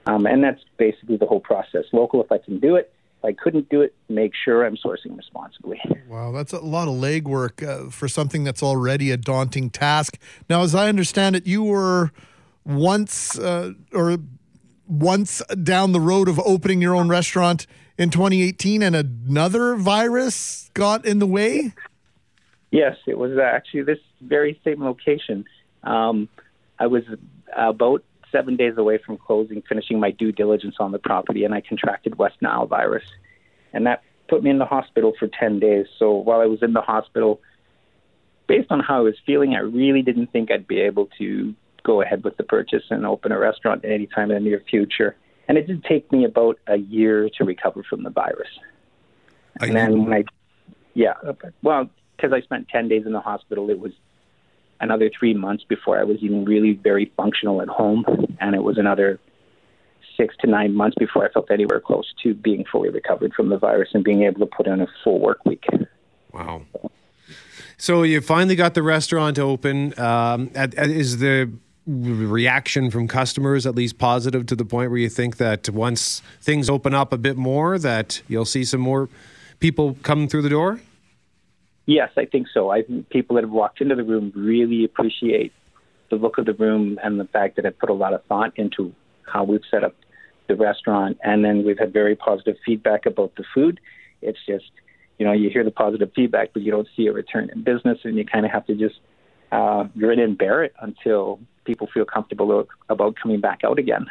Um, 0.06 0.26
and 0.26 0.44
that's 0.44 0.62
basically 0.78 1.18
the 1.18 1.26
whole 1.26 1.40
process. 1.40 1.86
Local 1.94 2.24
if 2.24 2.32
I 2.32 2.38
can 2.38 2.60
do 2.60 2.76
it. 2.76 2.94
If 3.20 3.26
I 3.26 3.34
couldn't 3.34 3.70
do 3.70 3.82
it, 3.82 3.94
make 4.10 4.32
sure 4.34 4.66
I'm 4.66 4.76
sourcing 4.76 5.16
responsibly. 5.16 5.80
Wow, 6.10 6.32
that's 6.32 6.54
a 6.54 6.60
lot 6.60 6.88
of 6.88 6.96
legwork 6.96 7.66
uh, 7.66 7.92
for 7.92 8.08
something 8.08 8.44
that's 8.44 8.64
already 8.64 9.12
a 9.12 9.18
daunting 9.18 9.70
task. 9.70 10.18
Now, 10.50 10.64
as 10.64 10.74
I 10.74 10.90
understand 10.90 11.36
it, 11.36 11.46
you 11.46 11.64
were 11.64 12.12
once 12.66 13.38
uh, 13.38 13.74
or 13.94 14.18
once 14.92 15.42
down 15.64 15.94
the 15.94 16.02
road 16.02 16.28
of 16.28 16.40
opening 16.40 16.82
your 16.82 16.96
own 16.96 17.08
restaurant 17.08 17.66
in 17.98 18.10
2018, 18.10 18.84
and 18.84 18.96
another 18.96 19.76
virus 19.76 20.70
got 20.74 21.06
in 21.06 21.20
the 21.20 21.28
way. 21.28 21.74
Yes, 22.72 22.98
it 23.08 23.18
was 23.18 23.38
actually 23.38 23.84
this 23.84 24.00
very 24.22 24.60
same 24.64 24.84
location. 24.84 25.46
Um, 25.84 26.30
I 26.80 26.88
was 26.88 27.04
about 27.56 28.04
seven 28.32 28.56
days 28.56 28.78
away 28.78 28.98
from 28.98 29.18
closing, 29.18 29.62
finishing 29.68 30.00
my 30.00 30.12
due 30.12 30.32
diligence 30.32 30.76
on 30.80 30.92
the 30.92 31.00
property, 31.00 31.44
and 31.44 31.54
I 31.54 31.62
contracted 31.62 32.18
West 32.18 32.36
Nile 32.42 32.66
virus. 32.66 33.04
And 33.74 33.86
that 33.88 34.04
put 34.30 34.44
me 34.44 34.50
in 34.50 34.58
the 34.58 34.66
hospital 34.66 35.14
for 35.20 35.28
10 35.28 35.60
days. 35.60 35.86
So 36.00 36.14
while 36.14 36.40
I 36.40 36.46
was 36.46 36.60
in 36.62 36.74
the 36.74 36.82
hospital, 36.82 37.42
based 38.48 38.72
on 38.72 38.80
how 38.80 38.98
I 38.98 39.02
was 39.02 39.16
feeling, 39.26 39.54
I 39.54 39.60
really 39.60 40.02
didn't 40.02 40.32
think 40.32 40.52
I'd 40.52 40.68
be 40.68 40.80
able 40.80 41.10
to 41.20 41.54
go 41.84 42.02
ahead 42.02 42.24
with 42.24 42.38
the 42.38 42.44
purchase 42.44 42.84
and 42.90 43.06
open 43.06 43.32
a 43.32 43.40
restaurant 43.40 43.84
at 43.86 43.92
any 43.92 44.08
time 44.08 44.32
in 44.32 44.44
the 44.44 44.50
near 44.50 44.64
future. 44.70 45.16
And 45.48 45.58
it 45.58 45.68
did 45.68 45.84
take 45.84 46.12
me 46.12 46.26
about 46.26 46.60
a 46.68 46.78
year 46.78 47.30
to 47.38 47.44
recover 47.44 47.84
from 47.84 48.04
the 48.04 48.10
virus. 48.10 48.48
And 49.60 49.76
then 49.76 50.06
when 50.06 50.14
I, 50.14 50.24
yeah, 50.94 51.14
well, 51.62 51.90
because 52.16 52.32
I 52.34 52.42
spent 52.42 52.70
10 52.70 52.88
days 52.88 53.06
in 53.06 53.12
the 53.12 53.20
hospital, 53.20 53.70
it 53.70 53.80
was 53.80 53.92
another 54.80 55.10
three 55.18 55.34
months 55.34 55.64
before 55.64 56.00
I 56.00 56.04
was 56.04 56.18
even 56.22 56.46
really 56.46 56.74
very 56.74 57.12
functional 57.18 57.62
at 57.62 57.68
home. 57.68 58.06
And 58.40 58.56
it 58.56 58.64
was 58.64 58.78
another 58.78 59.20
six 60.18 60.36
to 60.42 60.48
nine 60.48 60.74
months 60.74 60.96
before 61.00 61.26
I 61.26 61.32
felt 61.32 61.50
anywhere 61.52 61.80
close 61.80 62.14
to 62.24 62.34
being 62.34 62.66
fully 62.72 62.90
recovered 62.90 63.34
from 63.34 63.50
the 63.50 63.58
virus 63.58 63.90
and 63.94 64.04
being 64.04 64.24
able 64.24 64.40
to 64.40 64.46
put 64.46 64.68
in 64.68 64.82
a 64.82 64.88
full 65.04 65.20
work 65.20 65.44
week. 65.46 65.66
Wow. 66.32 66.64
So 67.78 68.04
you 68.04 68.22
finally 68.22 68.56
got 68.56 68.74
the 68.74 68.84
restaurant 68.84 69.40
open. 69.40 70.00
Um, 70.00 70.52
at, 70.54 70.76
at- 70.76 70.90
is 70.90 71.18
the 71.18 71.52
reaction 71.92 72.90
from 72.90 73.08
customers 73.08 73.66
at 73.66 73.76
least 73.76 73.98
positive 73.98 74.46
to 74.48 74.56
the 74.56 74.66
point 74.66 74.90
where 74.92 75.00
you 75.00 75.10
think 75.10 75.38
that 75.38 75.70
once 75.70 76.22
things 76.42 76.70
open 76.70 76.94
up 76.94 77.12
a 77.12 77.18
bit 77.18 77.38
more, 77.38 77.78
that 77.78 78.22
you'll 78.28 78.46
see 78.46 78.64
some 78.64 78.82
more 78.82 79.10
people 79.60 79.98
come 80.04 80.28
through 80.28 80.42
the 80.42 80.50
door? 80.50 80.80
Yes, 81.86 82.12
I 82.18 82.26
think 82.26 82.48
so. 82.54 82.70
I 82.70 82.84
think 82.84 83.10
people 83.10 83.36
that 83.36 83.44
have 83.44 83.52
walked 83.52 83.82
into 83.82 83.96
the 83.96 84.04
room 84.04 84.32
really 84.36 84.84
appreciate 84.84 85.52
the 86.10 86.16
look 86.16 86.38
of 86.38 86.46
the 86.46 86.54
room 86.54 87.00
and 87.04 87.20
the 87.20 87.26
fact 87.26 87.56
that 87.56 87.66
I 87.66 87.72
put 87.72 87.90
a 87.90 87.94
lot 87.94 88.14
of 88.14 88.24
thought 88.26 88.54
into 88.58 88.94
how 89.24 89.44
we've 89.44 89.62
set 89.70 89.84
up 89.84 89.96
the 90.48 90.56
restaurant. 90.56 91.18
And 91.24 91.44
then 91.44 91.66
we've 91.66 91.80
had 91.80 91.92
very 91.92 92.16
positive 92.16 92.58
feedback 92.66 93.06
about 93.06 93.36
the 93.36 93.44
food. 93.54 93.80
It's 94.22 94.40
just, 94.46 94.72
you 95.18 95.26
know, 95.26 95.32
you 95.32 95.50
hear 95.50 95.64
the 95.64 95.72
positive 95.72 96.12
feedback, 96.16 96.54
but 96.54 96.62
you 96.62 96.72
don't 96.72 96.88
see 96.96 97.08
a 97.08 97.14
return 97.14 97.50
in 97.54 97.64
business, 97.64 98.00
and 98.04 98.18
you 98.18 98.26
kind 98.26 98.46
of 98.46 98.52
have 98.52 98.66
to 98.68 98.76
just 98.76 99.00
uh, 99.52 99.84
grin 99.98 100.20
and 100.20 100.38
bear 100.38 100.64
it 100.64 100.74
until 100.82 101.40
people 101.66 101.88
feel 101.94 102.06
comfortable 102.06 102.68
about 102.90 103.16
coming 103.22 103.40
back 103.40 103.62
out 103.64 103.80
again. 103.80 104.06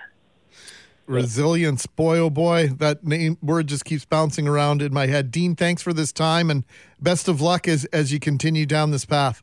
Resilience, 1.07 1.87
boy, 1.87 2.19
oh 2.19 2.31
boy, 2.31 2.69
that 2.69 3.05
name 3.05 3.37
word 3.43 3.67
just 3.67 3.85
keeps 3.85 4.05
bouncing 4.05 4.47
around 4.47 4.81
in 4.81 4.95
my 4.95 5.09
head. 5.09 5.33
Dean, 5.33 5.57
thanks 5.57 5.83
for 5.83 5.93
this 5.93 6.13
time 6.13 6.51
and 6.51 6.65
best 7.01 7.27
of 7.27 7.41
luck 7.41 7.67
as 7.67 7.85
as 7.87 8.13
you 8.13 8.21
continue 8.21 8.65
down 8.65 8.93
this 8.93 9.05
path. 9.05 9.43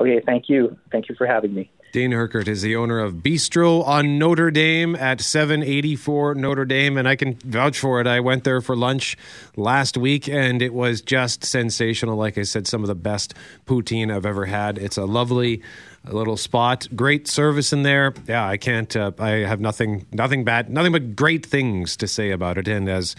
Okay, 0.00 0.20
thank 0.26 0.48
you. 0.48 0.76
Thank 0.90 1.08
you 1.08 1.14
for 1.14 1.26
having 1.26 1.54
me. 1.54 1.70
Dean 1.92 2.10
Herkert 2.10 2.48
is 2.48 2.62
the 2.62 2.74
owner 2.74 2.98
of 3.00 3.16
Bistro 3.16 3.86
on 3.86 4.18
Notre 4.18 4.50
Dame 4.50 4.96
at 4.96 5.20
784 5.20 6.34
Notre 6.34 6.64
Dame, 6.64 6.96
and 6.96 7.06
I 7.06 7.16
can 7.16 7.34
vouch 7.44 7.78
for 7.78 8.00
it. 8.00 8.06
I 8.06 8.18
went 8.18 8.44
there 8.44 8.62
for 8.62 8.74
lunch 8.74 9.14
last 9.56 9.98
week, 9.98 10.26
and 10.26 10.62
it 10.62 10.72
was 10.72 11.02
just 11.02 11.44
sensational. 11.44 12.16
Like 12.16 12.38
I 12.38 12.42
said, 12.44 12.66
some 12.66 12.82
of 12.82 12.88
the 12.88 12.94
best 12.94 13.34
poutine 13.66 14.10
I've 14.10 14.24
ever 14.24 14.46
had. 14.46 14.78
It's 14.78 14.96
a 14.96 15.04
lovely 15.04 15.62
little 16.10 16.36
spot, 16.36 16.88
great 16.94 17.28
service 17.28 17.72
in 17.72 17.82
there. 17.82 18.14
Yeah, 18.26 18.46
I 18.46 18.56
can't. 18.56 18.94
Uh, 18.94 19.12
I 19.18 19.30
have 19.30 19.60
nothing, 19.60 20.06
nothing 20.12 20.44
bad, 20.44 20.68
nothing 20.68 20.92
but 20.92 21.14
great 21.14 21.46
things 21.46 21.96
to 21.98 22.08
say 22.08 22.30
about 22.30 22.58
it. 22.58 22.66
And 22.68 22.88
as 22.88 23.14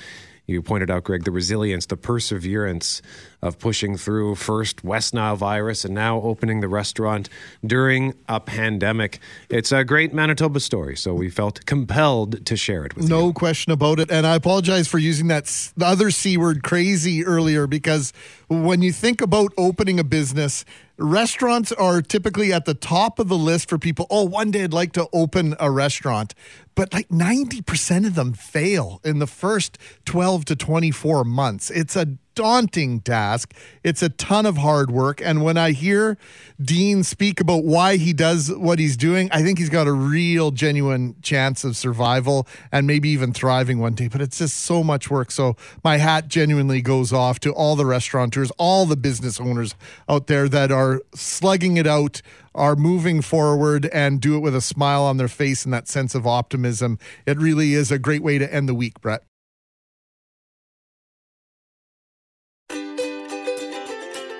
you 0.46 0.62
pointed 0.62 0.92
out, 0.92 1.06
Greg, 1.06 1.24
the 1.24 1.32
resilience, 1.32 1.86
the 1.86 1.96
perseverance 1.96 3.02
of 3.42 3.60
pushing 3.60 3.96
through 3.96 4.36
first 4.36 4.84
West 4.84 5.14
Nile 5.14 5.38
virus 5.38 5.86
and 5.86 5.96
now 5.96 6.20
opening 6.22 6.60
the 6.60 6.68
restaurant 6.68 7.30
during 7.66 8.14
a 8.28 8.42
pandemic. 8.42 9.20
It's 9.50 9.72
a 9.72 9.86
great 9.86 10.14
Manitoba 10.14 10.60
story, 10.60 10.98
so 10.98 11.14
we 11.14 11.30
felt 11.30 11.66
compelled 11.66 12.46
to 12.46 12.58
share 12.58 12.86
it 12.86 12.96
with 12.96 13.06
you. 13.06 13.10
No 13.10 13.32
question 13.32 13.72
about 13.72 14.00
it. 14.00 14.12
And 14.12 14.28
I 14.28 14.36
apologize 14.36 14.88
for 14.88 14.98
using 14.98 15.28
that 15.28 15.46
the 15.78 15.86
other 15.86 16.12
C 16.12 16.36
word 16.36 16.62
crazy 16.62 17.26
earlier 17.26 17.66
because 17.66 18.12
when 18.50 18.82
you 18.82 18.92
think 18.92 19.22
about 19.22 19.54
opening 19.58 20.00
a 20.00 20.04
business, 20.04 20.66
restaurants 20.98 21.72
are 21.72 22.02
typically 22.02 22.54
at 22.54 22.66
the 22.66 22.74
top 22.74 23.20
of 23.20 23.28
the 23.28 23.38
list 23.38 23.70
for 23.70 23.78
people. 23.78 24.08
Oh, 24.10 24.24
one 24.24 24.52
day 24.52 24.64
I'd 24.64 24.74
like 24.74 24.94
to 24.94 25.08
open 25.14 25.56
a 25.60 25.72
restaurant. 25.72 26.34
But 26.76 26.94
like 26.94 27.10
90% 27.10 28.06
of 28.06 28.16
them 28.16 28.34
fail 28.34 29.00
in 29.04 29.20
the 29.20 29.28
first 29.28 29.78
12 30.06 30.46
to 30.46 30.56
24 30.56 31.24
months. 31.24 31.70
It's 31.70 31.96
a 31.96 32.18
daunting 32.36 33.02
task. 33.02 33.54
It's 33.84 34.02
a 34.02 34.10
ton 34.10 34.46
of 34.46 34.58
hard 34.58 34.92
work. 34.92 35.22
And 35.22 35.44
when 35.44 35.58
I 35.58 35.72
hear 35.72 36.18
Dean 36.62 37.04
speak 37.04 37.40
about 37.40 37.64
why 37.64 37.98
he 37.98 38.14
does 38.14 38.52
what 38.52 38.80
he's 38.80 38.98
doing, 38.98 39.30
I 39.32 39.44
think 39.44 39.60
he's 39.60 39.70
got 39.70 39.88
a 39.88 39.94
real, 39.94 40.52
genuine 40.52 41.16
chance 41.22 41.64
of 41.64 41.76
survival 41.78 42.48
and 42.72 42.88
maybe 42.88 43.10
even 43.10 43.34
thriving 43.34 43.80
one 43.80 43.94
day. 43.94 44.08
But 44.08 44.22
it's 44.22 44.38
just 44.38 44.58
so 44.58 44.84
much 44.84 45.10
work. 45.10 45.32
So 45.32 45.56
my 45.84 45.98
hat 45.98 46.28
genuinely 46.28 46.82
goes 46.82 47.14
off 47.14 47.40
to 47.42 47.52
all 47.52 47.76
the 47.76 47.86
restaurateurs, 47.86 48.52
all 48.58 48.86
the 48.86 48.98
business 48.98 49.40
owners 49.40 49.76
out 50.08 50.28
there 50.28 50.48
that 50.50 50.72
are 50.72 51.02
slugging 51.14 51.78
it 51.78 51.88
out. 51.88 52.22
Are 52.56 52.76
moving 52.76 53.24
forward 53.24 53.88
and 53.88 54.22
do 54.22 54.36
it 54.36 54.42
with 54.42 54.56
a 54.56 54.62
smile 54.62 55.06
on 55.06 55.18
their 55.18 55.28
face 55.28 55.66
and 55.66 55.74
that 55.74 55.88
sense 55.88 56.14
of 56.14 56.28
optimism. 56.28 57.00
It 57.26 57.40
really 57.40 57.74
is 57.74 57.92
a 57.92 57.98
great 57.98 58.22
way 58.22 58.38
to 58.38 58.54
end 58.54 58.70
the 58.70 58.76
week, 58.76 59.02
Brett. 59.02 59.24